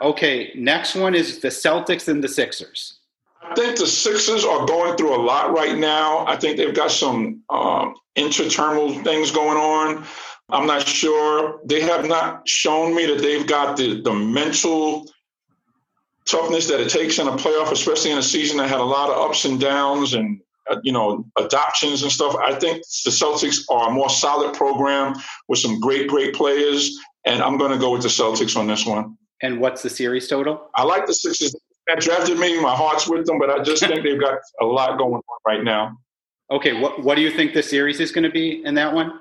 Okay, 0.00 0.52
next 0.54 0.94
one 0.94 1.14
is 1.14 1.40
the 1.40 1.48
Celtics 1.48 2.08
and 2.08 2.22
the 2.22 2.28
Sixers. 2.28 2.98
I 3.42 3.54
think 3.54 3.78
the 3.78 3.86
Sixers 3.86 4.44
are 4.44 4.66
going 4.66 4.96
through 4.96 5.14
a 5.14 5.20
lot 5.20 5.52
right 5.52 5.76
now. 5.76 6.24
I 6.26 6.36
think 6.36 6.56
they've 6.56 6.74
got 6.74 6.90
some 6.90 7.42
um, 7.50 7.94
interterminal 8.16 9.02
things 9.04 9.30
going 9.30 9.56
on. 9.56 10.04
I'm 10.50 10.66
not 10.66 10.86
sure. 10.86 11.60
They 11.64 11.80
have 11.82 12.06
not 12.06 12.48
shown 12.48 12.94
me 12.94 13.06
that 13.06 13.20
they've 13.20 13.46
got 13.46 13.76
the, 13.76 14.00
the 14.00 14.14
mental 14.14 15.06
toughness 16.28 16.68
that 16.68 16.80
it 16.80 16.90
takes 16.90 17.18
in 17.18 17.26
a 17.26 17.32
playoff, 17.32 17.72
especially 17.72 18.10
in 18.10 18.18
a 18.18 18.22
season 18.22 18.58
that 18.58 18.68
had 18.68 18.80
a 18.80 18.84
lot 18.84 19.10
of 19.10 19.18
ups 19.18 19.44
and 19.44 19.60
downs 19.60 20.14
and 20.14 20.40
uh, 20.70 20.76
you 20.82 20.92
know 20.92 21.24
adoptions 21.38 22.02
and 22.02 22.12
stuff. 22.12 22.36
I 22.36 22.54
think 22.54 22.82
the 23.04 23.10
Celtics 23.10 23.64
are 23.70 23.88
a 23.88 23.92
more 23.92 24.10
solid 24.10 24.54
program 24.54 25.14
with 25.48 25.58
some 25.58 25.80
great, 25.80 26.08
great 26.08 26.34
players, 26.34 26.98
and 27.24 27.42
I'm 27.42 27.56
going 27.56 27.72
to 27.72 27.78
go 27.78 27.92
with 27.92 28.02
the 28.02 28.08
Celtics 28.08 28.56
on 28.56 28.66
this 28.66 28.86
one. 28.86 29.16
And 29.42 29.60
what's 29.60 29.82
the 29.82 29.90
series 29.90 30.28
total? 30.28 30.70
I 30.74 30.82
like 30.82 31.06
the 31.06 31.14
Sixers. 31.14 31.54
That 31.86 32.00
drafted 32.00 32.38
me. 32.38 32.60
My 32.60 32.74
heart's 32.74 33.08
with 33.08 33.24
them, 33.24 33.38
but 33.38 33.48
I 33.48 33.62
just 33.62 33.82
think 33.82 34.02
they've 34.02 34.20
got 34.20 34.38
a 34.60 34.66
lot 34.66 34.98
going 34.98 35.14
on 35.14 35.22
right 35.46 35.64
now. 35.64 35.96
Okay, 36.50 36.78
what 36.80 37.02
what 37.02 37.14
do 37.14 37.22
you 37.22 37.30
think 37.30 37.54
the 37.54 37.62
series 37.62 38.00
is 38.00 38.12
going 38.12 38.24
to 38.24 38.30
be 38.30 38.64
in 38.64 38.74
that 38.74 38.92
one? 38.92 39.20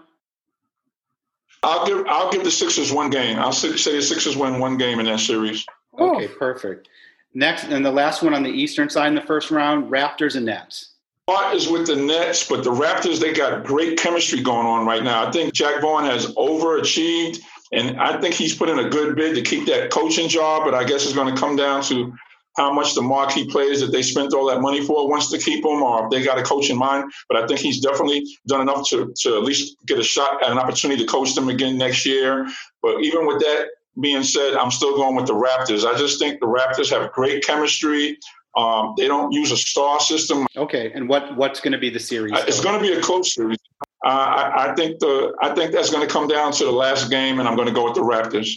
I'll 1.64 1.86
give 1.86 2.06
I'll 2.08 2.32
give 2.32 2.44
the 2.44 2.52
Sixers 2.52 2.92
one 2.92 3.10
game. 3.10 3.40
I'll 3.40 3.54
say 3.54 3.72
the 3.72 4.02
Sixers 4.02 4.36
win 4.36 4.60
one 4.60 4.78
game 4.78 5.00
in 5.00 5.06
that 5.06 5.20
series. 5.20 5.66
Oh. 5.98 6.16
Okay, 6.16 6.28
perfect. 6.28 6.90
Next, 7.34 7.66
and 7.66 7.86
the 7.86 7.92
last 7.92 8.24
one 8.24 8.34
on 8.34 8.44
the 8.44 8.50
Eastern 8.50 8.90
side 8.90 9.08
in 9.08 9.16
the 9.16 9.22
first 9.22 9.52
round, 9.52 9.92
Raptors 9.92 10.36
and 10.36 10.46
Nets. 10.46 10.92
Part 11.28 11.54
is 11.54 11.68
with 11.68 11.88
the 11.88 11.96
Nets, 11.96 12.48
but 12.48 12.64
the 12.64 12.72
Raptors 12.72 13.20
they 13.20 13.34
got 13.34 13.66
great 13.66 14.00
chemistry 14.00 14.42
going 14.42 14.66
on 14.66 14.86
right 14.86 15.04
now. 15.04 15.28
I 15.28 15.32
think 15.32 15.54
Jacque 15.54 15.82
Vaughn 15.82 16.06
has 16.06 16.34
overachieved, 16.36 17.40
and 17.74 18.00
I 18.00 18.20
think 18.22 18.34
he's 18.34 18.56
put 18.56 18.70
in 18.70 18.80
a 18.80 18.90
good 18.90 19.16
bid 19.16 19.36
to 19.36 19.42
keep 19.42 19.68
that 19.68 19.92
coaching 19.92 20.30
job. 20.30 20.64
But 20.64 20.74
I 20.74 20.84
guess 20.86 21.04
it's 21.04 21.14
going 21.14 21.34
to 21.34 21.40
come 21.40 21.58
down 21.58 21.84
to 21.84 22.14
how 22.56 22.74
much 22.74 22.96
the 22.96 23.02
marquee 23.02 23.48
players 23.52 23.82
that 23.82 23.92
they 23.92 24.02
spent 24.02 24.34
all 24.34 24.48
that 24.48 24.62
money 24.62 24.84
for 24.84 25.08
wants 25.08 25.30
to 25.30 25.38
keep 25.38 25.64
them, 25.64 25.84
or 25.84 26.06
if 26.06 26.10
they 26.10 26.24
got 26.24 26.40
a 26.40 26.44
coach 26.44 26.70
in 26.70 26.78
mind. 26.78 27.12
But 27.30 27.44
I 27.44 27.46
think 27.46 27.60
he's 27.60 27.82
definitely 27.82 28.26
done 28.48 28.62
enough 28.62 28.88
to 28.90 29.14
to 29.22 29.38
at 29.38 29.44
least 29.44 29.76
get 29.86 30.00
a 30.00 30.04
shot 30.04 30.44
at 30.44 30.50
an 30.50 30.58
opportunity 30.58 31.06
to 31.06 31.12
coach 31.12 31.36
them 31.36 31.50
again 31.50 31.78
next 31.78 32.06
year. 32.06 32.48
But 32.82 33.02
even 33.02 33.28
with 33.28 33.40
that, 33.42 33.68
being 34.00 34.24
said, 34.24 34.56
I'm 34.56 34.72
still 34.72 34.96
going 34.96 35.16
with 35.16 35.28
the 35.28 35.34
Raptors. 35.34 35.86
I 35.86 35.98
just 35.98 36.20
think 36.20 36.40
the 36.40 36.46
Raptors 36.46 36.90
have 36.92 37.12
great 37.12 37.46
chemistry. 37.46 38.18
Um, 38.56 38.96
they 38.98 39.08
don't 39.08 39.32
use 39.32 39.52
a 39.52 39.58
star 39.58 40.00
system. 40.00 40.48
Okay, 40.56 40.92
and 40.94 41.08
what 41.08 41.36
what's 41.38 41.60
going 41.60 41.74
to 41.74 41.78
be 41.78 41.90
the 41.90 42.00
series? 42.00 42.34
Uh, 42.34 42.44
it's 42.48 42.60
going 42.60 42.82
to 42.82 42.82
be 42.82 42.94
a 42.94 43.02
close 43.02 43.34
series. 43.34 43.58
Uh, 44.04 44.10
I, 44.10 44.72
I, 44.72 44.76
think 44.76 45.00
the 45.00 45.36
I 45.42 45.54
think 45.54 45.72
that's 45.72 45.92
going 45.92 46.06
to 46.06 46.12
come 46.12 46.28
down 46.28 46.52
to 46.54 46.66
the 46.66 46.72
last 46.72 47.10
game, 47.10 47.40
and 47.40 47.48
I'm 47.48 47.56
going 47.56 47.68
to 47.68 47.74
go 47.74 47.84
with 47.84 47.94
the 47.94 48.02
Raptors. 48.02 48.50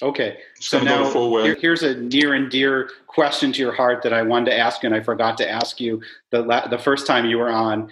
Okay, 0.00 0.38
so 0.60 0.80
now 0.80 1.10
here, 1.42 1.56
here's 1.60 1.82
a 1.82 1.96
near 1.96 2.34
and 2.34 2.50
dear 2.50 2.90
question 3.08 3.52
to 3.52 3.60
your 3.60 3.72
heart 3.72 4.02
that 4.02 4.12
I 4.12 4.22
wanted 4.22 4.50
to 4.50 4.58
ask, 4.58 4.84
and 4.84 4.94
I 4.94 5.00
forgot 5.00 5.36
to 5.38 5.50
ask 5.50 5.80
you 5.80 6.02
the 6.30 6.42
la- 6.42 6.68
the 6.68 6.78
first 6.78 7.06
time 7.06 7.26
you 7.26 7.38
were 7.38 7.50
on. 7.50 7.90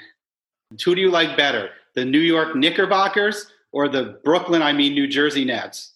Who 0.84 0.94
do 0.94 1.00
you 1.00 1.10
like 1.10 1.36
better, 1.36 1.70
the 1.94 2.04
New 2.04 2.20
York 2.20 2.54
Knickerbockers 2.54 3.50
or 3.72 3.88
the 3.88 4.20
Brooklyn, 4.24 4.62
I 4.62 4.72
mean 4.72 4.94
New 4.94 5.08
Jersey 5.08 5.44
Nets? 5.44 5.95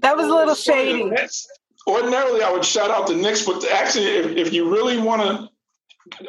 That 0.00 0.16
was 0.16 0.26
a 0.26 0.34
little 0.34 0.54
shady. 0.54 1.10
Ordinarily, 1.88 2.42
I 2.42 2.50
would 2.50 2.64
shout 2.64 2.90
out 2.90 3.06
the 3.06 3.14
Knicks, 3.14 3.44
but 3.44 3.64
actually, 3.70 4.06
if, 4.06 4.26
if 4.36 4.52
you 4.52 4.68
really 4.68 4.98
want 4.98 5.22
to 5.22 5.48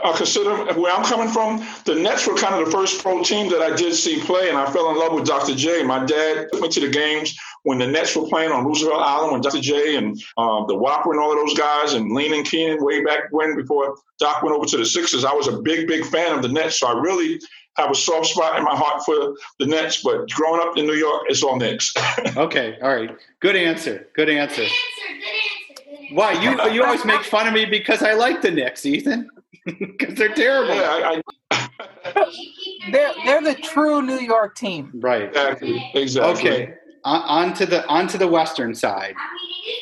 uh, 0.03 0.15
consider 0.15 0.73
where 0.73 0.93
I'm 0.93 1.03
coming 1.03 1.29
from, 1.29 1.65
the 1.85 1.95
Nets 1.95 2.27
were 2.27 2.35
kind 2.35 2.55
of 2.55 2.65
the 2.65 2.71
first 2.71 3.01
pro 3.01 3.23
team 3.23 3.49
that 3.51 3.61
I 3.61 3.75
did 3.75 3.93
see 3.95 4.19
play, 4.21 4.49
and 4.49 4.57
I 4.57 4.71
fell 4.71 4.89
in 4.91 4.97
love 4.97 5.13
with 5.13 5.25
Dr. 5.25 5.55
J. 5.55 5.83
My 5.83 6.05
dad 6.05 6.47
took 6.51 6.61
me 6.61 6.69
to 6.69 6.79
the 6.79 6.89
games 6.89 7.35
when 7.63 7.79
the 7.79 7.87
Nets 7.87 8.15
were 8.15 8.27
playing 8.27 8.51
on 8.51 8.65
Roosevelt 8.65 9.01
Island 9.01 9.33
when 9.33 9.41
Dr. 9.41 9.59
J 9.59 9.97
and 9.97 10.15
uh, 10.37 10.65
the 10.65 10.75
Whopper 10.75 11.11
and 11.11 11.19
all 11.19 11.31
of 11.31 11.37
those 11.37 11.57
guys 11.57 11.93
and 11.93 12.11
Lean 12.13 12.33
and 12.33 12.45
Keenan 12.45 12.83
way 12.83 13.03
back 13.03 13.23
when 13.31 13.55
before 13.55 13.97
Doc 14.19 14.41
went 14.41 14.55
over 14.55 14.65
to 14.65 14.77
the 14.77 14.85
Sixers. 14.85 15.25
I 15.25 15.33
was 15.33 15.47
a 15.47 15.61
big, 15.61 15.87
big 15.87 16.05
fan 16.05 16.35
of 16.35 16.41
the 16.41 16.49
Nets, 16.49 16.79
so 16.79 16.87
I 16.87 16.99
really 16.99 17.39
have 17.77 17.91
a 17.91 17.95
soft 17.95 18.27
spot 18.27 18.57
in 18.57 18.63
my 18.63 18.75
heart 18.75 19.03
for 19.05 19.35
the 19.59 19.65
Nets, 19.65 20.01
but 20.03 20.29
growing 20.31 20.61
up 20.61 20.77
in 20.77 20.85
New 20.85 20.93
York, 20.93 21.23
it's 21.29 21.43
all 21.43 21.57
Knicks. 21.57 21.93
okay, 22.37 22.77
all 22.81 22.95
right. 22.95 23.15
Good 23.39 23.55
answer. 23.55 24.07
Good 24.13 24.29
answer. 24.29 24.63
Good 24.63 24.63
answer. 24.63 24.63
Good 24.63 25.15
answer. 25.15 26.13
Why 26.13 26.31
you 26.41 26.73
you 26.73 26.83
always 26.83 27.05
make 27.05 27.23
fun 27.23 27.47
of 27.47 27.53
me 27.53 27.65
because 27.65 28.01
I 28.01 28.13
like 28.13 28.41
the 28.41 28.51
Knicks, 28.51 28.85
Ethan? 28.85 29.29
Because 29.65 30.15
they're 30.15 30.33
terrible. 30.33 30.75
Yeah, 30.75 31.19
I, 31.19 31.21
I... 31.51 31.69
they're 32.91 33.13
they're 33.25 33.41
the 33.41 33.55
true 33.55 34.01
New 34.01 34.19
York 34.19 34.55
team. 34.55 34.91
Right. 34.95 35.23
Exactly. 35.23 35.91
Exactly. 35.93 36.51
Okay. 36.51 36.73
On, 37.03 37.21
on 37.21 37.53
to 37.55 37.65
the 37.65 37.85
on 37.87 38.07
to 38.07 38.17
the 38.17 38.29
Western 38.29 38.73
side. 38.73 39.15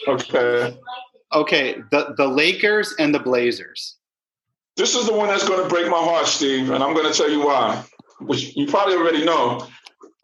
Okay. 0.08 0.76
Okay. 1.34 1.76
The 1.92 2.16
the 2.18 2.28
Lakers 2.28 2.96
and 2.98 3.14
the 3.14 3.20
Blazers. 3.20 3.98
This 4.78 4.96
is 4.96 5.06
the 5.06 5.14
one 5.14 5.30
that's 5.30 5.48
going 5.48 5.62
to 5.62 5.70
break 5.70 5.90
my 5.90 5.98
heart, 5.98 6.28
Steve, 6.28 6.70
and 6.70 6.84
I'm 6.84 6.94
going 6.94 7.10
to 7.10 7.18
tell 7.18 7.30
you 7.30 7.46
why. 7.46 7.84
Which 8.20 8.56
you 8.56 8.68
probably 8.68 8.96
already 8.96 9.24
know. 9.24 9.68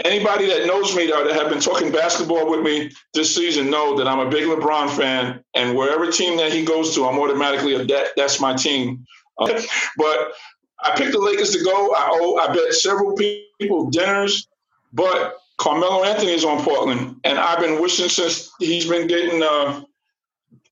Anybody 0.03 0.47
that 0.47 0.65
knows 0.65 0.95
me 0.95 1.07
that 1.07 1.31
have 1.31 1.49
been 1.49 1.59
talking 1.59 1.91
basketball 1.91 2.49
with 2.49 2.61
me 2.61 2.91
this 3.13 3.33
season 3.33 3.69
know 3.69 3.95
that 3.97 4.07
I'm 4.07 4.19
a 4.19 4.29
big 4.29 4.45
LeBron 4.45 4.89
fan, 4.89 5.43
and 5.53 5.77
wherever 5.77 6.11
team 6.11 6.37
that 6.37 6.51
he 6.51 6.65
goes 6.65 6.95
to, 6.95 7.05
I'm 7.05 7.19
automatically 7.19 7.75
a 7.75 7.85
that 7.85 8.07
that's 8.17 8.39
my 8.39 8.55
team. 8.55 9.05
Uh, 9.37 9.61
but 9.97 10.33
I 10.83 10.95
picked 10.95 11.11
the 11.11 11.19
Lakers 11.19 11.51
to 11.51 11.63
go. 11.63 11.93
I 11.93 12.09
owe, 12.11 12.37
I 12.37 12.53
bet 12.53 12.73
several 12.73 13.15
people 13.15 13.89
dinners, 13.91 14.47
but 14.91 15.37
Carmelo 15.59 16.03
Anthony 16.03 16.31
is 16.31 16.43
on 16.43 16.63
Portland, 16.63 17.17
and 17.23 17.37
I've 17.37 17.59
been 17.59 17.79
wishing 17.79 18.09
since 18.09 18.51
he's 18.59 18.89
been 18.89 19.05
getting 19.07 19.43
uh, 19.43 19.83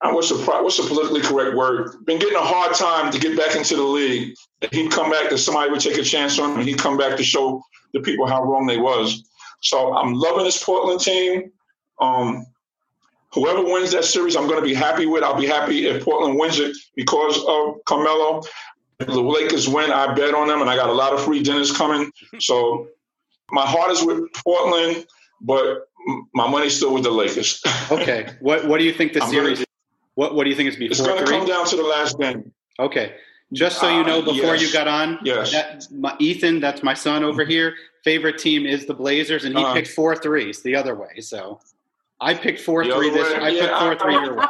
what's 0.01 0.29
the 0.29 0.37
what's 0.37 0.77
the 0.77 0.83
politically 0.83 1.21
correct 1.21 1.55
word? 1.55 2.05
Been 2.05 2.19
getting 2.19 2.35
a 2.35 2.41
hard 2.41 2.73
time 2.73 3.11
to 3.11 3.19
get 3.19 3.37
back 3.37 3.55
into 3.55 3.75
the 3.75 3.83
league. 3.83 4.33
He'd 4.71 4.91
come 4.91 5.11
back 5.11 5.29
that 5.29 5.37
somebody 5.37 5.69
would 5.69 5.81
take 5.81 5.97
a 5.97 6.03
chance 6.03 6.39
on 6.39 6.51
him, 6.51 6.59
and 6.59 6.67
he'd 6.67 6.77
come 6.77 6.97
back 6.97 7.17
to 7.17 7.23
show 7.23 7.61
the 7.93 7.99
people 7.99 8.27
how 8.27 8.43
wrong 8.43 8.65
they 8.65 8.77
was. 8.77 9.29
So 9.61 9.95
I'm 9.95 10.13
loving 10.13 10.45
this 10.45 10.63
Portland 10.63 11.01
team. 11.01 11.51
Um, 11.99 12.45
whoever 13.33 13.63
wins 13.63 13.91
that 13.91 14.05
series, 14.05 14.35
I'm 14.35 14.47
going 14.47 14.61
to 14.61 14.65
be 14.65 14.73
happy 14.73 15.05
with. 15.05 15.23
I'll 15.23 15.39
be 15.39 15.47
happy 15.47 15.87
if 15.87 16.03
Portland 16.03 16.39
wins 16.39 16.59
it 16.59 16.75
because 16.95 17.37
of 17.47 17.83
Carmelo. 17.85 18.41
If 18.99 19.07
the 19.07 19.21
Lakers 19.21 19.67
win, 19.67 19.91
I 19.91 20.13
bet 20.13 20.33
on 20.33 20.47
them, 20.47 20.61
and 20.61 20.69
I 20.69 20.75
got 20.75 20.89
a 20.89 20.93
lot 20.93 21.13
of 21.13 21.23
free 21.23 21.41
dinners 21.43 21.75
coming. 21.75 22.11
So 22.39 22.87
my 23.51 23.65
heart 23.65 23.91
is 23.91 24.03
with 24.03 24.31
Portland, 24.33 25.05
but 25.41 25.87
my 26.33 26.47
money's 26.49 26.77
still 26.77 26.93
with 26.93 27.03
the 27.03 27.11
Lakers. 27.11 27.61
okay. 27.91 28.29
What 28.39 28.65
What 28.65 28.77
do 28.77 28.85
you 28.85 28.93
think 28.93 29.13
the 29.13 29.21
series? 29.21 29.65
What 30.19 30.35
What 30.35 30.43
do 30.43 30.49
you 30.49 30.55
think 30.57 30.67
it's 30.67 30.75
before? 30.75 30.91
It's 30.91 31.01
going 31.01 31.25
to 31.25 31.31
come 31.31 31.47
down 31.47 31.65
to 31.67 31.77
the 31.77 31.83
last 31.83 32.19
game. 32.19 32.51
Okay. 32.77 33.15
Just 33.53 33.79
so 33.79 33.87
you 33.87 34.03
know, 34.03 34.19
uh, 34.19 34.25
before 34.25 34.55
yes. 34.55 34.61
you 34.61 34.73
got 34.73 34.85
on, 34.85 35.17
yes. 35.23 35.53
That, 35.53 35.87
my, 35.91 36.13
Ethan, 36.19 36.59
that's 36.59 36.83
my 36.83 36.93
son 36.93 37.23
over 37.23 37.45
here. 37.45 37.73
Favorite 38.03 38.37
team 38.37 38.65
is 38.65 38.85
the 38.85 38.93
Blazers, 38.93 39.45
and 39.45 39.57
he 39.57 39.63
uh, 39.63 39.73
picked 39.73 39.87
four 39.87 40.17
threes 40.17 40.61
the 40.61 40.75
other 40.75 40.93
way. 40.93 41.21
So 41.21 41.61
I 42.19 42.33
picked 42.33 42.59
four 42.59 42.83
three 42.83 43.09
this. 43.11 43.33
I 43.33 43.47
yeah, 43.47 43.61
picked 43.61 43.79
four 43.79 43.91
I, 43.93 43.97
three 43.97 44.15
I, 44.15 44.23
your 44.25 44.35
way. 44.39 44.45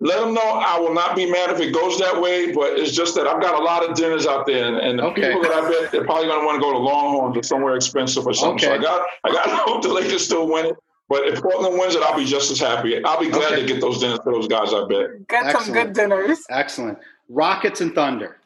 Let 0.00 0.20
them 0.20 0.32
know 0.32 0.40
I 0.42 0.78
will 0.78 0.94
not 0.94 1.14
be 1.14 1.30
mad 1.30 1.50
if 1.50 1.60
it 1.60 1.74
goes 1.74 1.98
that 1.98 2.18
way, 2.18 2.52
but 2.52 2.78
it's 2.78 2.92
just 2.92 3.14
that 3.16 3.26
I've 3.26 3.42
got 3.42 3.60
a 3.60 3.62
lot 3.62 3.88
of 3.88 3.94
dinners 3.94 4.26
out 4.26 4.46
there, 4.46 4.66
and, 4.66 4.78
and 4.78 4.98
the 4.98 5.04
okay. 5.04 5.20
people 5.20 5.42
that 5.42 5.52
I 5.52 5.68
bet 5.68 5.92
they're 5.92 6.04
probably 6.04 6.28
going 6.28 6.40
to 6.40 6.46
want 6.46 6.56
to 6.56 6.62
go 6.62 6.72
to 6.72 6.78
Longhorns 6.78 7.36
or 7.36 7.42
somewhere 7.42 7.76
expensive 7.76 8.26
or 8.26 8.32
something. 8.32 8.70
Okay. 8.70 8.74
So 8.74 8.80
I 8.80 8.82
got 8.82 9.06
I 9.24 9.32
got 9.32 9.44
to 9.44 9.56
hope 9.70 9.82
the 9.82 9.92
Lakers 9.92 10.24
still 10.24 10.48
win 10.48 10.64
it. 10.66 10.76
But 11.08 11.28
if 11.28 11.42
Portland 11.42 11.78
wins 11.78 11.94
it, 11.94 12.02
I'll 12.02 12.16
be 12.16 12.24
just 12.24 12.50
as 12.50 12.58
happy. 12.58 13.02
I'll 13.04 13.20
be 13.20 13.28
glad 13.28 13.52
okay. 13.52 13.60
to 13.60 13.66
get 13.66 13.80
those 13.80 14.00
dinners 14.00 14.20
for 14.24 14.32
those 14.32 14.48
guys. 14.48 14.72
I 14.72 14.86
bet. 14.88 15.28
Get 15.28 15.46
Excellent. 15.46 15.66
some 15.66 15.74
good 15.74 15.92
dinners. 15.92 16.38
Excellent. 16.48 16.98
Rockets 17.28 17.80
and 17.80 17.94
Thunder. 17.94 18.38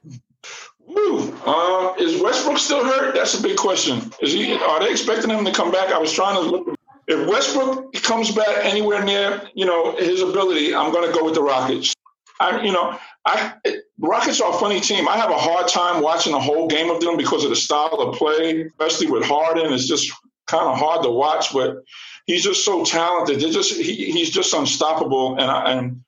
Woo. 0.87 1.35
Uh, 1.47 1.95
is 1.99 2.21
Westbrook 2.21 2.59
still 2.59 2.85
hurt? 2.85 3.15
That's 3.15 3.39
a 3.39 3.43
big 3.43 3.57
question. 3.57 4.11
Is 4.21 4.33
he? 4.33 4.55
Are 4.55 4.81
they 4.81 4.91
expecting 4.91 5.31
him 5.31 5.45
to 5.45 5.53
come 5.53 5.71
back? 5.71 5.93
I 5.93 5.99
was 5.99 6.13
trying 6.13 6.35
to 6.35 6.41
look. 6.41 6.75
If 7.07 7.29
Westbrook 7.29 7.93
comes 8.03 8.33
back 8.33 8.65
anywhere 8.65 9.03
near, 9.05 9.43
you 9.55 9.65
know, 9.65 9.97
his 9.97 10.21
ability, 10.21 10.75
I'm 10.75 10.93
going 10.93 11.11
to 11.11 11.17
go 11.17 11.25
with 11.25 11.35
the 11.35 11.43
Rockets. 11.43 11.95
I, 12.41 12.63
you 12.63 12.73
know, 12.73 12.99
I 13.25 13.55
Rockets 13.99 14.41
are 14.41 14.55
a 14.55 14.59
funny 14.59 14.81
team. 14.81 15.09
I 15.09 15.17
have 15.17 15.31
a 15.31 15.39
hard 15.39 15.69
time 15.69 16.03
watching 16.03 16.33
the 16.33 16.41
whole 16.41 16.69
game 16.69 16.91
of 16.91 17.01
them 17.01 17.17
because 17.17 17.45
of 17.45 17.51
the 17.51 17.57
style 17.57 17.95
of 18.01 18.17
play, 18.17 18.63
especially 18.63 19.09
with 19.11 19.25
Harden. 19.25 19.73
It's 19.73 19.89
just 19.89 20.13
kind 20.47 20.67
of 20.67 20.79
hard 20.79 21.03
to 21.03 21.11
watch, 21.11 21.53
but 21.53 21.83
he's 22.29 22.45
just 22.45 22.65
so 22.65 22.85
talented. 22.85 23.41
They're 23.41 23.51
just 23.51 23.75
he, 23.75 24.13
he's 24.13 24.31
just 24.31 24.55
unstoppable, 24.55 25.33
and 25.33 25.51
I 25.51 25.73
and 25.73 26.05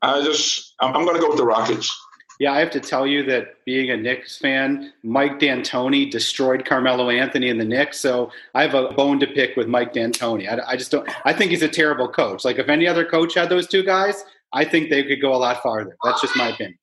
I 0.00 0.22
just 0.22 0.74
I'm, 0.80 0.96
I'm 0.96 1.04
going 1.04 1.16
to 1.16 1.20
go 1.20 1.28
with 1.28 1.36
the 1.36 1.44
Rockets. 1.44 1.94
Yeah, 2.40 2.52
I 2.52 2.58
have 2.58 2.70
to 2.70 2.80
tell 2.80 3.06
you 3.06 3.22
that 3.26 3.64
being 3.64 3.90
a 3.90 3.96
Knicks 3.96 4.38
fan, 4.38 4.92
Mike 5.04 5.38
D'Antoni 5.38 6.10
destroyed 6.10 6.64
Carmelo 6.64 7.08
Anthony 7.08 7.48
in 7.48 7.58
the 7.58 7.64
Knicks. 7.64 8.00
So 8.00 8.32
I 8.54 8.62
have 8.62 8.74
a 8.74 8.88
bone 8.92 9.20
to 9.20 9.26
pick 9.26 9.56
with 9.56 9.68
Mike 9.68 9.92
D'Antoni. 9.92 10.48
I, 10.50 10.72
I 10.72 10.76
just 10.76 10.90
don't. 10.90 11.08
I 11.24 11.32
think 11.32 11.50
he's 11.50 11.62
a 11.62 11.68
terrible 11.68 12.08
coach. 12.08 12.44
Like 12.44 12.58
if 12.58 12.68
any 12.68 12.88
other 12.88 13.04
coach 13.04 13.34
had 13.34 13.50
those 13.50 13.68
two 13.68 13.84
guys, 13.84 14.24
I 14.52 14.64
think 14.64 14.88
they 14.90 15.02
could 15.04 15.20
go 15.20 15.34
a 15.34 15.36
lot 15.36 15.62
farther. 15.62 15.96
That's 16.02 16.22
just 16.22 16.36
my 16.36 16.48
opinion. 16.48 16.78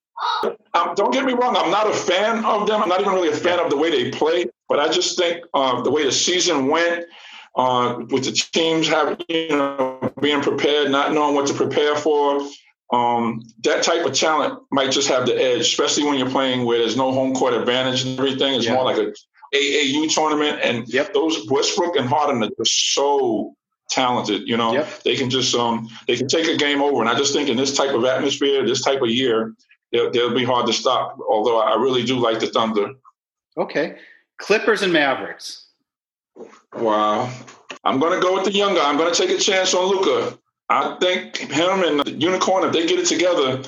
Um, 0.73 0.93
don't 0.95 1.11
get 1.11 1.25
me 1.25 1.33
wrong. 1.33 1.57
I'm 1.57 1.71
not 1.71 1.87
a 1.87 1.93
fan 1.93 2.45
of 2.45 2.67
them. 2.67 2.81
I'm 2.81 2.89
not 2.89 3.01
even 3.01 3.13
really 3.13 3.29
a 3.29 3.35
fan 3.35 3.59
of 3.59 3.69
the 3.69 3.77
way 3.77 3.89
they 3.89 4.11
play. 4.11 4.45
But 4.69 4.79
I 4.79 4.87
just 4.87 5.17
think 5.17 5.43
uh, 5.53 5.81
the 5.81 5.91
way 5.91 6.05
the 6.05 6.11
season 6.11 6.67
went, 6.67 7.05
uh, 7.55 7.99
with 8.09 8.25
the 8.25 8.31
teams 8.31 8.87
having 8.87 9.17
you 9.27 9.49
know 9.49 10.13
being 10.21 10.41
prepared, 10.41 10.91
not 10.91 11.13
knowing 11.13 11.35
what 11.35 11.47
to 11.47 11.53
prepare 11.53 11.95
for, 11.95 12.41
um, 12.91 13.43
that 13.63 13.83
type 13.83 14.05
of 14.05 14.13
talent 14.13 14.59
might 14.71 14.91
just 14.91 15.07
have 15.07 15.25
the 15.25 15.35
edge, 15.35 15.61
especially 15.61 16.03
when 16.03 16.17
you're 16.17 16.29
playing 16.29 16.65
where 16.65 16.79
there's 16.79 16.97
no 16.97 17.11
home 17.11 17.33
court 17.33 17.53
advantage 17.53 18.05
and 18.05 18.19
everything. 18.19 18.53
It's 18.53 18.65
yeah. 18.65 18.73
more 18.73 18.83
like 18.83 18.97
a 18.97 19.13
AAU 19.53 20.13
tournament, 20.13 20.59
and 20.63 20.87
yep. 20.87 21.13
those 21.13 21.49
Westbrook 21.49 21.95
and 21.95 22.07
Harden 22.07 22.43
are 22.43 22.49
just 22.57 22.93
so 22.93 23.55
talented. 23.89 24.47
You 24.47 24.57
know, 24.57 24.73
yep. 24.73 25.03
they 25.03 25.15
can 25.15 25.29
just 25.29 25.53
um 25.55 25.89
they 26.07 26.17
can 26.17 26.27
take 26.27 26.47
a 26.47 26.57
game 26.57 26.81
over. 26.81 27.01
And 27.01 27.09
I 27.09 27.15
just 27.15 27.33
think 27.33 27.49
in 27.49 27.57
this 27.57 27.75
type 27.75 27.93
of 27.93 28.03
atmosphere, 28.03 28.65
this 28.65 28.83
type 28.83 29.01
of 29.01 29.09
year, 29.09 29.53
they'll, 29.91 30.11
they'll 30.11 30.35
be 30.35 30.45
hard 30.45 30.67
to 30.67 30.73
stop. 30.73 31.17
Although 31.29 31.59
I 31.59 31.75
really 31.75 32.03
do 32.03 32.17
like 32.17 32.39
the 32.39 32.47
Thunder. 32.47 32.91
Okay, 33.57 33.97
Clippers 34.37 34.81
and 34.81 34.91
Mavericks. 34.91 35.67
Wow, 36.73 37.31
I'm 37.83 37.99
going 37.99 38.13
to 38.13 38.21
go 38.21 38.35
with 38.35 38.45
the 38.45 38.53
younger. 38.53 38.79
I'm 38.79 38.97
going 38.97 39.13
to 39.13 39.17
take 39.17 39.37
a 39.37 39.41
chance 39.41 39.73
on 39.73 39.85
Luka. 39.85 40.37
I 40.69 40.97
think 41.01 41.37
him 41.37 41.83
and 41.83 41.99
the 41.99 42.11
Unicorn, 42.11 42.63
if 42.63 42.71
they 42.71 42.87
get 42.87 42.99
it 42.99 43.05
together, 43.05 43.61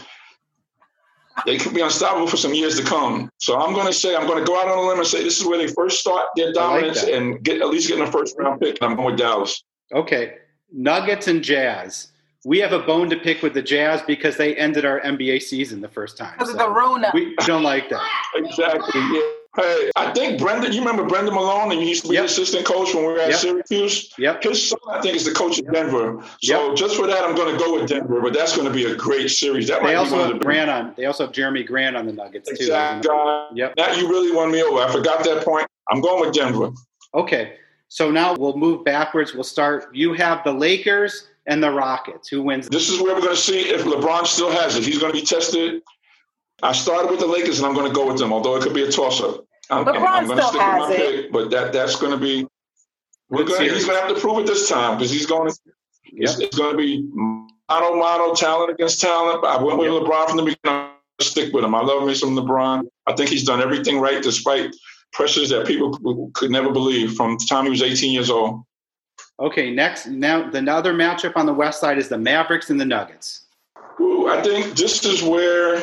they 1.45 1.58
could 1.58 1.73
be 1.73 1.82
unstoppable 1.82 2.28
for 2.28 2.38
some 2.38 2.54
years 2.54 2.80
to 2.80 2.86
come. 2.86 3.30
So 3.39 3.60
I'm 3.60 3.73
going 3.73 3.88
to 3.88 3.93
say 3.93 4.15
I'm 4.15 4.28
going 4.28 4.39
to 4.39 4.45
go 4.45 4.58
out 4.60 4.67
on 4.67 4.78
a 4.78 4.82
limb 4.82 4.99
and 4.99 5.08
say 5.08 5.23
this 5.23 5.39
is 5.39 5.45
where 5.45 5.58
they 5.58 5.67
first 5.67 5.99
start 5.99 6.28
their 6.36 6.54
dominance 6.54 7.04
like 7.04 7.13
and 7.13 7.43
get 7.43 7.62
at 7.62 7.67
least 7.67 7.89
getting 7.89 8.04
a 8.04 8.12
first 8.12 8.36
round 8.38 8.62
pick. 8.62 8.78
I'm 8.82 8.95
going 8.95 9.08
with 9.08 9.17
Dallas. 9.17 9.63
Okay, 9.93 10.36
Nuggets 10.71 11.28
and 11.28 11.43
Jazz. 11.43 12.10
We 12.45 12.60
have 12.60 12.73
a 12.73 12.80
bone 12.80 13.10
to 13.10 13.15
pick 13.15 13.41
with 13.41 13.54
the 13.54 13.62
Jazz 13.62 14.02
because 14.02 14.36
they 14.36 14.56
ended 14.56 14.86
our 14.86 14.99
NBA 15.02 15.41
season 15.41 15.80
the 15.80 15.88
first 15.88 16.17
time. 16.17 16.34
Because 16.34 16.54
so 16.54 16.60
of 16.60 16.60
the 16.60 16.69
Rona. 16.69 17.10
We 17.13 17.36
don't 17.38 17.63
like 17.63 17.89
that. 17.89 18.06
Exactly. 18.36 19.02
Yeah. 19.02 19.21
Hey, 19.56 19.92
I 19.96 20.12
think 20.13 20.39
Brendan, 20.39 20.74
you 20.74 20.80
remember 20.80 21.06
Brendan 21.06 21.36
Malone, 21.36 21.72
and 21.72 21.80
he 21.80 21.89
used 21.89 22.02
to 22.04 22.10
be 22.10 22.16
yep. 22.16 22.24
the 22.24 22.26
assistant 22.26 22.66
coach 22.66 22.94
when 22.96 23.06
we 23.06 23.13
were 23.13 23.20
at 23.20 23.30
yep. 23.30 23.38
Syracuse. 23.38 24.12
Yep. 24.18 24.42
His 24.42 24.70
son, 24.70 24.80
I 24.89 25.00
think, 25.00 25.16
is 25.16 25.26
the 25.26 25.32
coach 25.32 25.60
of 25.60 25.72
Denver. 25.72 26.24
So 26.42 26.70
yep. 26.70 26.76
just 26.76 26.96
for 26.96 27.06
that, 27.06 27.24
I'm 27.24 27.36
going 27.36 27.56
to 27.56 27.63
go 27.63 27.80
with 27.80 27.88
Denver. 27.88 28.20
But 28.20 28.34
that's 28.34 28.56
going 28.58 28.68
to 28.68 28.74
be 28.74 28.86
a 28.86 28.96
great 28.96 29.30
series. 29.30 29.68
That 29.68 29.84
they 29.84 29.94
also 29.94 30.18
have 30.18 30.39
Grant 30.39 30.72
on. 30.72 30.94
They 30.98 31.06
also 31.06 31.28
have 31.28 31.36
Jerami 31.36 31.68
Grant 31.68 31.96
on 31.96 32.08
the 32.08 32.13
Nuggets 32.13 32.50
too. 32.50 32.56
Exactly. 32.56 33.12
Yep. 33.54 33.76
Now 33.78 33.94
you 33.94 34.10
really 34.10 34.36
won 34.36 34.52
me 34.52 34.63
over. 34.63 34.80
I 34.82 34.92
forgot 34.92 35.24
that 35.24 35.46
point. 35.46 35.68
I'm 35.92 36.02
going 36.02 36.26
with 36.26 36.34
Denver. 36.34 36.72
Okay. 37.13 37.58
So 37.89 38.10
now 38.10 38.34
we'll 38.34 38.58
move 38.58 38.84
backwards. 38.84 39.36
We'll 39.36 39.44
start. 39.44 39.96
You 39.96 40.13
have 40.13 40.44
the 40.44 40.52
Lakers 40.52 41.28
and 41.46 41.62
the 41.62 41.70
Rockets. 41.70 42.28
Who 42.28 42.42
wins? 42.42 42.70
This 42.70 42.89
is 42.89 43.00
where 43.00 43.13
we're 43.13 43.22
going 43.22 43.36
to 43.36 43.42
see 43.42 43.70
if 43.70 43.84
LeBron 43.84 44.26
still 44.26 44.50
has 44.50 44.78
it. 44.78 44.84
He's 44.84 44.98
going 44.98 45.13
to 45.13 45.20
be 45.20 45.24
tested. 45.24 45.84
I 46.63 46.71
started 46.71 47.12
with 47.12 47.19
the 47.19 47.28
Lakers, 47.28 47.60
and 47.60 47.67
I'm 47.67 47.73
going 47.73 47.88
to 47.88 47.93
go 47.93 48.08
with 48.08 48.17
them, 48.17 48.32
although 48.32 48.56
it 48.56 48.63
could 48.63 48.73
be 48.73 48.84
a 48.84 48.91
toss-up. 48.91 49.45
I'm, 49.69 49.86
LeBron 49.86 50.08
I'm 50.08 50.26
going 50.28 50.38
to 50.38 50.43
stick 50.45 50.62
with 50.62 50.62
my 50.62 50.91
it. 50.91 50.97
pick, 50.97 51.32
but 51.32 51.49
that 51.52 51.73
that's 51.73 51.95
going 51.97 52.12
to 52.12 52.17
be. 52.17 52.47
We're 53.30 53.43
going. 53.43 53.69
He's 53.69 53.86
going 53.86 53.97
to 53.97 54.06
have 54.06 54.15
to 54.15 54.19
prove 54.19 54.39
it 54.39 54.47
this 54.47 54.69
time 54.69 54.97
because 54.97 55.12
he's 55.12 55.26
going 55.26 55.52
to. 55.52 55.58
Yep. 56.06 56.30
It's, 56.30 56.39
it's, 56.39 56.58
going 56.58 56.71
to 56.71 56.78
be 56.78 57.08
mono 57.13 57.95
mono 57.95 58.34
talent 58.34 58.71
against 58.71 59.02
talent. 59.02 59.43
I 59.45 59.62
went 59.62 59.80
with 59.80 59.91
yep. 59.91 60.04
LeBron 60.04 60.28
from 60.28 60.38
the 60.38 60.43
beginning. 60.43 60.58
I 60.65 60.91
stick 61.21 61.54
with 61.54 61.63
him. 61.63 61.76
I 61.76 61.82
love 61.82 62.06
me 62.06 62.13
some 62.13 62.36
LeBron. 62.36 62.88
I 63.08 63.13
think 63.13 63.30
he's 63.30 63.43
done 63.43 63.62
everything 63.62 63.99
right 63.99 64.21
despite 64.21 64.76
pressures 65.12 65.49
that 65.49 65.65
people 65.65 66.32
could 66.34 66.52
never 66.52 66.71
believe 66.71 67.13
from 67.13 67.38
the 67.38 67.45
time 67.49 67.65
he 67.65 67.69
was 67.69 67.82
18 67.82 68.12
years 68.12 68.30
old. 68.30 68.63
Okay, 69.39 69.71
next 69.71 70.08
now 70.08 70.49
the 70.49 70.71
other 70.71 70.93
matchup 70.93 71.36
on 71.36 71.45
the 71.45 71.54
west 71.54 71.80
side 71.80 71.97
is 71.97 72.10
the 72.10 72.17
Mavericks 72.17 72.69
and 72.69 72.80
the 72.80 72.86
Nuggets. 72.86 73.45
Ooh, 73.99 74.28
I 74.28 74.41
think 74.41 74.76
this 74.76 75.04
is 75.06 75.23
where 75.23 75.82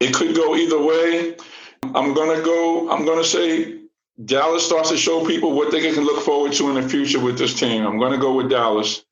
it 0.00 0.14
could 0.14 0.34
go 0.34 0.56
either 0.56 0.82
way. 0.82 1.36
I'm 1.82 2.14
gonna 2.14 2.42
go. 2.42 2.90
I'm 2.90 3.04
gonna 3.04 3.24
say 3.24 3.80
Dallas 4.24 4.64
starts 4.64 4.90
to 4.90 4.96
show 4.96 5.26
people 5.26 5.52
what 5.52 5.70
they 5.70 5.80
can 5.80 6.04
look 6.04 6.24
forward 6.24 6.52
to 6.54 6.68
in 6.68 6.74
the 6.74 6.88
future 6.88 7.20
with 7.20 7.38
this 7.38 7.58
team. 7.58 7.86
I'm 7.86 7.98
gonna 7.98 8.18
go 8.18 8.34
with 8.34 8.50
Dallas. 8.50 9.04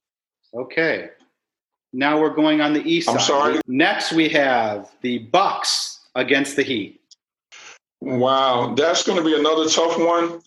Okay. 0.54 1.10
Now 1.92 2.18
we're 2.18 2.34
going 2.34 2.60
on 2.60 2.72
the 2.72 2.82
east 2.82 3.08
I'm 3.08 3.18
side. 3.18 3.26
sorry. 3.26 3.60
Next 3.66 4.12
we 4.12 4.28
have 4.30 4.90
the 5.02 5.18
Bucks 5.18 6.00
against 6.14 6.56
the 6.56 6.62
Heat. 6.62 7.00
Wow, 8.00 8.74
that's 8.74 9.06
going 9.06 9.18
to 9.18 9.24
be 9.24 9.38
another 9.38 9.68
tough 9.68 9.98
one. 9.98 10.40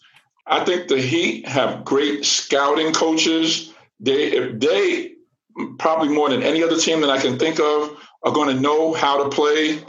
I 0.48 0.64
think 0.66 0.88
the 0.88 1.00
Heat 1.00 1.48
have 1.48 1.86
great 1.86 2.26
scouting 2.26 2.94
coaches. 2.94 3.74
They, 4.00 4.32
if 4.32 4.60
they 4.60 5.14
probably 5.80 6.10
more 6.10 6.30
than 6.30 6.44
any 6.44 6.64
other 6.64 6.78
team 6.78 7.00
that 7.02 7.10
I 7.10 7.20
can 7.20 7.40
think 7.40 7.60
of, 7.60 7.98
are 8.24 8.34
going 8.34 8.54
to 8.54 8.62
know 8.62 8.94
how 8.94 9.24
to 9.24 9.30
play 9.30 9.80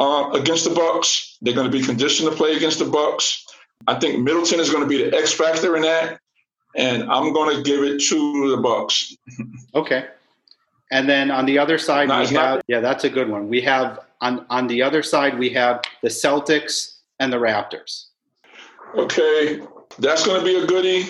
uh, 0.00 0.30
against 0.32 0.64
the 0.64 0.70
Bucks. 0.74 1.36
They're 1.42 1.54
going 1.54 1.70
to 1.70 1.78
be 1.78 1.84
conditioned 1.84 2.28
to 2.30 2.36
play 2.36 2.56
against 2.56 2.78
the 2.80 2.86
Bucks. 2.86 3.46
I 3.86 3.98
think 3.98 4.20
Middleton 4.20 4.58
is 4.58 4.70
going 4.70 4.82
to 4.82 4.88
be 4.88 5.04
the 5.04 5.16
X 5.16 5.32
factor 5.32 5.76
in 5.76 5.82
that, 5.82 6.18
and 6.76 7.04
I'm 7.04 7.32
going 7.32 7.56
to 7.56 7.62
give 7.62 7.82
it 7.82 8.00
to 8.08 8.50
the 8.50 8.56
Bucks. 8.56 9.14
okay. 9.74 10.06
And 10.90 11.08
then 11.08 11.30
on 11.30 11.46
the 11.46 11.58
other 11.58 11.78
side, 11.78 12.08
no, 12.08 12.18
we 12.18 12.24
have 12.26 12.32
not- 12.32 12.64
yeah, 12.66 12.80
that's 12.80 13.04
a 13.04 13.10
good 13.10 13.28
one. 13.28 13.48
We 13.48 13.60
have 13.60 14.00
on 14.20 14.44
on 14.50 14.66
the 14.66 14.82
other 14.82 15.02
side 15.02 15.38
we 15.38 15.50
have 15.50 15.82
the 16.02 16.08
Celtics 16.08 16.96
and 17.20 17.32
the 17.32 17.36
Raptors. 17.36 18.06
Okay, 18.96 19.60
that's 19.98 20.26
going 20.26 20.40
to 20.40 20.44
be 20.44 20.56
a 20.56 20.66
goodie. 20.66 21.06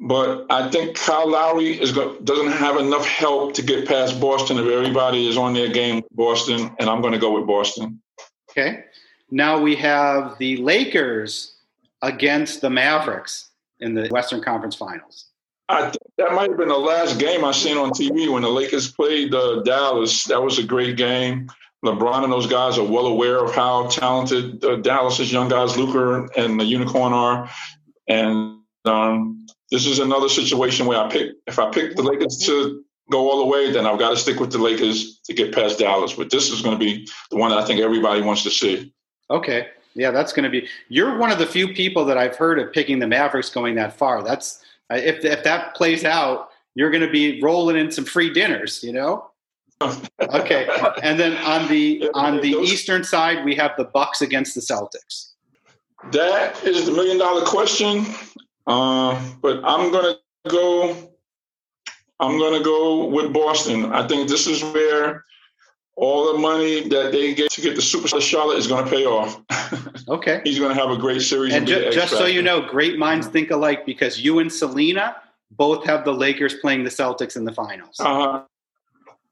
But 0.00 0.46
I 0.50 0.70
think 0.70 0.96
Kyle 0.96 1.30
Lowry 1.30 1.80
is 1.80 1.92
go, 1.92 2.18
doesn't 2.20 2.52
have 2.52 2.76
enough 2.76 3.06
help 3.06 3.54
to 3.54 3.62
get 3.62 3.86
past 3.86 4.20
Boston 4.20 4.58
if 4.58 4.66
everybody 4.66 5.28
is 5.28 5.36
on 5.36 5.54
their 5.54 5.68
game 5.68 5.96
with 5.96 6.10
Boston, 6.12 6.74
and 6.78 6.90
I'm 6.90 7.00
going 7.00 7.12
to 7.12 7.18
go 7.18 7.32
with 7.32 7.46
Boston. 7.46 8.02
Okay. 8.50 8.84
Now 9.30 9.60
we 9.60 9.76
have 9.76 10.36
the 10.38 10.56
Lakers 10.58 11.56
against 12.02 12.60
the 12.60 12.70
Mavericks 12.70 13.50
in 13.80 13.94
the 13.94 14.08
Western 14.08 14.42
Conference 14.42 14.76
Finals. 14.76 15.26
I 15.68 15.82
think 15.82 16.02
that 16.18 16.32
might 16.32 16.50
have 16.50 16.58
been 16.58 16.68
the 16.68 16.76
last 16.76 17.18
game 17.18 17.44
I 17.44 17.52
seen 17.52 17.78
on 17.78 17.90
TV 17.90 18.30
when 18.30 18.42
the 18.42 18.50
Lakers 18.50 18.90
played 18.90 19.34
uh, 19.34 19.62
Dallas. 19.62 20.24
That 20.24 20.42
was 20.42 20.58
a 20.58 20.62
great 20.62 20.96
game. 20.96 21.48
LeBron 21.84 22.24
and 22.24 22.32
those 22.32 22.46
guys 22.46 22.78
are 22.78 22.84
well 22.84 23.06
aware 23.06 23.44
of 23.44 23.54
how 23.54 23.88
talented 23.88 24.64
uh, 24.64 24.76
Dallas's 24.76 25.32
young 25.32 25.48
guys, 25.48 25.76
Luka 25.76 26.28
and 26.36 26.58
the 26.58 26.64
Unicorn, 26.64 27.12
are, 27.12 27.50
and 28.08 28.58
um, 28.84 29.43
this 29.74 29.86
is 29.86 29.98
another 29.98 30.28
situation 30.28 30.86
where 30.86 30.98
I 30.98 31.08
pick 31.08 31.32
if 31.48 31.58
I 31.58 31.68
pick 31.68 31.96
the 31.96 32.02
Lakers 32.02 32.38
to 32.46 32.84
go 33.10 33.28
all 33.28 33.38
the 33.38 33.46
way, 33.46 33.72
then 33.72 33.86
I've 33.86 33.98
got 33.98 34.10
to 34.10 34.16
stick 34.16 34.38
with 34.38 34.52
the 34.52 34.58
Lakers 34.58 35.18
to 35.24 35.34
get 35.34 35.52
past 35.52 35.80
Dallas. 35.80 36.12
But 36.12 36.30
this 36.30 36.48
is 36.48 36.62
going 36.62 36.78
to 36.78 36.84
be 36.84 37.08
the 37.32 37.36
one 37.36 37.50
that 37.50 37.58
I 37.58 37.64
think 37.64 37.80
everybody 37.80 38.22
wants 38.22 38.44
to 38.44 38.50
see. 38.50 38.94
Okay. 39.30 39.66
Yeah, 39.94 40.12
that's 40.12 40.32
going 40.32 40.44
to 40.44 40.50
be. 40.50 40.68
You're 40.88 41.18
one 41.18 41.32
of 41.32 41.38
the 41.38 41.46
few 41.46 41.74
people 41.74 42.04
that 42.04 42.16
I've 42.16 42.36
heard 42.36 42.60
of 42.60 42.72
picking 42.72 43.00
the 43.00 43.08
Mavericks 43.08 43.50
going 43.50 43.74
that 43.74 43.98
far. 43.98 44.22
That's 44.22 44.64
if 44.90 45.24
if 45.24 45.42
that 45.42 45.74
plays 45.74 46.04
out, 46.04 46.50
you're 46.76 46.90
going 46.90 47.04
to 47.04 47.10
be 47.10 47.42
rolling 47.42 47.76
in 47.76 47.90
some 47.90 48.04
free 48.04 48.32
dinners. 48.32 48.80
You 48.84 48.92
know. 48.92 49.30
okay, 50.20 50.68
and 51.02 51.18
then 51.18 51.36
on 51.38 51.66
the 51.68 52.08
on 52.14 52.40
the 52.40 52.50
eastern 52.50 53.02
side, 53.02 53.44
we 53.44 53.56
have 53.56 53.72
the 53.76 53.84
Bucks 53.84 54.22
against 54.22 54.54
the 54.54 54.60
Celtics. 54.60 55.32
That 56.12 56.62
is 56.62 56.86
the 56.86 56.92
million 56.92 57.18
dollar 57.18 57.44
question. 57.44 58.06
Uh, 58.66 59.20
but 59.42 59.60
I'm 59.64 59.92
gonna 59.92 60.16
go. 60.48 60.96
I'm 62.20 62.38
gonna 62.38 62.62
go 62.62 63.06
with 63.06 63.32
Boston. 63.32 63.92
I 63.92 64.06
think 64.06 64.28
this 64.28 64.46
is 64.46 64.62
where 64.62 65.24
all 65.96 66.32
the 66.32 66.38
money 66.38 66.88
that 66.88 67.12
they 67.12 67.34
get 67.34 67.50
to 67.52 67.60
get 67.60 67.76
the 67.76 67.82
superstar 67.82 68.20
Charlotte 68.20 68.58
is 68.58 68.66
going 68.66 68.84
to 68.84 68.90
pay 68.90 69.04
off. 69.04 69.40
okay, 70.08 70.40
he's 70.44 70.58
going 70.58 70.74
to 70.74 70.80
have 70.80 70.90
a 70.90 70.96
great 70.96 71.22
series. 71.22 71.54
And 71.54 71.66
ju- 71.66 71.90
just 71.92 72.12
so 72.12 72.26
you 72.26 72.42
know, 72.42 72.60
great 72.60 72.98
minds 72.98 73.28
think 73.28 73.50
alike 73.50 73.86
because 73.86 74.20
you 74.20 74.40
and 74.40 74.52
Selena 74.52 75.16
both 75.52 75.84
have 75.84 76.04
the 76.04 76.12
Lakers 76.12 76.54
playing 76.54 76.84
the 76.84 76.90
Celtics 76.90 77.36
in 77.36 77.44
the 77.44 77.52
finals. 77.52 77.96
Uh-huh. 78.00 78.42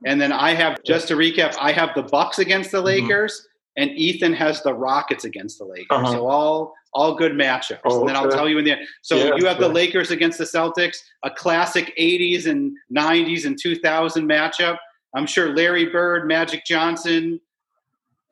And 0.05 0.21
then 0.21 0.33
I 0.33 0.55
have 0.55 0.83
just 0.85 1.09
to 1.09 1.15
recap, 1.15 1.57
I 1.61 1.73
have 1.73 1.91
the 1.95 2.03
Bucks 2.03 2.39
against 2.39 2.71
the 2.71 2.79
mm-hmm. 2.79 2.87
Lakers, 3.07 3.41
mm-hmm. 3.41 3.83
and 3.83 3.99
Ethan 3.99 4.33
has 4.35 4.63
the 4.63 4.75
Rockets 4.75 5.25
against 5.25 5.59
the 5.59 5.65
Lakers. 5.65 5.87
Uh-huh. 5.91 6.13
So 6.13 6.29
all 6.29 6.75
all 6.95 7.15
good 7.15 7.33
matchups. 7.33 7.81
Oh, 7.85 8.01
and 8.01 8.09
then 8.09 8.17
I'll 8.17 8.31
tell 8.31 8.49
you 8.49 8.59
in 8.59 8.65
the 8.65 8.73
end. 8.73 8.87
So 9.03 9.17
yeah, 9.17 9.35
you 9.37 9.47
have 9.47 9.59
the 9.59 9.69
Lakers 9.69 10.11
against 10.11 10.39
the 10.39 10.45
Celtics, 10.45 10.99
a 11.25 11.31
classic 11.31 11.95
80s 11.99 12.47
and 12.47 12.77
90s 12.95 13.47
and 13.47 13.59
2000 13.61 14.29
matchup. 14.29 14.79
I'm 15.15 15.27
sure 15.27 15.55
Larry 15.55 15.87
Bird, 15.87 16.27
Magic 16.27 16.65
Johnson, 16.65 17.41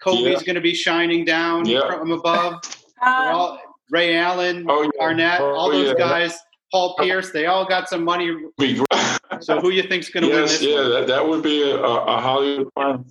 Kobe's 0.02 0.22
yeah. 0.22 0.32
going 0.44 0.54
to 0.54 0.60
be 0.60 0.74
shining 0.74 1.24
down 1.24 1.66
yeah. 1.66 1.86
from 1.86 2.12
above. 2.12 2.60
Um, 3.02 3.14
all, 3.14 3.58
Ray 3.90 4.18
Allen, 4.18 4.66
oh, 4.68 4.82
yeah. 4.82 5.02
Arnett, 5.02 5.40
oh, 5.40 5.54
all 5.54 5.70
those 5.70 5.94
guys, 5.94 6.38
Paul 6.70 6.94
oh. 6.98 7.02
Pierce, 7.02 7.30
they 7.30 7.46
all 7.46 7.66
got 7.66 7.88
some 7.88 8.04
money. 8.04 8.36
so 9.40 9.58
who 9.58 9.70
you 9.70 9.84
think's 9.84 10.10
going 10.10 10.24
to 10.24 10.28
yes, 10.28 10.36
win 10.36 10.46
this? 10.46 10.62
Yeah, 10.62 10.82
that, 10.82 11.06
that 11.06 11.26
would 11.26 11.42
be 11.42 11.62
a, 11.62 11.82
a 11.82 12.20
Hollywood 12.20 12.68
fun. 12.74 13.06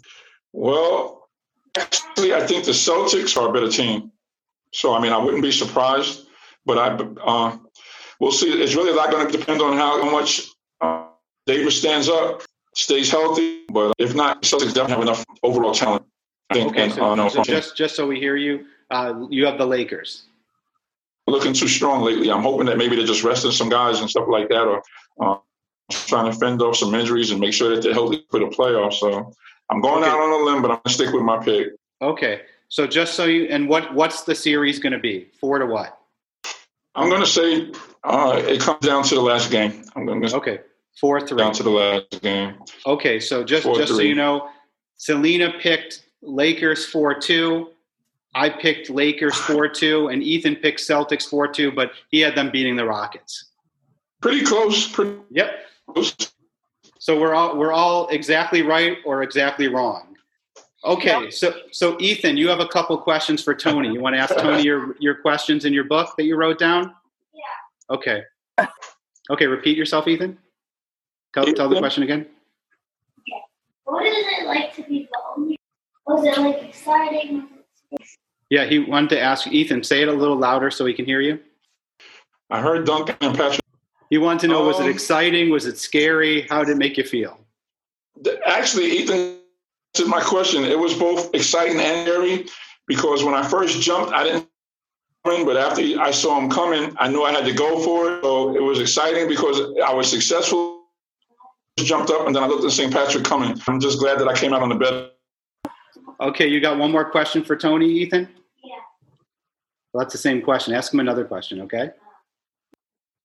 Well, 0.54 1.20
Actually, 1.78 2.34
I 2.34 2.46
think 2.46 2.66
the 2.66 2.72
Celtics 2.72 3.38
are 3.38 3.50
a 3.50 3.54
better 3.54 3.70
team. 3.70 4.12
So, 4.72 4.94
I 4.94 5.02
mean, 5.02 5.12
I 5.12 5.18
wouldn't 5.18 5.44
be 5.44 5.52
surprised, 5.52 6.28
but 6.66 6.78
I, 6.78 6.88
uh, 7.24 7.58
we'll 8.20 8.32
see. 8.32 8.52
It's 8.62 8.76
really 8.76 8.94
not 8.94 9.12
going 9.12 9.30
to 9.30 9.38
depend 9.38 9.62
on 9.62 9.76
how 9.78 10.10
much 10.10 10.50
uh, 10.82 11.08
Davis 11.46 11.78
stands 11.78 12.10
up, 12.10 12.44
stays 12.76 13.10
healthy. 13.10 13.66
But 13.72 13.94
if 13.98 14.16
not, 14.16 14.44
Celtics 14.44 14.74
definitely 14.74 14.92
have 14.92 15.02
enough 15.02 15.26
overall 15.44 15.74
talent. 15.74 16.06
I 16.50 16.56
think. 16.56 16.72
Okay, 16.72 16.84
and, 16.84 16.94
so, 16.94 17.04
uh, 17.04 17.16
no, 17.16 17.30
so 17.30 17.44
just 17.44 17.76
just 17.76 17.96
so 17.96 18.08
we 18.08 18.20
hear 18.20 18.36
you, 18.36 18.66
uh, 18.92 19.26
you 19.30 19.46
have 19.46 19.58
the 19.58 19.66
Lakers. 19.66 20.24
Looking 21.28 21.54
too 21.54 21.68
strong 21.68 22.02
lately. 22.02 22.32
I'm 22.32 22.42
hoping 22.42 22.66
that 22.68 22.78
maybe 22.78 22.96
they're 22.96 23.06
just 23.06 23.24
resting 23.24 23.52
some 23.52 23.70
guys 23.70 24.00
and 24.00 24.10
stuff 24.10 24.26
like 24.28 24.50
that, 24.50 24.64
or 24.64 24.82
uh, 25.22 25.38
trying 25.92 26.32
to 26.32 26.38
fend 26.38 26.62
off 26.62 26.76
some 26.76 26.96
injuries 26.96 27.30
and 27.30 27.40
make 27.40 27.54
sure 27.54 27.76
that 27.76 27.84
they're 27.84 27.94
healthy 27.94 28.26
for 28.32 28.40
the 28.40 28.48
playoffs. 28.48 28.96
So 28.96 29.32
I'm 29.70 29.82
going 29.82 30.04
okay. 30.04 30.12
out 30.12 30.20
on 30.20 30.42
a 30.42 30.46
limb, 30.46 30.62
but 30.62 30.72
I'm 30.72 30.80
gonna 30.84 30.94
stick 30.94 31.14
with 31.14 31.24
my 31.24 31.38
pick. 31.44 31.68
Okay. 32.02 32.42
So 32.70 32.88
just 32.88 33.16
so 33.16 33.26
you 33.26 33.46
and 33.46 33.68
what 33.68 33.94
what's 33.94 34.24
the 34.24 34.36
series 34.36 34.80
going 34.80 34.94
to 34.94 35.00
be? 35.00 35.28
Four 35.40 35.60
to 35.60 35.66
what? 35.66 36.00
I'm 36.96 37.10
going 37.10 37.22
to 37.22 37.28
say 37.28 37.72
uh, 38.04 38.42
it 38.46 38.62
comes 38.62 38.86
down 38.86 39.04
to 39.04 39.16
the 39.16 39.22
last 39.22 39.52
game. 39.52 39.84
I'm 39.96 40.06
going 40.06 40.22
to 40.22 40.36
okay 40.38 40.60
four 41.00 41.20
three 41.26 41.38
down 41.38 41.54
to 41.54 41.64
the 41.64 41.70
last 41.70 42.22
game. 42.22 42.56
Okay, 42.86 43.20
so 43.20 43.44
just 43.44 43.64
four, 43.64 43.76
just 43.76 43.90
three. 43.90 43.98
so 43.98 44.04
you 44.04 44.16
know, 44.16 44.50
Selena 44.98 45.54
picked 45.60 46.06
Lakers 46.22 46.86
four 46.86 47.16
two. 47.20 47.70
I 48.36 48.50
picked 48.50 48.90
Lakers 48.90 49.36
four 49.36 49.68
two, 49.68 50.10
and 50.10 50.22
Ethan 50.22 50.58
picked 50.58 50.80
Celtics 50.80 51.28
four 51.28 51.48
two, 51.48 51.72
but 51.72 51.92
he 52.10 52.20
had 52.20 52.36
them 52.36 52.52
beating 52.52 52.76
the 52.76 52.86
Rockets. 52.86 53.52
Pretty 54.22 54.46
close. 54.46 54.88
Pretty 54.88 55.18
yep. 55.32 55.66
Close. 55.90 56.16
So 57.00 57.20
we're 57.20 57.34
all 57.34 57.58
we're 57.58 57.72
all 57.72 58.10
exactly 58.10 58.62
right 58.62 58.98
or 59.06 59.24
exactly 59.24 59.68
wrong. 59.68 60.09
Okay, 60.86 61.24
yep. 61.24 61.34
so 61.34 61.54
so 61.72 61.98
Ethan, 62.00 62.38
you 62.38 62.48
have 62.48 62.62
a 62.62 62.68
couple 62.68 62.98
questions 62.98 63.44
for 63.44 63.54
Tony. 63.54 63.92
You 63.92 64.00
want 64.00 64.16
to 64.16 64.20
ask 64.20 64.36
Tony 64.36 64.64
your 64.64 64.96
your 65.00 65.16
questions 65.16 65.66
in 65.66 65.74
your 65.74 65.84
book 65.84 66.14
that 66.18 66.24
you 66.24 66.38
wrote 66.38 66.58
down? 66.58 66.94
Yeah. 67.34 67.96
Okay. 67.96 68.24
Okay, 69.32 69.46
repeat 69.46 69.78
yourself, 69.78 70.08
Ethan. 70.08 70.38
Tell 71.34 71.44
Ethan? 71.44 71.56
tell 71.56 71.70
the 71.70 71.78
question 71.78 72.04
again. 72.04 72.22
Okay. 72.22 73.42
What 73.84 74.06
is 74.06 74.16
it 74.18 74.48
like 74.48 74.74
to 74.76 74.84
be 74.84 75.08
the 75.12 75.56
Was 76.08 76.26
it 76.26 76.42
like 76.42 76.64
exciting? 76.64 77.48
Yeah, 78.50 78.66
he 78.66 78.80
wanted 78.80 79.12
to 79.12 79.22
ask 79.22 79.48
Ethan. 79.48 79.84
Say 79.84 80.02
it 80.02 80.08
a 80.08 80.14
little 80.14 80.38
louder 80.38 80.72
so 80.72 80.86
he 80.86 80.94
can 80.94 81.06
hear 81.06 81.22
you. 81.22 81.40
I 82.50 82.62
heard 82.62 82.86
Duncan 82.86 83.18
and 83.22 83.38
Patrick. 83.38 83.62
He 84.10 84.18
wanted 84.18 84.40
to 84.42 84.48
know: 84.48 84.62
um, 84.62 84.68
Was 84.68 84.80
it 84.80 84.84
um, 84.84 84.90
exciting? 84.90 85.52
Was 85.52 85.68
it 85.68 85.78
scary? 85.78 86.48
How 86.50 86.64
did 86.64 86.72
it 86.72 86.78
make 86.78 86.98
you 86.98 87.04
feel? 87.04 87.40
Actually, 88.48 88.88
Ethan 88.88 89.39
to 89.96 90.06
my 90.06 90.22
question, 90.22 90.64
it 90.64 90.78
was 90.78 90.94
both 90.94 91.34
exciting 91.34 91.80
and 91.80 92.08
scary 92.08 92.46
because 92.88 93.24
when 93.24 93.34
I 93.34 93.48
first 93.48 93.82
jumped, 93.82 94.14
I 94.14 94.24
didn't 94.24 94.50
but 95.24 95.58
after 95.58 95.82
I 96.00 96.12
saw 96.12 96.40
him 96.40 96.50
coming, 96.50 96.96
I 96.98 97.08
knew 97.08 97.24
I 97.24 97.32
had 97.32 97.46
to 97.46 97.54
go 97.54 97.84
for 97.84 98.12
it. 98.12 98.24
So 98.24 98.56
it 98.56 98.62
was 98.62 98.80
exciting 98.80 99.28
because 99.28 99.60
I 99.86 99.94
was 99.94 100.10
successful. 100.10 100.84
Jumped 101.78 102.10
up 102.10 102.26
and 102.28 102.36
then 102.36 102.44
I 102.44 102.48
looked 102.48 102.66
at 102.66 102.72
St. 102.72 102.92
Patrick 102.92 103.24
coming. 103.24 103.60
I'm 103.68 103.80
just 103.80 104.00
glad 104.00 104.20
that 104.20 104.28
I 104.28 104.36
came 104.36 104.54
out 104.54 104.62
on 104.62 104.70
the 104.70 104.76
bed. 104.76 105.12
Okay, 106.20 106.48
you 106.48 106.60
got 106.60 106.78
one 106.78 106.92
more 106.92 107.10
question 107.10 107.44
for 107.44 107.56
Tony, 107.56 107.88
Ethan? 107.88 108.28
Yeah. 108.64 108.76
Well, 109.94 110.04
that's 110.04 110.14
the 110.14 110.18
same 110.18 110.42
question. 110.42 110.74
Ask 110.74 110.94
him 110.94 111.00
another 111.00 111.24
question, 111.24 111.62
okay? 111.62 111.92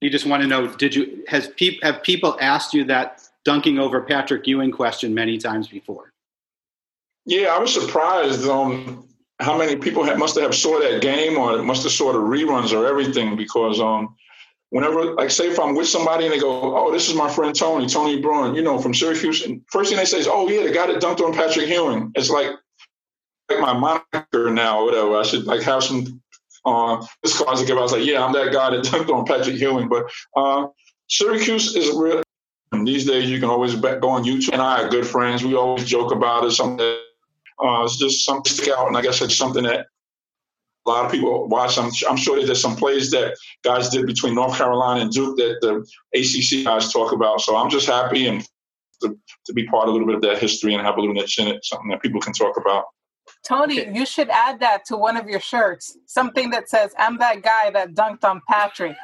You 0.00 0.10
just 0.10 0.26
want 0.26 0.42
to 0.42 0.48
know: 0.48 0.68
Did 0.68 0.94
you 0.94 1.24
has 1.26 1.48
pe- 1.56 1.78
have 1.82 2.02
people 2.04 2.36
asked 2.40 2.74
you 2.74 2.84
that 2.84 3.22
dunking 3.44 3.80
over 3.80 4.00
Patrick 4.02 4.46
Ewing 4.46 4.70
question 4.70 5.12
many 5.12 5.38
times 5.38 5.66
before? 5.66 6.13
Yeah, 7.26 7.48
I 7.48 7.58
was 7.58 7.72
surprised 7.72 8.46
um, 8.46 9.08
how 9.40 9.56
many 9.56 9.76
people 9.76 10.04
had, 10.04 10.18
must 10.18 10.38
have 10.38 10.54
saw 10.54 10.78
that 10.80 11.00
game 11.00 11.38
or 11.38 11.62
must 11.62 11.82
have 11.84 11.92
saw 11.92 12.12
the 12.12 12.18
reruns 12.18 12.72
or 12.72 12.86
everything 12.86 13.36
because 13.36 13.80
um, 13.80 14.14
whenever, 14.70 15.14
like, 15.14 15.30
say 15.30 15.48
if 15.48 15.58
I'm 15.58 15.74
with 15.74 15.88
somebody 15.88 16.24
and 16.24 16.34
they 16.34 16.38
go, 16.38 16.76
"Oh, 16.76 16.92
this 16.92 17.08
is 17.08 17.14
my 17.14 17.30
friend 17.30 17.54
Tony, 17.54 17.86
Tony 17.86 18.20
Bruin," 18.20 18.54
you 18.54 18.62
know, 18.62 18.78
from 18.78 18.92
Syracuse, 18.92 19.44
and 19.44 19.62
first 19.70 19.88
thing 19.88 19.98
they 19.98 20.04
say 20.04 20.18
is, 20.18 20.28
"Oh, 20.28 20.48
yeah, 20.48 20.64
the 20.64 20.72
guy 20.72 20.86
that 20.86 21.00
dunked 21.00 21.20
on 21.20 21.32
Patrick 21.32 21.68
Ewing." 21.68 22.12
It's 22.14 22.30
like 22.30 22.50
like 23.50 23.60
my 23.60 23.72
moniker 23.72 24.50
now, 24.50 24.80
or 24.80 24.84
whatever. 24.86 25.16
I 25.16 25.22
should 25.22 25.44
like 25.44 25.62
have 25.62 25.82
some 25.82 26.20
uh, 26.64 27.04
this 27.22 27.36
cause 27.38 27.60
to 27.60 27.66
give. 27.66 27.78
I 27.78 27.82
was 27.82 27.92
like, 27.92 28.04
"Yeah, 28.04 28.24
I'm 28.24 28.32
that 28.34 28.52
guy 28.52 28.70
that 28.70 28.84
dunked 28.84 29.10
on 29.10 29.24
Patrick 29.24 29.56
Ewing," 29.56 29.88
but 29.88 30.10
uh, 30.36 30.68
Syracuse 31.08 31.74
is 31.74 31.94
real. 31.94 32.22
And 32.72 32.86
These 32.86 33.06
days, 33.06 33.30
you 33.30 33.38
can 33.38 33.48
always 33.48 33.74
go 33.76 34.08
on 34.08 34.24
YouTube, 34.24 34.52
and 34.52 34.60
I 34.60 34.82
are 34.82 34.88
good 34.88 35.06
friends. 35.06 35.44
We 35.44 35.54
always 35.54 35.84
joke 35.84 36.12
about 36.12 36.44
it. 36.44 36.50
Something 36.50 36.96
uh, 37.62 37.84
it's 37.84 37.96
just 37.96 38.24
something 38.24 38.44
to 38.44 38.50
stick 38.50 38.68
out, 38.68 38.88
and 38.88 38.96
I 38.96 39.02
guess 39.02 39.20
it's 39.20 39.36
something 39.36 39.64
that 39.64 39.86
a 40.86 40.90
lot 40.90 41.06
of 41.06 41.12
people 41.12 41.48
watch. 41.48 41.78
I'm, 41.78 41.90
I'm 42.08 42.16
sure 42.16 42.44
there's 42.44 42.60
some 42.60 42.76
plays 42.76 43.10
that 43.12 43.36
guys 43.62 43.88
did 43.88 44.06
between 44.06 44.34
North 44.34 44.56
Carolina 44.56 45.00
and 45.00 45.10
Duke 45.10 45.36
that 45.38 45.58
the 45.60 45.86
ACC 46.18 46.64
guys 46.64 46.92
talk 46.92 47.12
about. 47.12 47.40
So 47.40 47.56
I'm 47.56 47.70
just 47.70 47.86
happy 47.86 48.26
and 48.26 48.46
to, 49.02 49.16
to 49.46 49.52
be 49.52 49.66
part 49.66 49.84
of 49.84 49.90
a 49.90 49.92
little 49.92 50.06
bit 50.06 50.16
of 50.16 50.22
that 50.22 50.38
history 50.38 50.74
and 50.74 50.84
have 50.84 50.96
a 50.96 51.00
little 51.00 51.14
niche 51.14 51.38
in 51.38 51.48
it, 51.48 51.64
something 51.64 51.88
that 51.90 52.02
people 52.02 52.20
can 52.20 52.32
talk 52.32 52.56
about. 52.56 52.84
Tony, 53.46 53.80
okay. 53.80 53.92
you 53.94 54.04
should 54.06 54.28
add 54.28 54.60
that 54.60 54.84
to 54.86 54.96
one 54.96 55.16
of 55.16 55.28
your 55.28 55.40
shirts. 55.40 55.96
Something 56.06 56.50
that 56.50 56.68
says, 56.68 56.94
I'm 56.98 57.18
that 57.18 57.42
guy 57.42 57.70
that 57.70 57.94
dunked 57.94 58.24
on 58.24 58.40
Patrick. 58.48 58.96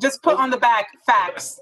Just 0.00 0.22
put 0.22 0.38
on 0.38 0.50
the 0.50 0.56
back 0.56 0.86
facts. 1.06 1.60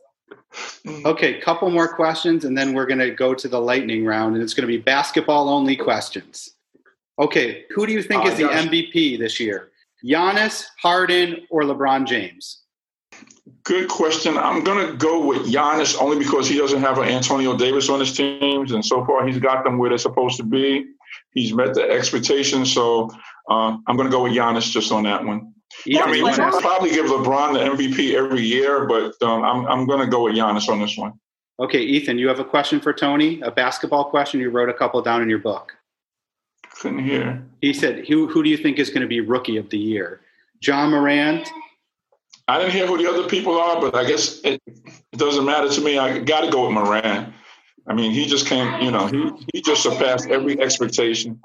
Okay, 1.04 1.40
couple 1.40 1.70
more 1.70 1.88
questions, 1.88 2.44
and 2.44 2.56
then 2.56 2.72
we're 2.72 2.86
going 2.86 2.98
to 2.98 3.10
go 3.10 3.34
to 3.34 3.48
the 3.48 3.60
lightning 3.60 4.04
round, 4.04 4.34
and 4.34 4.42
it's 4.42 4.54
going 4.54 4.62
to 4.62 4.68
be 4.68 4.78
basketball 4.78 5.48
only 5.48 5.76
questions. 5.76 6.50
Okay, 7.18 7.64
who 7.70 7.86
do 7.86 7.92
you 7.92 8.02
think 8.02 8.24
is 8.26 8.36
the 8.36 8.44
MVP 8.44 9.18
this 9.18 9.38
year? 9.38 9.70
Giannis, 10.04 10.64
Harden, 10.80 11.46
or 11.50 11.62
LeBron 11.62 12.06
James? 12.06 12.62
Good 13.64 13.88
question. 13.88 14.38
I'm 14.38 14.64
going 14.64 14.86
to 14.86 14.96
go 14.96 15.24
with 15.24 15.52
Giannis 15.52 16.00
only 16.00 16.18
because 16.18 16.48
he 16.48 16.56
doesn't 16.56 16.80
have 16.80 16.98
an 16.98 17.08
Antonio 17.08 17.56
Davis 17.56 17.90
on 17.90 18.00
his 18.00 18.12
teams, 18.16 18.72
and 18.72 18.84
so 18.84 19.04
far 19.04 19.26
he's 19.26 19.38
got 19.38 19.64
them 19.64 19.76
where 19.78 19.90
they're 19.90 19.98
supposed 19.98 20.38
to 20.38 20.44
be. 20.44 20.86
He's 21.34 21.52
met 21.52 21.74
the 21.74 21.82
expectations, 21.82 22.72
so 22.72 23.10
uh, 23.50 23.76
I'm 23.86 23.96
going 23.96 24.08
to 24.08 24.10
go 24.10 24.22
with 24.22 24.32
Giannis 24.32 24.70
just 24.70 24.90
on 24.92 25.02
that 25.04 25.24
one. 25.24 25.52
Yeah, 25.86 26.04
I 26.04 26.10
mean, 26.10 26.26
I'll 26.26 26.60
probably 26.60 26.90
give 26.90 27.06
LeBron 27.06 27.54
the 27.54 27.84
MVP 27.84 28.14
every 28.14 28.42
year, 28.42 28.86
but 28.86 29.20
um, 29.22 29.42
I'm 29.44 29.66
I'm 29.66 29.86
going 29.86 30.00
to 30.00 30.06
go 30.06 30.24
with 30.24 30.34
Giannis 30.34 30.68
on 30.68 30.80
this 30.80 30.96
one. 30.96 31.12
Okay, 31.60 31.80
Ethan, 31.80 32.18
you 32.18 32.28
have 32.28 32.40
a 32.40 32.44
question 32.44 32.80
for 32.80 32.92
Tony, 32.92 33.40
a 33.42 33.50
basketball 33.50 34.04
question. 34.04 34.40
You 34.40 34.50
wrote 34.50 34.68
a 34.68 34.74
couple 34.74 35.00
down 35.02 35.22
in 35.22 35.28
your 35.28 35.38
book. 35.38 35.72
Couldn't 36.80 37.04
hear. 37.04 37.44
He 37.60 37.72
said, 37.72 38.06
"Who 38.08 38.26
who 38.26 38.42
do 38.42 38.48
you 38.48 38.56
think 38.56 38.78
is 38.78 38.88
going 38.88 39.02
to 39.02 39.06
be 39.06 39.20
Rookie 39.20 39.56
of 39.58 39.70
the 39.70 39.78
Year? 39.78 40.20
Ja 40.62 40.88
Morant." 40.88 41.48
I 42.48 42.58
didn't 42.58 42.72
hear 42.72 42.86
who 42.86 42.98
the 42.98 43.08
other 43.08 43.28
people 43.28 43.56
are, 43.58 43.80
but 43.80 43.94
I 43.94 44.04
guess 44.04 44.40
it, 44.40 44.60
it 44.66 45.16
doesn't 45.16 45.44
matter 45.44 45.68
to 45.68 45.80
me. 45.80 45.98
I 45.98 46.18
got 46.18 46.40
to 46.40 46.50
go 46.50 46.66
with 46.66 46.72
Morant. 46.72 47.32
I 47.86 47.94
mean, 47.94 48.12
he 48.12 48.26
just 48.26 48.46
came. 48.46 48.80
You 48.82 48.90
know, 48.90 49.06
he 49.06 49.30
he 49.52 49.62
just 49.62 49.82
surpassed 49.82 50.28
every 50.28 50.60
expectation. 50.60 51.40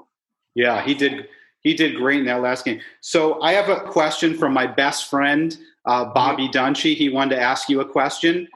Yeah, 0.54 0.82
he 0.82 0.94
did 0.94 1.28
he 1.66 1.74
did 1.74 1.96
great 1.96 2.20
in 2.20 2.26
that 2.26 2.42
last 2.42 2.64
game. 2.64 2.80
So 3.00 3.42
I 3.42 3.52
have 3.52 3.68
a 3.68 3.80
question 3.80 4.38
from 4.38 4.52
my 4.52 4.68
best 4.68 5.10
friend, 5.10 5.56
uh, 5.84 6.04
Bobby 6.04 6.48
Dunshee. 6.48 6.94
He 6.94 7.08
wanted 7.08 7.34
to 7.34 7.42
ask 7.42 7.68
you 7.68 7.80
a 7.80 7.84
question. 7.84 8.46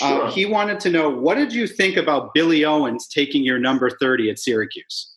Uh, 0.00 0.08
sure. 0.08 0.22
Uh, 0.22 0.30
he 0.30 0.46
wanted 0.46 0.80
to 0.80 0.90
know 0.90 1.10
what 1.10 1.34
did 1.34 1.52
you 1.52 1.66
think 1.66 1.98
about 1.98 2.32
Billy 2.32 2.64
Owens 2.64 3.08
taking 3.08 3.44
your 3.44 3.58
number 3.58 3.90
30 3.90 4.30
at 4.30 4.38
Syracuse? 4.38 5.16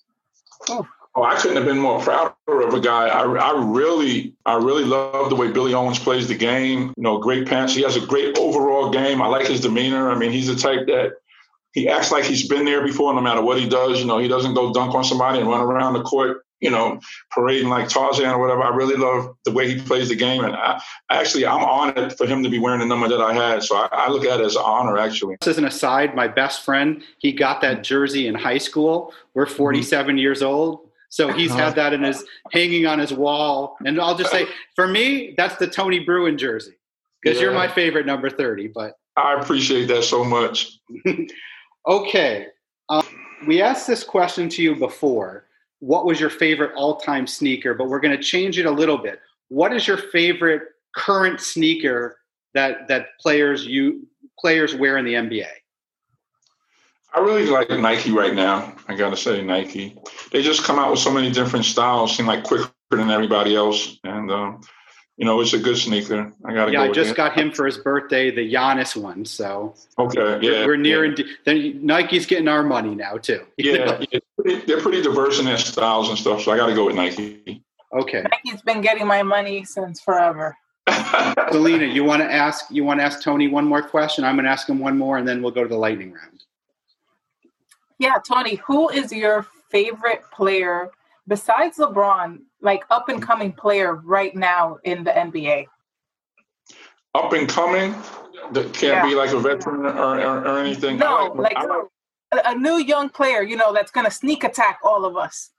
Oh. 0.67 0.85
Oh, 1.15 1.23
I 1.23 1.35
couldn't 1.37 1.55
have 1.55 1.65
been 1.65 1.79
more 1.79 1.99
proud 2.01 2.33
of 2.47 2.73
a 2.73 2.79
guy. 2.79 3.07
I, 3.07 3.23
I 3.23 3.63
really, 3.65 4.35
I 4.45 4.55
really 4.55 4.83
love 4.83 5.29
the 5.29 5.35
way 5.35 5.49
Billy 5.49 5.73
Owens 5.73 5.97
plays 5.97 6.27
the 6.27 6.35
game. 6.35 6.93
You 6.97 7.03
know, 7.03 7.19
great 7.19 7.47
pants. 7.47 7.73
He 7.73 7.81
has 7.83 7.95
a 7.95 8.05
great 8.05 8.37
overall 8.37 8.91
game. 8.91 9.21
I 9.21 9.27
like 9.27 9.47
his 9.47 9.61
demeanor. 9.61 10.11
I 10.11 10.15
mean, 10.15 10.31
he's 10.31 10.47
the 10.47 10.55
type 10.55 10.85
that 10.87 11.13
he 11.71 11.87
acts 11.89 12.11
like 12.11 12.25
he's 12.25 12.47
been 12.47 12.63
there 12.63 12.83
before, 12.83 13.13
no 13.13 13.21
matter 13.21 13.41
what 13.41 13.57
he 13.57 13.67
does. 13.67 13.99
You 13.99 14.05
know, 14.05 14.19
he 14.19 14.27
doesn't 14.27 14.53
go 14.53 14.71
dunk 14.71 14.93
on 14.93 15.03
somebody 15.03 15.39
and 15.39 15.49
run 15.49 15.61
around 15.61 15.93
the 15.93 16.03
court 16.03 16.45
you 16.61 16.69
know, 16.69 16.99
parading 17.31 17.69
like 17.69 17.89
Tarzan 17.89 18.29
or 18.29 18.39
whatever. 18.39 18.63
I 18.63 18.75
really 18.75 18.95
love 18.95 19.35
the 19.45 19.51
way 19.51 19.73
he 19.73 19.81
plays 19.81 20.09
the 20.09 20.15
game, 20.15 20.43
and 20.43 20.55
I, 20.55 20.81
actually, 21.09 21.45
I'm 21.45 21.63
honored 21.63 22.17
for 22.17 22.25
him 22.25 22.43
to 22.43 22.49
be 22.49 22.59
wearing 22.59 22.79
the 22.79 22.85
number 22.85 23.07
that 23.07 23.21
I 23.21 23.33
had. 23.33 23.63
So 23.63 23.77
I, 23.77 23.87
I 23.91 24.09
look 24.09 24.25
at 24.25 24.39
it 24.39 24.45
as 24.45 24.55
an 24.55 24.63
honor, 24.65 24.97
actually. 24.97 25.37
As 25.45 25.57
an 25.57 25.65
aside, 25.65 26.15
my 26.15 26.27
best 26.27 26.63
friend, 26.63 27.01
he 27.19 27.31
got 27.31 27.61
that 27.61 27.83
jersey 27.83 28.27
in 28.27 28.35
high 28.35 28.57
school. 28.57 29.13
We're 29.33 29.45
mm-hmm. 29.45 29.55
47 29.55 30.07
mm-hmm. 30.07 30.17
years 30.17 30.41
old. 30.41 30.89
So 31.09 31.33
he's 31.33 31.51
had 31.51 31.73
that 31.75 31.91
in 31.91 32.03
his 32.03 32.23
hanging 32.51 32.85
on 32.85 32.99
his 32.99 33.11
wall. 33.11 33.77
And 33.83 33.99
I'll 33.99 34.15
just 34.15 34.31
say, 34.31 34.45
for 34.75 34.87
me, 34.87 35.33
that's 35.35 35.55
the 35.55 35.65
Tony 35.65 35.99
Bruin 35.99 36.37
jersey 36.37 36.77
because 37.21 37.37
yeah. 37.37 37.45
you're 37.45 37.53
my 37.53 37.67
favorite 37.67 38.05
number 38.05 38.29
30. 38.29 38.67
But 38.67 38.93
I 39.17 39.33
appreciate 39.33 39.87
that 39.87 40.03
so 40.03 40.23
much. 40.23 40.79
okay. 41.87 42.47
Um, 42.89 43.03
we 43.47 43.59
asked 43.59 43.87
this 43.87 44.03
question 44.03 44.49
to 44.49 44.61
you 44.61 44.75
before 44.75 45.48
what 45.79 46.05
was 46.05 46.19
your 46.19 46.29
favorite 46.29 46.71
all-time 46.75 47.25
sneaker 47.25 47.73
but 47.73 47.87
we're 47.87 47.99
going 47.99 48.15
to 48.15 48.23
change 48.23 48.57
it 48.57 48.65
a 48.65 48.71
little 48.71 48.97
bit 48.97 49.19
what 49.49 49.73
is 49.73 49.87
your 49.87 49.97
favorite 49.97 50.63
current 50.95 51.39
sneaker 51.39 52.17
that 52.53 52.87
that 52.87 53.17
players 53.19 53.65
you 53.65 54.07
players 54.39 54.75
wear 54.75 54.97
in 54.97 55.05
the 55.05 55.13
nba 55.13 55.47
I 57.13 57.19
really 57.19 57.47
like 57.47 57.69
Nike 57.71 58.11
right 58.11 58.35
now. 58.35 58.75
I 58.87 58.95
gotta 58.95 59.17
say 59.17 59.41
Nike. 59.41 59.97
They 60.31 60.43
just 60.43 60.63
come 60.63 60.77
out 60.77 60.91
with 60.91 60.99
so 60.99 61.11
many 61.11 61.31
different 61.31 61.65
styles, 61.65 62.15
seem 62.15 62.27
like 62.27 62.43
quicker 62.43 62.69
than 62.91 63.09
everybody 63.09 63.55
else, 63.55 63.97
and 64.03 64.31
um, 64.31 64.61
you 65.19 65.25
know 65.25 65.41
it's 65.41 65.51
a 65.51 65.59
good 65.59 65.77
sneaker. 65.77 66.31
I 66.45 66.53
gotta. 66.53 66.71
Go. 66.71 66.77
Yeah, 66.79 66.85
go 66.85 66.91
I 66.91 66.93
just 66.93 67.11
it. 67.11 67.17
got 67.17 67.37
him 67.37 67.51
for 67.51 67.65
his 67.65 67.77
birthday, 67.77 68.31
the 68.31 68.53
Giannis 68.53 68.95
one. 68.95 69.25
So 69.25 69.75
okay, 69.97 70.39
yeah, 70.41 70.65
we're 70.65 70.77
near 70.77 71.03
yeah. 71.03 71.11
and 71.11 71.37
then 71.43 71.85
Nike's 71.85 72.25
getting 72.25 72.47
our 72.47 72.63
money 72.63 72.95
now 72.95 73.17
too. 73.17 73.45
Yeah, 73.57 74.01
yeah 74.11 74.19
they're 74.65 74.79
pretty 74.79 75.01
diverse 75.01 75.37
in 75.37 75.45
their 75.45 75.57
styles 75.57 76.07
and 76.07 76.17
stuff. 76.17 76.41
So 76.41 76.53
I 76.53 76.57
got 76.57 76.67
to 76.67 76.73
go 76.73 76.85
with 76.85 76.95
Nike. 76.95 77.61
Okay. 77.93 78.23
Nike's 78.31 78.61
been 78.61 78.79
getting 78.79 79.05
my 79.05 79.21
money 79.21 79.65
since 79.65 79.99
forever. 79.99 80.55
Selena, 81.51 81.85
you 81.85 82.05
want 82.05 82.21
to 82.21 82.31
ask? 82.31 82.65
You 82.71 82.85
want 82.85 83.01
to 83.01 83.03
ask 83.03 83.21
Tony 83.21 83.49
one 83.49 83.65
more 83.65 83.81
question? 83.81 84.23
I'm 84.23 84.35
going 84.35 84.45
to 84.45 84.51
ask 84.51 84.69
him 84.69 84.79
one 84.79 84.97
more, 84.97 85.17
and 85.17 85.27
then 85.27 85.41
we'll 85.41 85.51
go 85.51 85.63
to 85.63 85.67
the 85.67 85.77
lightning 85.77 86.13
round. 86.13 86.45
Yeah, 87.99 88.15
Tony, 88.25 88.55
who 88.65 88.89
is 88.89 89.11
your 89.11 89.45
favorite 89.69 90.21
player 90.31 90.89
besides 91.29 91.77
LeBron, 91.77 92.39
like 92.61 92.83
up 92.89 93.07
and 93.07 93.19
mm-hmm. 93.19 93.25
coming 93.25 93.53
player 93.53 93.95
right 93.95 94.35
now 94.35 94.77
in 94.83 95.05
the 95.05 95.11
NBA? 95.11 95.67
Up 97.15 97.31
and 97.31 97.47
coming, 97.47 97.95
that 98.51 98.73
can't 98.73 98.97
yeah. 98.97 99.05
be 99.05 99.15
like 99.15 99.31
a 99.31 99.39
veteran 99.39 99.85
or, 99.85 100.19
or, 100.19 100.45
or 100.45 100.59
anything. 100.59 100.97
No, 100.97 101.31
like, 101.35 101.55
like 101.55 101.69
a, 102.31 102.41
a 102.45 102.55
new 102.55 102.77
young 102.77 103.09
player, 103.09 103.41
you 103.41 103.55
know, 103.55 103.73
that's 103.73 103.91
going 103.91 104.05
to 104.05 104.11
sneak 104.11 104.43
attack 104.43 104.79
all 104.83 105.05
of 105.05 105.15
us. 105.15 105.51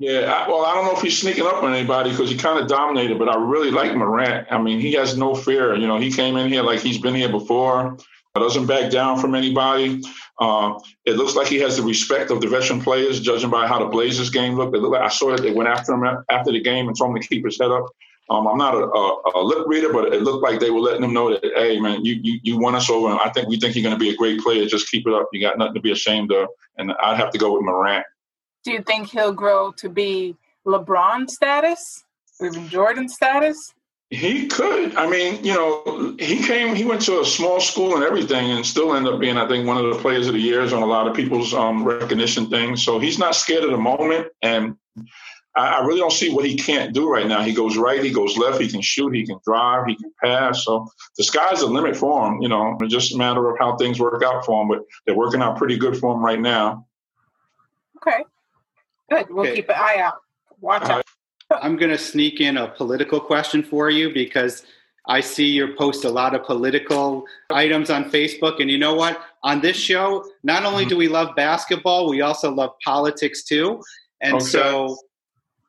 Yeah, 0.00 0.32
I, 0.32 0.48
well, 0.48 0.64
I 0.64 0.74
don't 0.74 0.84
know 0.84 0.92
if 0.92 1.02
he's 1.02 1.18
sneaking 1.18 1.44
up 1.44 1.62
on 1.62 1.74
anybody 1.74 2.10
because 2.10 2.30
he 2.30 2.36
kind 2.36 2.60
of 2.60 2.68
dominated, 2.68 3.18
but 3.18 3.28
I 3.28 3.36
really 3.36 3.70
like 3.70 3.96
Morant. 3.96 4.46
I 4.50 4.58
mean, 4.58 4.80
he 4.80 4.92
has 4.92 5.16
no 5.16 5.34
fear. 5.34 5.74
You 5.74 5.88
know, 5.88 5.98
he 5.98 6.12
came 6.12 6.36
in 6.36 6.48
here 6.48 6.62
like 6.62 6.80
he's 6.80 6.98
been 6.98 7.14
here 7.14 7.28
before. 7.28 7.96
Doesn't 8.38 8.66
back 8.66 8.90
down 8.90 9.18
from 9.18 9.34
anybody. 9.34 10.02
Uh, 10.38 10.78
it 11.04 11.16
looks 11.16 11.34
like 11.34 11.46
he 11.46 11.56
has 11.56 11.76
the 11.76 11.82
respect 11.82 12.30
of 12.30 12.40
the 12.40 12.48
veteran 12.48 12.80
players, 12.80 13.20
judging 13.20 13.50
by 13.50 13.66
how 13.66 13.78
the 13.78 13.86
Blazers 13.86 14.30
game 14.30 14.54
looked. 14.54 14.76
Like, 14.76 15.02
I 15.02 15.08
saw 15.08 15.30
that 15.30 15.42
they 15.42 15.52
went 15.52 15.68
after 15.68 15.92
him 15.92 16.24
after 16.30 16.52
the 16.52 16.60
game 16.60 16.88
and 16.88 16.96
told 16.96 17.14
him 17.14 17.22
to 17.22 17.28
keep 17.28 17.44
his 17.44 17.58
head 17.58 17.70
up. 17.70 17.86
Um, 18.30 18.46
I'm 18.46 18.58
not 18.58 18.74
a, 18.74 18.84
a, 18.84 19.40
a, 19.40 19.42
lip 19.42 19.66
reader, 19.66 19.90
but 19.90 20.12
it 20.12 20.22
looked 20.22 20.42
like 20.42 20.60
they 20.60 20.68
were 20.70 20.80
letting 20.80 21.02
him 21.02 21.14
know 21.14 21.30
that, 21.30 21.42
hey, 21.56 21.80
man, 21.80 22.04
you 22.04 22.20
you, 22.22 22.40
you 22.42 22.58
won 22.58 22.74
us 22.74 22.90
over. 22.90 23.08
And 23.08 23.18
I 23.24 23.30
think 23.30 23.48
we 23.48 23.58
think 23.58 23.74
you're 23.74 23.82
going 23.82 23.94
to 23.94 23.98
be 23.98 24.10
a 24.10 24.16
great 24.16 24.40
player. 24.40 24.66
Just 24.66 24.90
keep 24.90 25.06
it 25.06 25.14
up. 25.14 25.28
You 25.32 25.40
got 25.40 25.56
nothing 25.56 25.74
to 25.74 25.80
be 25.80 25.92
ashamed 25.92 26.30
of. 26.32 26.48
And 26.76 26.92
I'd 27.02 27.16
have 27.16 27.30
to 27.30 27.38
go 27.38 27.54
with 27.54 27.62
Morant. 27.62 28.04
Do 28.64 28.72
you 28.72 28.82
think 28.82 29.08
he'll 29.08 29.32
grow 29.32 29.72
to 29.78 29.88
be 29.88 30.36
LeBron 30.66 31.30
status 31.30 32.04
even 32.40 32.68
Jordan 32.68 33.08
status? 33.08 33.74
He 34.10 34.46
could. 34.46 34.96
I 34.96 35.08
mean, 35.08 35.44
you 35.44 35.52
know, 35.52 36.16
he 36.18 36.42
came, 36.42 36.74
he 36.74 36.84
went 36.84 37.02
to 37.02 37.20
a 37.20 37.26
small 37.26 37.60
school 37.60 37.94
and 37.94 38.02
everything 38.02 38.50
and 38.50 38.64
still 38.64 38.94
ended 38.94 39.12
up 39.12 39.20
being, 39.20 39.36
I 39.36 39.46
think, 39.46 39.66
one 39.66 39.76
of 39.76 39.92
the 39.92 40.00
players 40.00 40.26
of 40.28 40.32
the 40.32 40.40
years 40.40 40.72
on 40.72 40.82
a 40.82 40.86
lot 40.86 41.06
of 41.06 41.14
people's 41.14 41.52
um, 41.52 41.84
recognition 41.84 42.48
things. 42.48 42.82
So 42.82 42.98
he's 42.98 43.18
not 43.18 43.34
scared 43.34 43.64
of 43.64 43.70
the 43.70 43.76
moment. 43.76 44.28
And 44.40 44.76
I, 45.54 45.74
I, 45.74 45.80
really 45.84 46.00
don't 46.00 46.12
see 46.12 46.32
what 46.32 46.46
he 46.46 46.56
can't 46.56 46.94
do 46.94 47.06
right 47.10 47.26
now. 47.26 47.42
He 47.42 47.52
goes 47.52 47.76
right, 47.76 48.02
he 48.02 48.10
goes 48.10 48.38
left, 48.38 48.62
he 48.62 48.68
can 48.68 48.80
shoot, 48.80 49.14
he 49.14 49.26
can 49.26 49.40
drive, 49.44 49.84
he 49.86 49.96
can 49.96 50.10
pass. 50.24 50.64
So 50.64 50.88
the 51.18 51.24
sky's 51.24 51.60
the 51.60 51.66
limit 51.66 51.94
for 51.94 52.26
him. 52.26 52.40
You 52.40 52.48
know, 52.48 52.78
it's 52.80 52.94
just 52.94 53.14
a 53.14 53.18
matter 53.18 53.50
of 53.50 53.58
how 53.58 53.76
things 53.76 54.00
work 54.00 54.22
out 54.22 54.46
for 54.46 54.62
him. 54.62 54.68
But 54.68 54.84
they're 55.04 55.16
working 55.16 55.42
out 55.42 55.58
pretty 55.58 55.76
good 55.76 55.98
for 55.98 56.14
him 56.14 56.24
right 56.24 56.40
now. 56.40 56.86
Okay. 57.98 58.24
Good. 59.10 59.26
We'll 59.28 59.46
okay. 59.46 59.56
keep 59.56 59.68
an 59.68 59.76
eye 59.76 59.98
out. 60.00 60.14
Watch 60.60 60.84
out. 60.84 61.04
I'm 61.50 61.76
going 61.76 61.90
to 61.90 61.98
sneak 61.98 62.40
in 62.40 62.58
a 62.58 62.68
political 62.68 63.20
question 63.20 63.62
for 63.62 63.90
you 63.90 64.12
because 64.12 64.64
I 65.06 65.20
see 65.20 65.46
you 65.46 65.74
post 65.74 66.04
a 66.04 66.10
lot 66.10 66.34
of 66.34 66.44
political 66.44 67.24
items 67.50 67.88
on 67.88 68.10
Facebook. 68.10 68.60
And 68.60 68.70
you 68.70 68.76
know 68.76 68.94
what? 68.94 69.20
On 69.42 69.60
this 69.60 69.76
show, 69.76 70.24
not 70.42 70.64
only 70.64 70.84
do 70.84 70.96
we 70.96 71.08
love 71.08 71.34
basketball, 71.34 72.08
we 72.10 72.20
also 72.20 72.50
love 72.50 72.72
politics 72.84 73.44
too. 73.44 73.82
And 74.20 74.34
okay. 74.34 74.44
so 74.44 74.96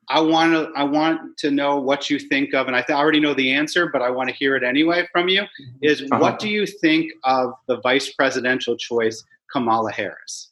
I 0.09 0.19
want 0.19 0.53
to 0.53 0.71
I 0.75 0.83
want 0.83 1.37
to 1.37 1.51
know 1.51 1.79
what 1.79 2.09
you 2.09 2.17
think 2.17 2.53
of, 2.55 2.65
and 2.65 2.75
I, 2.75 2.81
th- 2.81 2.97
I 2.97 2.99
already 2.99 3.19
know 3.19 3.35
the 3.35 3.51
answer, 3.51 3.89
but 3.93 4.01
I 4.01 4.09
want 4.09 4.27
to 4.29 4.35
hear 4.35 4.55
it 4.55 4.63
anyway 4.63 5.07
from 5.11 5.29
you. 5.29 5.43
Is 5.83 6.01
uh-huh. 6.01 6.19
what 6.19 6.39
do 6.39 6.49
you 6.49 6.65
think 6.65 7.11
of 7.23 7.53
the 7.67 7.79
vice 7.81 8.11
presidential 8.13 8.75
choice, 8.75 9.23
Kamala 9.53 9.91
Harris? 9.91 10.48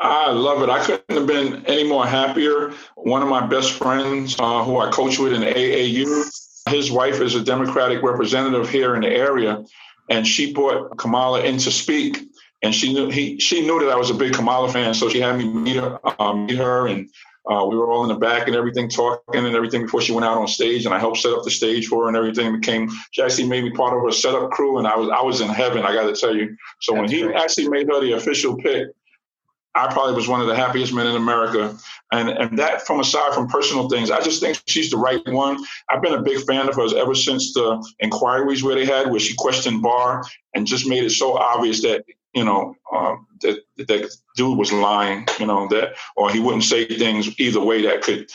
I 0.00 0.30
love 0.30 0.62
it. 0.62 0.70
I 0.70 0.82
couldn't 0.84 1.14
have 1.14 1.26
been 1.26 1.66
any 1.66 1.84
more 1.84 2.06
happier. 2.06 2.72
One 2.96 3.22
of 3.22 3.28
my 3.28 3.46
best 3.46 3.72
friends, 3.72 4.34
uh, 4.38 4.64
who 4.64 4.78
I 4.78 4.90
coach 4.90 5.18
with 5.18 5.34
in 5.34 5.42
AAU, 5.42 6.24
his 6.70 6.90
wife 6.90 7.20
is 7.20 7.34
a 7.34 7.42
Democratic 7.42 8.02
representative 8.02 8.70
here 8.70 8.94
in 8.94 9.02
the 9.02 9.10
area, 9.10 9.62
and 10.08 10.26
she 10.26 10.54
brought 10.54 10.96
Kamala 10.96 11.42
in 11.42 11.58
to 11.58 11.70
speak. 11.70 12.18
And 12.62 12.74
she 12.74 12.92
knew 12.92 13.08
he 13.08 13.38
she 13.40 13.62
knew 13.66 13.80
that 13.80 13.88
I 13.90 13.96
was 13.96 14.10
a 14.10 14.14
big 14.14 14.34
Kamala 14.34 14.70
fan, 14.70 14.92
so 14.92 15.08
she 15.08 15.20
had 15.20 15.38
me 15.38 15.44
meet 15.44 15.76
her, 15.76 15.98
uh, 16.20 16.34
meet 16.34 16.58
her, 16.58 16.86
and 16.88 17.08
uh, 17.50 17.64
we 17.64 17.76
were 17.76 17.90
all 17.90 18.02
in 18.02 18.08
the 18.10 18.14
back 18.18 18.46
and 18.46 18.54
everything, 18.54 18.88
talking 18.90 19.46
and 19.46 19.56
everything 19.56 19.82
before 19.82 20.02
she 20.02 20.12
went 20.12 20.26
out 20.26 20.36
on 20.36 20.46
stage. 20.46 20.84
And 20.84 20.94
I 20.94 20.98
helped 20.98 21.18
set 21.18 21.32
up 21.32 21.42
the 21.42 21.50
stage 21.50 21.86
for 21.86 22.02
her 22.02 22.08
and 22.08 22.16
everything. 22.18 22.60
Became 22.60 22.90
she 23.12 23.22
actually 23.22 23.48
made 23.48 23.64
me 23.64 23.70
part 23.70 23.96
of 23.96 24.02
her 24.02 24.12
setup 24.12 24.50
crew, 24.50 24.78
and 24.78 24.86
I 24.86 24.94
was 24.96 25.08
I 25.08 25.22
was 25.22 25.40
in 25.40 25.48
heaven. 25.48 25.84
I 25.84 25.94
got 25.94 26.14
to 26.14 26.20
tell 26.20 26.36
you. 26.36 26.54
So 26.80 26.92
That's 26.94 27.00
when 27.00 27.10
he 27.10 27.22
great. 27.22 27.36
actually 27.36 27.68
made 27.68 27.88
her 27.88 28.00
the 28.00 28.12
official 28.12 28.56
pick, 28.58 28.88
I 29.74 29.92
probably 29.92 30.14
was 30.14 30.28
one 30.28 30.40
of 30.40 30.48
the 30.48 30.56
happiest 30.56 30.92
men 30.92 31.06
in 31.06 31.16
America. 31.16 31.76
And 32.12 32.28
and 32.28 32.58
that 32.58 32.86
from 32.86 33.00
aside 33.00 33.34
from 33.34 33.48
personal 33.48 33.88
things, 33.88 34.10
I 34.10 34.20
just 34.20 34.40
think 34.40 34.60
she's 34.66 34.90
the 34.90 34.96
right 34.96 35.20
one. 35.28 35.58
I've 35.88 36.02
been 36.02 36.14
a 36.14 36.22
big 36.22 36.44
fan 36.44 36.68
of 36.68 36.74
hers 36.74 36.92
ever 36.92 37.14
since 37.14 37.52
the 37.52 37.84
inquiries 38.00 38.62
where 38.62 38.74
they 38.74 38.84
had 38.84 39.10
where 39.10 39.20
she 39.20 39.34
questioned 39.36 39.82
Barr 39.82 40.24
and 40.54 40.66
just 40.66 40.88
made 40.88 41.04
it 41.04 41.10
so 41.10 41.36
obvious 41.36 41.82
that 41.82 42.04
you 42.34 42.44
know 42.44 42.74
um, 42.92 43.26
that 43.42 43.60
that 43.76 44.10
dude 44.36 44.58
was 44.58 44.72
lying, 44.72 45.26
you 45.38 45.46
know 45.46 45.68
that 45.68 45.94
or 46.16 46.30
he 46.30 46.40
wouldn't 46.40 46.64
say 46.64 46.86
things 46.86 47.38
either 47.38 47.60
way 47.60 47.82
that 47.82 48.02
could 48.02 48.28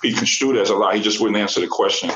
be 0.00 0.12
construed 0.14 0.56
as 0.56 0.70
a 0.70 0.74
lie. 0.74 0.96
He 0.96 1.02
just 1.02 1.20
wouldn't 1.20 1.38
answer 1.38 1.60
the 1.60 1.68
question. 1.68 2.10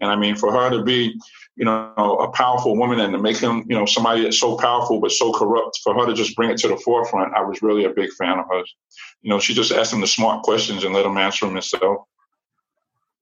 And 0.00 0.10
I 0.10 0.16
mean, 0.16 0.36
for 0.36 0.52
her 0.52 0.70
to 0.70 0.82
be 0.82 1.18
you 1.58 1.64
know, 1.64 1.92
a 1.96 2.30
powerful 2.30 2.76
woman 2.76 3.00
and 3.00 3.12
to 3.12 3.18
make 3.18 3.36
him, 3.36 3.64
you 3.68 3.76
know, 3.76 3.84
somebody 3.84 4.22
that's 4.22 4.38
so 4.38 4.56
powerful 4.56 5.00
but 5.00 5.10
so 5.10 5.32
corrupt, 5.32 5.80
for 5.82 5.92
her 5.92 6.06
to 6.06 6.14
just 6.14 6.36
bring 6.36 6.50
it 6.50 6.56
to 6.58 6.68
the 6.68 6.76
forefront, 6.76 7.34
I 7.34 7.40
was 7.40 7.62
really 7.62 7.84
a 7.84 7.90
big 7.90 8.12
fan 8.12 8.38
of 8.38 8.46
hers. 8.48 8.72
You 9.22 9.30
know, 9.30 9.40
she 9.40 9.54
just 9.54 9.72
asked 9.72 9.92
him 9.92 10.00
the 10.00 10.06
smart 10.06 10.44
questions 10.44 10.84
and 10.84 10.94
let 10.94 11.04
him 11.04 11.18
answer 11.18 11.46
them 11.46 11.56
himself. 11.56 12.06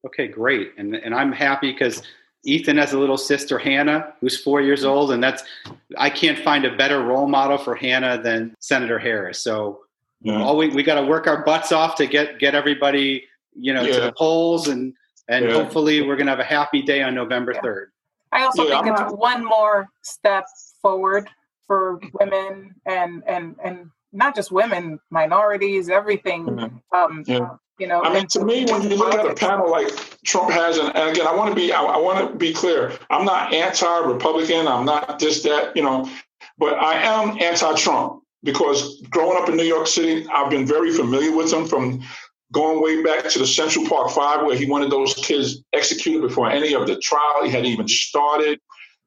Okay, 0.05 0.27
great. 0.27 0.73
And 0.77 0.95
and 0.95 1.15
I'm 1.15 1.31
happy 1.31 1.71
because 1.71 2.03
Ethan 2.45 2.77
has 2.77 2.93
a 2.93 2.99
little 2.99 3.17
sister, 3.17 3.57
Hannah, 3.57 4.13
who's 4.21 4.39
four 4.39 4.61
years 4.61 4.85
old, 4.85 5.11
and 5.11 5.21
that's 5.21 5.43
I 5.97 6.11
can't 6.11 6.37
find 6.37 6.63
a 6.63 6.77
better 6.77 7.01
role 7.01 7.27
model 7.27 7.57
for 7.57 7.73
Hannah 7.73 8.21
than 8.21 8.55
Senator 8.59 8.99
Harris. 8.99 9.39
So 9.39 9.79
yeah. 10.21 10.43
all 10.43 10.57
we 10.57 10.69
we 10.69 10.83
got 10.83 11.01
to 11.01 11.07
work 11.07 11.25
our 11.25 11.43
butts 11.43 11.71
off 11.71 11.95
to 11.95 12.05
get 12.05 12.37
get 12.37 12.53
everybody, 12.53 13.25
you 13.55 13.73
know, 13.73 13.81
yeah. 13.81 13.93
to 13.95 14.01
the 14.01 14.11
polls 14.11 14.67
and 14.67 14.93
and 15.27 15.45
yeah. 15.45 15.53
hopefully 15.53 16.01
we're 16.01 16.15
gonna 16.15 16.31
have 16.31 16.39
a 16.39 16.43
happy 16.43 16.81
day 16.81 17.01
on 17.01 17.15
November 17.15 17.53
third. 17.55 17.91
I 18.31 18.43
also 18.43 18.63
yeah, 18.63 18.81
think 18.81 18.87
I'm 18.87 18.93
it's 18.93 19.11
not... 19.11 19.17
one 19.17 19.45
more 19.45 19.89
step 20.01 20.45
forward 20.81 21.27
for 21.65 21.99
women 22.19 22.75
and 22.85 23.23
and 23.27 23.55
and 23.63 23.89
not 24.13 24.35
just 24.35 24.51
women, 24.51 24.99
minorities, 25.09 25.89
everything. 25.89 26.45
Mm-hmm. 26.45 26.97
Um, 26.97 27.23
yeah. 27.27 27.49
You 27.79 27.85
know, 27.85 28.01
I 28.01 28.11
mean, 28.11 28.25
to 28.27 28.43
me, 28.43 28.65
when 28.65 28.81
you 28.89 28.95
look 28.95 29.13
at 29.13 29.27
a 29.27 29.35
panel 29.35 29.69
like 29.69 29.89
Trump 30.23 30.49
has, 30.49 30.79
and, 30.79 30.95
and 30.95 31.11
again, 31.11 31.27
I 31.27 31.35
want 31.35 31.51
to 31.51 31.55
be, 31.55 31.71
I, 31.71 31.83
I 31.83 31.97
want 31.97 32.27
to 32.27 32.35
be 32.35 32.51
clear. 32.51 32.91
I'm 33.11 33.23
not 33.23 33.53
anti-Republican. 33.53 34.67
I'm 34.67 34.83
not 34.83 35.19
just 35.19 35.43
that, 35.43 35.77
you 35.77 35.83
know, 35.83 36.09
but 36.57 36.73
I 36.73 36.95
am 36.95 37.39
anti-Trump 37.39 38.23
because 38.41 38.99
growing 39.11 39.39
up 39.39 39.47
in 39.47 39.57
New 39.57 39.63
York 39.63 39.85
City, 39.85 40.25
I've 40.33 40.49
been 40.49 40.65
very 40.65 40.91
familiar 40.91 41.35
with 41.35 41.53
him 41.53 41.67
from 41.67 42.01
going 42.51 42.81
way 42.81 43.03
back 43.03 43.29
to 43.29 43.39
the 43.39 43.47
Central 43.47 43.87
Park 43.87 44.11
Five, 44.11 44.45
where 44.45 44.55
he 44.55 44.65
wanted 44.65 44.91
those 44.91 45.13
kids 45.15 45.63
executed 45.73 46.21
before 46.21 46.49
any 46.49 46.73
of 46.73 46.87
the 46.87 46.97
trial. 46.99 47.43
He 47.43 47.49
hadn't 47.49 47.67
even 47.67 47.87
started, 47.87 48.59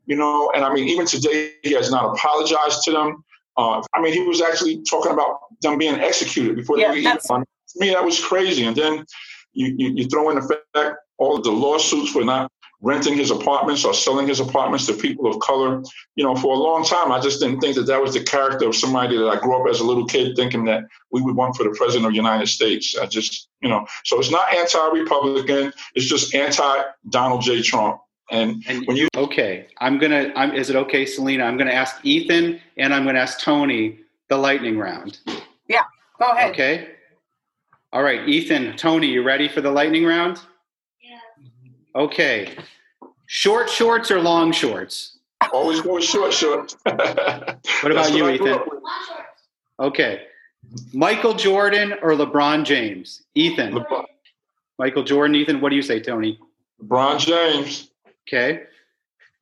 you 0.07 0.17
know. 0.17 0.51
And 0.55 0.65
I 0.65 0.73
mean, 0.73 0.89
even 0.89 1.07
today, 1.07 1.53
he 1.63 1.73
has 1.73 1.91
not 1.91 2.17
apologized 2.17 2.83
to 2.85 2.93
them. 2.93 3.25
Uh, 3.57 3.83
I 3.95 4.01
mean, 4.01 4.13
he 4.13 4.23
was 4.23 4.41
actually 4.41 4.83
talking 4.89 5.13
about 5.13 5.39
them 5.63 5.79
being 5.79 5.95
executed 5.95 6.57
before 6.57 6.79
yeah, 6.79 6.89
they 6.89 7.03
were 7.03 7.09
even. 7.09 7.19
To 7.19 7.45
me, 7.77 7.91
that 7.91 8.05
was 8.05 8.23
crazy. 8.23 8.65
And 8.65 8.77
then 8.77 9.05
you, 9.53 9.75
you, 9.77 9.93
you 9.95 10.09
throw 10.09 10.31
in 10.31 10.37
the 10.37 10.59
fact 10.75 10.97
all 11.19 11.37
of 11.37 11.45
the 11.45 11.53
lawsuits 11.53 12.11
for 12.11 12.25
not 12.25 12.51
renting 12.83 13.17
his 13.17 13.31
apartments 13.31 13.85
or 13.85 13.93
selling 13.93 14.27
his 14.27 14.41
apartments 14.41 14.87
to 14.87 14.95
people 14.95 15.27
of 15.27 15.39
color. 15.41 15.83
You 16.17 16.25
know, 16.25 16.35
for 16.35 16.55
a 16.55 16.59
long 16.59 16.85
time, 16.85 17.13
I 17.13 17.21
just 17.21 17.41
didn't 17.41 17.61
think 17.61 17.77
that 17.77 17.87
that 17.87 18.01
was 18.01 18.15
the 18.15 18.23
character 18.23 18.69
of 18.69 18.77
somebody 18.77 19.17
that 19.17 19.29
I 19.29 19.39
grew 19.39 19.61
up 19.61 19.69
as 19.69 19.81
a 19.81 19.85
little 19.85 20.07
kid 20.07 20.37
thinking 20.37 20.65
that 20.65 20.85
we 21.11 21.21
would 21.21 21.37
want 21.37 21.57
for 21.57 21.65
the 21.65 21.71
president 21.71 22.07
of 22.07 22.13
the 22.13 22.17
United 22.17 22.49
States. 22.49 22.97
I 22.97 23.07
just, 23.07 23.49
you 23.61 23.69
know, 23.69 23.87
so 24.05 24.19
it's 24.19 24.31
not 24.31 24.53
anti-Republican. 24.55 25.73
It's 25.95 26.07
just 26.07 26.35
anti-Donald 26.35 27.43
J. 27.43 27.63
Trump. 27.63 28.01
And, 28.31 28.63
and 28.69 28.87
when 28.87 28.97
you 28.97 29.09
okay, 29.17 29.67
I'm 29.79 29.99
gonna. 29.99 30.33
I'm, 30.37 30.55
is 30.55 30.71
it 30.71 30.77
okay, 30.77 31.05
Selena? 31.05 31.43
I'm 31.43 31.57
gonna 31.57 31.73
ask 31.73 31.97
Ethan 32.05 32.61
and 32.77 32.95
I'm 32.95 33.05
gonna 33.05 33.19
ask 33.19 33.41
Tony 33.41 33.99
the 34.29 34.37
lightning 34.37 34.79
round. 34.79 35.19
Yeah, 35.67 35.83
go 36.21 36.31
ahead. 36.31 36.53
Okay. 36.53 36.91
All 37.93 38.05
right, 38.05 38.29
Ethan, 38.29 38.77
Tony, 38.77 39.09
you 39.09 39.25
ready 39.25 39.49
for 39.49 39.61
the 39.61 39.71
lightning 39.73 40.05
round? 40.05 40.39
Okay. 41.95 42.57
Short 43.27 43.71
shorts 43.71 44.11
or 44.11 44.21
long 44.21 44.53
shorts? 44.53 45.19
Always 45.53 45.81
go 45.81 46.01
short 46.01 46.33
shorts. 46.33 46.77
what 46.85 47.93
about 47.93 48.13
you, 48.13 48.29
Ethan? 48.29 48.59
Okay. 49.79 50.23
Michael 50.93 51.35
Jordan 51.35 51.95
or 52.03 52.11
LeBron 52.11 52.65
James? 52.65 53.23
Ethan. 53.35 53.75
LeBron. 53.75 54.05
Michael 54.79 55.03
Jordan, 55.03 55.37
Ethan. 55.37 55.61
What 55.61 55.71
do 55.71 55.77
you 55.77 55.83
say, 55.83 56.01
Tony? 56.01 56.39
LeBron 56.83 57.19
James. 57.19 57.91
Okay. 58.29 58.65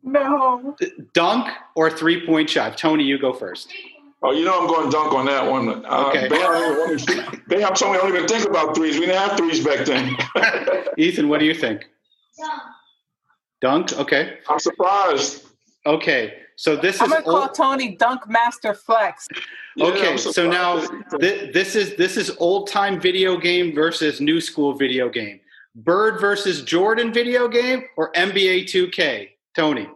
No. 0.03 0.77
Dunk 1.13 1.49
or 1.75 1.91
three 1.91 2.25
point 2.27 2.49
shot? 2.49 2.79
Tony, 2.79 3.05
you 3.05 3.19
go 3.19 3.33
first. 3.33 3.73
Oh, 4.23 4.33
you 4.33 4.45
know 4.45 4.61
I'm 4.61 4.67
going 4.67 4.91
dunk 4.91 5.13
on 5.13 5.27
that 5.27 5.49
one. 5.49 5.85
Uh, 5.85 6.07
okay. 6.09 6.29
They 6.29 7.61
have 7.61 7.75
told 7.75 7.93
me 7.93 7.99
I 7.99 8.01
don't 8.01 8.15
even 8.15 8.27
think 8.27 8.49
about 8.49 8.75
threes. 8.75 8.99
We 8.99 9.07
didn't 9.07 9.29
have 9.29 9.39
threes 9.39 9.65
back 9.65 9.87
then. 9.87 10.17
Ethan, 10.99 11.29
what 11.29 11.39
do 11.39 11.47
you 11.47 11.55
think? 11.55 11.89
Dunk. 12.39 12.63
Dunk. 13.61 14.01
Okay. 14.01 14.39
I'm 14.49 14.59
surprised. 14.59 15.47
Okay. 15.87 16.35
So 16.57 16.75
this 16.75 17.01
I'm 17.01 17.07
is. 17.07 17.19
I'm 17.19 17.25
gonna 17.25 17.39
call 17.47 17.49
Tony 17.51 17.97
Dunk 17.97 18.29
Master 18.29 18.75
Flex. 18.75 19.29
Okay, 19.81 20.11
yeah, 20.11 20.17
so 20.17 20.51
now 20.51 20.85
th- 21.21 21.53
this 21.53 21.77
is 21.77 21.95
this 21.97 22.17
is 22.17 22.37
old 22.39 22.69
time 22.69 23.01
video 23.01 23.37
game 23.37 23.73
versus 23.73 24.21
new 24.21 24.41
school 24.41 24.73
video 24.75 25.09
game. 25.09 25.39
Bird 25.77 26.21
versus 26.21 26.63
Jordan 26.63 27.13
video 27.13 27.47
game 27.47 27.85
or 27.97 28.13
NBA 28.15 28.65
2K. 28.65 29.29
Tony. 29.55 29.89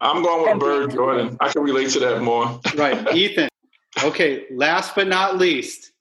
I'm 0.00 0.22
going 0.22 0.50
with 0.50 0.58
Bird 0.58 0.90
Jordan. 0.90 1.36
I 1.40 1.48
can 1.50 1.62
relate 1.62 1.90
to 1.90 2.00
that 2.00 2.20
more. 2.22 2.60
right, 2.74 3.14
Ethan. 3.14 3.48
Okay, 4.02 4.46
last 4.50 4.96
but 4.96 5.06
not 5.06 5.38
least, 5.38 5.92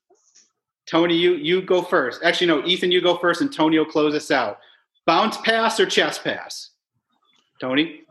Tony, 0.87 1.15
you 1.15 1.35
you 1.35 1.61
go 1.61 1.83
first. 1.83 2.23
Actually, 2.23 2.47
no, 2.47 2.65
Ethan, 2.65 2.91
you 2.91 2.99
go 2.99 3.17
first, 3.17 3.41
and 3.41 3.53
Tony 3.53 3.77
will 3.77 3.85
close 3.85 4.15
us 4.15 4.31
out. 4.31 4.57
Bounce 5.05 5.37
pass 5.37 5.79
or 5.79 5.85
chest 5.85 6.23
pass? 6.23 6.69
Tony. 7.59 8.01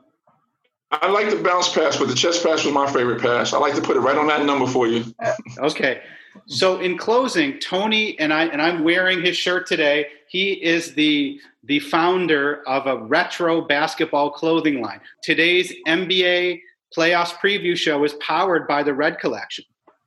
I 0.90 1.11
like 1.11 1.30
the 1.30 1.36
bounce 1.36 1.72
pass, 1.72 1.97
but 1.97 2.09
the 2.09 2.14
chest 2.14 2.45
pass 2.45 2.64
was 2.64 2.74
my 2.74 2.90
favorite 2.90 3.22
pass. 3.22 3.55
I 3.55 3.59
like 3.59 3.74
to 3.74 3.80
put 3.80 3.97
it 3.97 4.01
right 4.01 4.16
on 4.16 4.26
that 4.26 4.45
number 4.45 4.66
for 4.66 4.86
you. 4.86 5.05
okay. 5.59 6.03
So 6.47 6.80
in 6.80 6.99
closing, 6.99 7.59
Tony 7.59 8.18
and 8.18 8.32
I 8.32 8.45
and 8.47 8.61
I'm 8.61 8.84
wearing 8.84 9.22
his 9.22 9.36
shirt 9.36 9.66
today. 9.66 10.07
He 10.28 10.53
is 10.53 10.95
the 10.95 11.40
the 11.64 11.80
founder 11.80 12.62
of 12.66 12.86
a 12.86 12.99
retro 13.05 13.62
basketball 13.62 14.30
clothing 14.30 14.82
line. 14.82 15.01
Today's 15.22 15.72
NBA 15.86 16.61
playoffs 16.97 17.32
preview 17.34 17.76
show 17.76 18.05
is 18.05 18.14
powered 18.14 18.66
by 18.66 18.82
the 18.82 18.93
Red 18.93 19.18
Collection. 19.18 19.64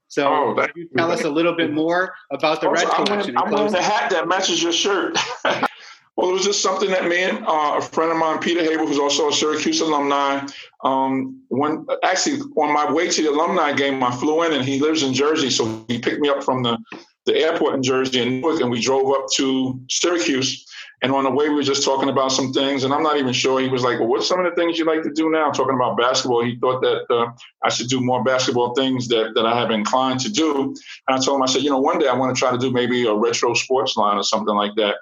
So 0.07 0.27
oh, 0.27 0.67
you 0.75 0.87
tell 0.95 1.11
us 1.11 1.23
a 1.23 1.29
little 1.29 1.55
bit 1.55 1.73
more 1.73 2.13
about 2.31 2.61
the 2.61 2.69
also, 2.69 2.85
Red 2.85 2.93
Collection. 2.93 3.37
I'm 3.37 3.51
wearing 3.51 3.71
the 3.71 3.81
hat 3.81 4.11
that 4.11 4.27
matches 4.27 4.61
your 4.61 4.71
shirt. 4.71 5.17
Well, 6.15 6.29
it 6.29 6.33
was 6.33 6.45
just 6.45 6.61
something 6.61 6.89
that 6.91 7.07
me 7.07 7.23
and 7.23 7.45
uh, 7.45 7.75
a 7.77 7.81
friend 7.81 8.09
of 8.09 8.17
mine, 8.17 8.39
Peter 8.39 8.63
Haber, 8.63 8.85
who's 8.85 8.99
also 8.99 9.27
a 9.27 9.33
Syracuse 9.33 9.81
alumni, 9.81 10.47
um, 10.83 11.41
when 11.49 11.85
actually 12.03 12.39
on 12.55 12.73
my 12.73 12.89
way 12.89 13.09
to 13.09 13.21
the 13.21 13.31
alumni 13.31 13.73
game, 13.73 14.01
I 14.01 14.15
flew 14.15 14.43
in 14.43 14.53
and 14.53 14.63
he 14.63 14.79
lives 14.79 15.03
in 15.03 15.13
Jersey. 15.13 15.49
So 15.49 15.83
he 15.89 15.99
picked 15.99 16.21
me 16.21 16.29
up 16.29 16.41
from 16.41 16.63
the, 16.63 16.77
the 17.25 17.35
airport 17.35 17.75
in 17.75 17.83
Jersey 17.83 18.21
and 18.21 18.41
Newark, 18.41 18.61
and 18.61 18.71
we 18.71 18.79
drove 18.79 19.11
up 19.11 19.27
to 19.35 19.77
Syracuse. 19.89 20.65
And 21.01 21.11
on 21.11 21.25
the 21.25 21.31
way, 21.31 21.49
we 21.49 21.55
were 21.55 21.63
just 21.63 21.83
talking 21.83 22.07
about 22.07 22.31
some 22.31 22.53
things. 22.53 22.85
And 22.85 22.93
I'm 22.93 23.03
not 23.03 23.17
even 23.17 23.33
sure. 23.33 23.59
He 23.59 23.67
was 23.67 23.83
like, 23.83 23.99
Well, 23.99 24.07
what's 24.07 24.27
some 24.27 24.39
of 24.39 24.45
the 24.45 24.55
things 24.55 24.79
you 24.79 24.85
like 24.85 25.03
to 25.03 25.11
do 25.11 25.29
now? 25.29 25.51
Talking 25.51 25.75
about 25.75 25.97
basketball. 25.97 26.45
He 26.45 26.55
thought 26.55 26.81
that 26.81 27.03
uh, 27.13 27.31
I 27.61 27.69
should 27.69 27.89
do 27.89 27.99
more 27.99 28.23
basketball 28.23 28.73
things 28.73 29.09
that, 29.09 29.33
that 29.35 29.45
I 29.45 29.59
have 29.59 29.69
inclined 29.69 30.21
to 30.21 30.31
do. 30.31 30.73
And 31.07 31.17
I 31.17 31.19
told 31.19 31.37
him, 31.37 31.43
I 31.43 31.47
said, 31.47 31.63
You 31.63 31.71
know, 31.71 31.79
one 31.79 31.99
day 31.99 32.07
I 32.07 32.15
want 32.15 32.33
to 32.33 32.39
try 32.39 32.51
to 32.51 32.57
do 32.57 32.71
maybe 32.71 33.05
a 33.05 33.13
retro 33.13 33.53
sports 33.53 33.97
line 33.97 34.17
or 34.17 34.23
something 34.23 34.55
like 34.55 34.73
that. 34.75 34.95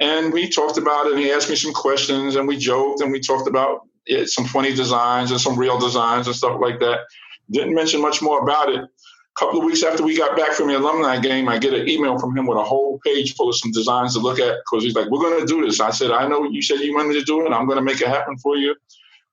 And 0.00 0.32
we 0.32 0.48
talked 0.48 0.78
about 0.78 1.06
it, 1.06 1.12
and 1.12 1.20
he 1.20 1.30
asked 1.30 1.50
me 1.50 1.56
some 1.56 1.74
questions, 1.74 2.36
and 2.36 2.48
we 2.48 2.56
joked, 2.56 3.02
and 3.02 3.12
we 3.12 3.20
talked 3.20 3.46
about 3.46 3.86
it, 4.06 4.28
some 4.30 4.46
funny 4.46 4.74
designs 4.74 5.30
and 5.30 5.40
some 5.40 5.58
real 5.58 5.78
designs 5.78 6.26
and 6.26 6.34
stuff 6.34 6.58
like 6.60 6.80
that. 6.80 7.00
Didn't 7.50 7.74
mention 7.74 8.00
much 8.00 8.22
more 8.22 8.40
about 8.40 8.70
it. 8.70 8.80
A 8.80 9.38
couple 9.38 9.60
of 9.60 9.66
weeks 9.66 9.82
after 9.82 10.02
we 10.02 10.16
got 10.16 10.36
back 10.36 10.52
from 10.52 10.68
the 10.68 10.78
alumni 10.78 11.20
game, 11.20 11.48
I 11.48 11.58
get 11.58 11.74
an 11.74 11.88
email 11.88 12.18
from 12.18 12.36
him 12.36 12.46
with 12.46 12.58
a 12.58 12.64
whole 12.64 12.98
page 13.04 13.34
full 13.34 13.50
of 13.50 13.56
some 13.56 13.72
designs 13.72 14.14
to 14.14 14.20
look 14.20 14.38
at 14.40 14.56
because 14.64 14.84
he's 14.84 14.94
like, 14.94 15.08
"We're 15.10 15.20
going 15.20 15.40
to 15.40 15.46
do 15.46 15.64
this." 15.64 15.80
I 15.80 15.90
said, 15.90 16.10
"I 16.10 16.26
know 16.26 16.44
you 16.44 16.62
said 16.62 16.80
you 16.80 16.94
wanted 16.94 17.14
to 17.14 17.24
do 17.24 17.46
it. 17.46 17.52
I'm 17.52 17.66
going 17.66 17.78
to 17.78 17.84
make 17.84 18.00
it 18.00 18.08
happen 18.08 18.38
for 18.38 18.56
you." 18.56 18.74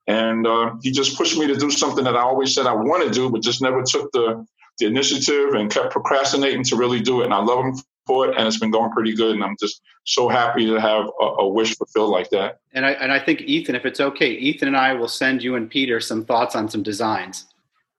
And 0.06 0.46
uh, 0.46 0.76
he 0.82 0.92
just 0.92 1.18
pushed 1.18 1.38
me 1.38 1.48
to 1.48 1.56
do 1.56 1.72
something 1.72 2.04
that 2.04 2.16
I 2.16 2.22
always 2.22 2.54
said 2.54 2.66
I 2.66 2.74
want 2.74 3.04
to 3.04 3.10
do, 3.10 3.30
but 3.30 3.42
just 3.42 3.62
never 3.62 3.84
took 3.84 4.12
the 4.12 4.46
the 4.80 4.86
initiative 4.86 5.54
and 5.54 5.72
kept 5.72 5.92
procrastinating 5.92 6.64
to 6.66 6.76
really 6.76 7.00
do 7.00 7.22
it. 7.22 7.26
And 7.26 7.34
I 7.34 7.40
love 7.40 7.66
him 7.66 7.76
for 8.08 8.28
it, 8.28 8.38
and 8.38 8.48
it's 8.48 8.60
been 8.60 8.72
going 8.72 8.92
pretty 8.92 9.14
good. 9.14 9.36
And 9.36 9.44
I'm 9.44 9.56
just 9.60 9.82
so 10.06 10.30
happy 10.30 10.66
to 10.66 10.80
have 10.80 11.06
a, 11.22 11.24
a, 11.24 11.48
wish 11.48 11.76
fulfilled 11.78 12.10
like 12.10 12.30
that. 12.32 12.60
And 12.74 12.86
I 12.86 12.92
and 12.92 13.12
I 13.12 13.20
think 13.20 13.42
Ethan, 13.42 13.76
if 13.76 13.86
it's 13.86 14.00
okay, 14.00 14.32
Ethan 14.32 14.70
and 14.70 14.78
I 14.78 14.94
will 14.94 15.08
send 15.08 15.44
you 15.44 15.56
and 15.56 15.70
Peter 15.70 16.00
some 16.00 16.26
thoughts 16.26 16.56
on 16.56 16.70
some 16.70 16.82
designs. 16.82 17.46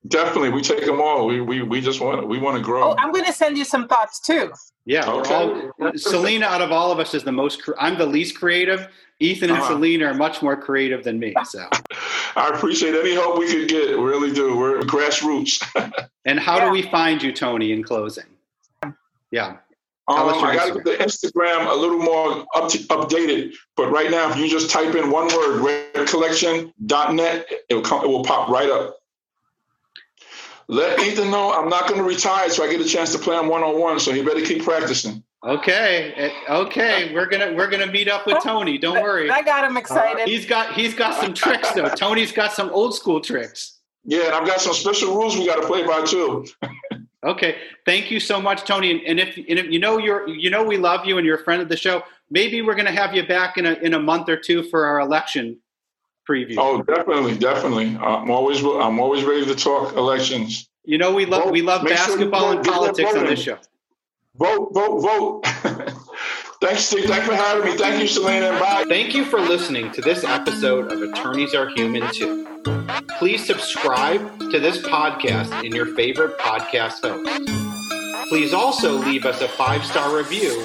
Definitely, 0.07 0.51
we 0.51 0.63
take 0.63 0.87
them 0.87 1.01
all. 1.01 1.27
We 1.27 1.41
we, 1.41 1.63
we 1.63 1.81
just 1.81 2.01
want 2.01 2.27
we 2.27 2.39
want 2.39 2.57
to 2.57 2.63
grow. 2.63 2.93
Oh, 2.93 2.97
I'm 2.99 3.13
going 3.13 3.25
to 3.25 3.33
send 3.33 3.59
you 3.59 3.65
some 3.65 3.87
thoughts 3.87 4.21
too. 4.21 4.53
Yeah, 4.87 5.09
okay. 5.11 5.35
all, 5.35 5.93
Selena 5.97 6.47
out 6.47 6.63
of 6.63 6.73
all 6.73 6.91
of 6.91 6.99
us 6.99 7.13
is 7.15 7.25
the 7.25 7.33
most. 7.33 7.63
I'm 7.79 7.99
the 7.99 8.07
least 8.07 8.39
creative. 8.39 8.89
Ethan 9.21 9.51
and 9.51 9.59
uh-huh. 9.59 9.69
Selena 9.73 10.07
are 10.07 10.15
much 10.15 10.43
more 10.43 10.57
creative 10.57 11.03
than 11.03 11.19
me. 11.19 11.35
So 11.45 11.69
I 12.37 12.51
appreciate 12.55 12.95
any 12.95 13.15
help 13.15 13.39
we 13.39 13.51
could 13.51 13.69
get. 13.69 13.99
We 13.99 14.05
really 14.05 14.33
do. 14.33 14.57
We're 14.57 14.81
grassroots. 14.81 15.61
and 16.25 16.39
how 16.39 16.59
yeah. 16.59 16.67
do 16.67 16.71
we 16.71 16.83
find 16.83 17.23
you, 17.23 17.33
Tony? 17.33 17.73
In 17.73 17.83
closing, 17.83 18.25
yeah. 19.31 19.57
Um, 20.09 20.43
I 20.43 20.55
got 20.57 20.69
to 20.69 20.75
get 20.75 20.85
the 20.85 21.05
Instagram 21.05 21.71
a 21.71 21.75
little 21.75 21.99
more 21.99 22.47
up 22.55 22.71
to, 22.71 22.79
updated. 22.79 23.55
But 23.77 23.91
right 23.91 24.11
now, 24.11 24.31
if 24.31 24.39
you 24.39 24.49
just 24.49 24.71
type 24.71 24.95
in 24.95 25.11
one 25.11 25.27
word, 25.27 25.61
redcollection.net, 25.95 27.47
it 27.69 27.75
will, 27.75 27.83
come, 27.83 28.05
it 28.05 28.09
will 28.09 28.25
pop 28.25 28.49
right 28.49 28.71
up. 28.71 28.97
Let 30.67 30.99
Ethan 31.01 31.31
know 31.31 31.53
I'm 31.53 31.69
not 31.69 31.89
going 31.89 32.01
to 32.01 32.07
retire 32.07 32.49
so 32.49 32.65
I 32.65 32.71
get 32.71 32.81
a 32.81 32.89
chance 32.89 33.13
to 33.13 33.19
play 33.19 33.37
on 33.37 33.49
one 33.49 33.63
on 33.63 33.79
one. 33.79 34.01
So 34.01 34.13
he 34.13 34.23
better 34.23 34.41
keep 34.41 34.65
practicing. 34.65 35.23
Okay, 35.45 36.13
eh, 36.17 36.53
okay, 36.53 37.15
we're 37.15 37.27
gonna 37.27 37.55
we're 37.55 37.71
gonna 37.71 37.87
meet 37.87 38.09
up 38.09 38.27
with 38.27 38.43
Tony. 38.43 38.77
Don't 38.77 39.01
worry. 39.01 39.31
I 39.31 39.41
got 39.41 39.65
him 39.65 39.77
excited. 39.77 40.23
Uh, 40.23 40.27
he's 40.27 40.45
got 40.45 40.75
he's 40.75 40.95
got 40.95 41.15
some 41.23 41.33
tricks 41.33 41.71
though. 41.71 41.89
Tony's 41.91 42.33
got 42.33 42.53
some 42.53 42.71
old 42.71 42.93
school 42.93 43.21
tricks. 43.21 43.79
Yeah, 44.05 44.25
and 44.25 44.35
I've 44.35 44.47
got 44.49 44.61
some 44.61 44.75
special 44.75 45.15
rules 45.15 45.37
we 45.37 45.47
got 45.47 45.61
to 45.61 45.67
play 45.67 45.87
by 45.87 46.05
too. 46.05 46.45
Okay, 47.25 47.57
thank 47.85 48.11
you 48.11 48.21
so 48.21 48.41
much, 48.41 48.65
Tony. 48.65 48.93
And, 48.93 49.01
and, 49.01 49.21
if, 49.21 49.37
and 49.37 49.59
if 49.59 49.67
you 49.67 49.81
know 49.81 49.99
you're, 49.99 50.29
you 50.29 50.51
know 50.51 50.63
we 50.63 50.77
love 50.77 51.05
you 51.05 51.19
and 51.19 51.27
you're 51.27 51.39
a 51.39 51.43
friend 51.43 51.61
of 51.61 51.69
the 51.69 51.77
show, 51.77 52.03
maybe 52.31 52.63
we're 52.63 52.75
going 52.75 52.87
to 52.87 52.93
have 52.93 53.15
you 53.15 53.27
back 53.27 53.59
in 53.59 53.67
a 53.67 53.73
in 53.75 53.95
a 53.95 53.99
month 53.99 54.29
or 54.29 54.37
two 54.37 54.63
for 54.63 54.87
our 54.87 55.01
election 55.01 55.59
preview. 56.29 56.55
Oh, 56.59 56.83
definitely, 56.83 57.37
definitely. 57.37 57.97
I'm 58.01 58.31
always 58.31 58.63
I'm 58.63 59.01
always 59.01 59.25
ready 59.25 59.47
to 59.47 59.55
talk 59.55 59.97
elections. 59.97 60.69
You 60.85 60.99
know 60.99 61.13
we 61.13 61.27
love 61.27 61.45
vote. 61.45 61.53
we 61.53 61.63
love 61.63 61.83
Make 61.83 61.95
basketball 61.95 62.41
sure 62.41 62.57
and 62.57 62.65
politics 62.65 63.15
on 63.15 63.27
this 63.27 63.41
show. 63.41 63.59
Vote, 64.37 64.71
vote, 64.73 65.01
vote. 65.01 65.47
Thanks, 66.61 66.85
Steve. 66.85 67.05
Thanks 67.05 67.27
for 67.27 67.35
having 67.35 67.65
me. 67.65 67.77
Thank 67.77 68.01
you, 68.01 68.09
Selena. 68.09 68.59
Bye. 68.59 68.85
Thank 68.89 69.15
you 69.15 69.25
for 69.25 69.41
listening 69.41 69.93
to 69.93 70.01
this 70.01 70.25
episode 70.25 70.93
of 70.93 71.03
Attorneys 71.03 71.55
Are 71.55 71.69
Human 71.69 72.13
Too. 72.13 72.58
Please 73.19 73.45
subscribe 73.45 74.39
to 74.51 74.61
this 74.61 74.79
podcast 74.79 75.65
in 75.65 75.75
your 75.75 75.87
favorite 75.95 76.39
podcast 76.39 77.01
host. 77.03 78.29
Please 78.29 78.53
also 78.53 78.99
leave 78.99 79.25
us 79.25 79.41
a 79.41 79.49
five 79.49 79.85
star 79.85 80.17
review 80.17 80.59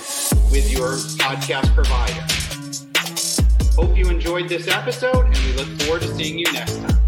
with 0.52 0.72
your 0.72 0.92
podcast 1.18 1.74
provider. 1.74 2.24
Hope 3.76 3.98
you 3.98 4.10
enjoyed 4.10 4.50
this 4.50 4.68
episode, 4.68 5.26
and 5.26 5.38
we 5.38 5.54
look 5.54 5.82
forward 5.82 6.02
to 6.02 6.14
seeing 6.16 6.38
you 6.38 6.52
next 6.54 6.78
time. 6.78 7.03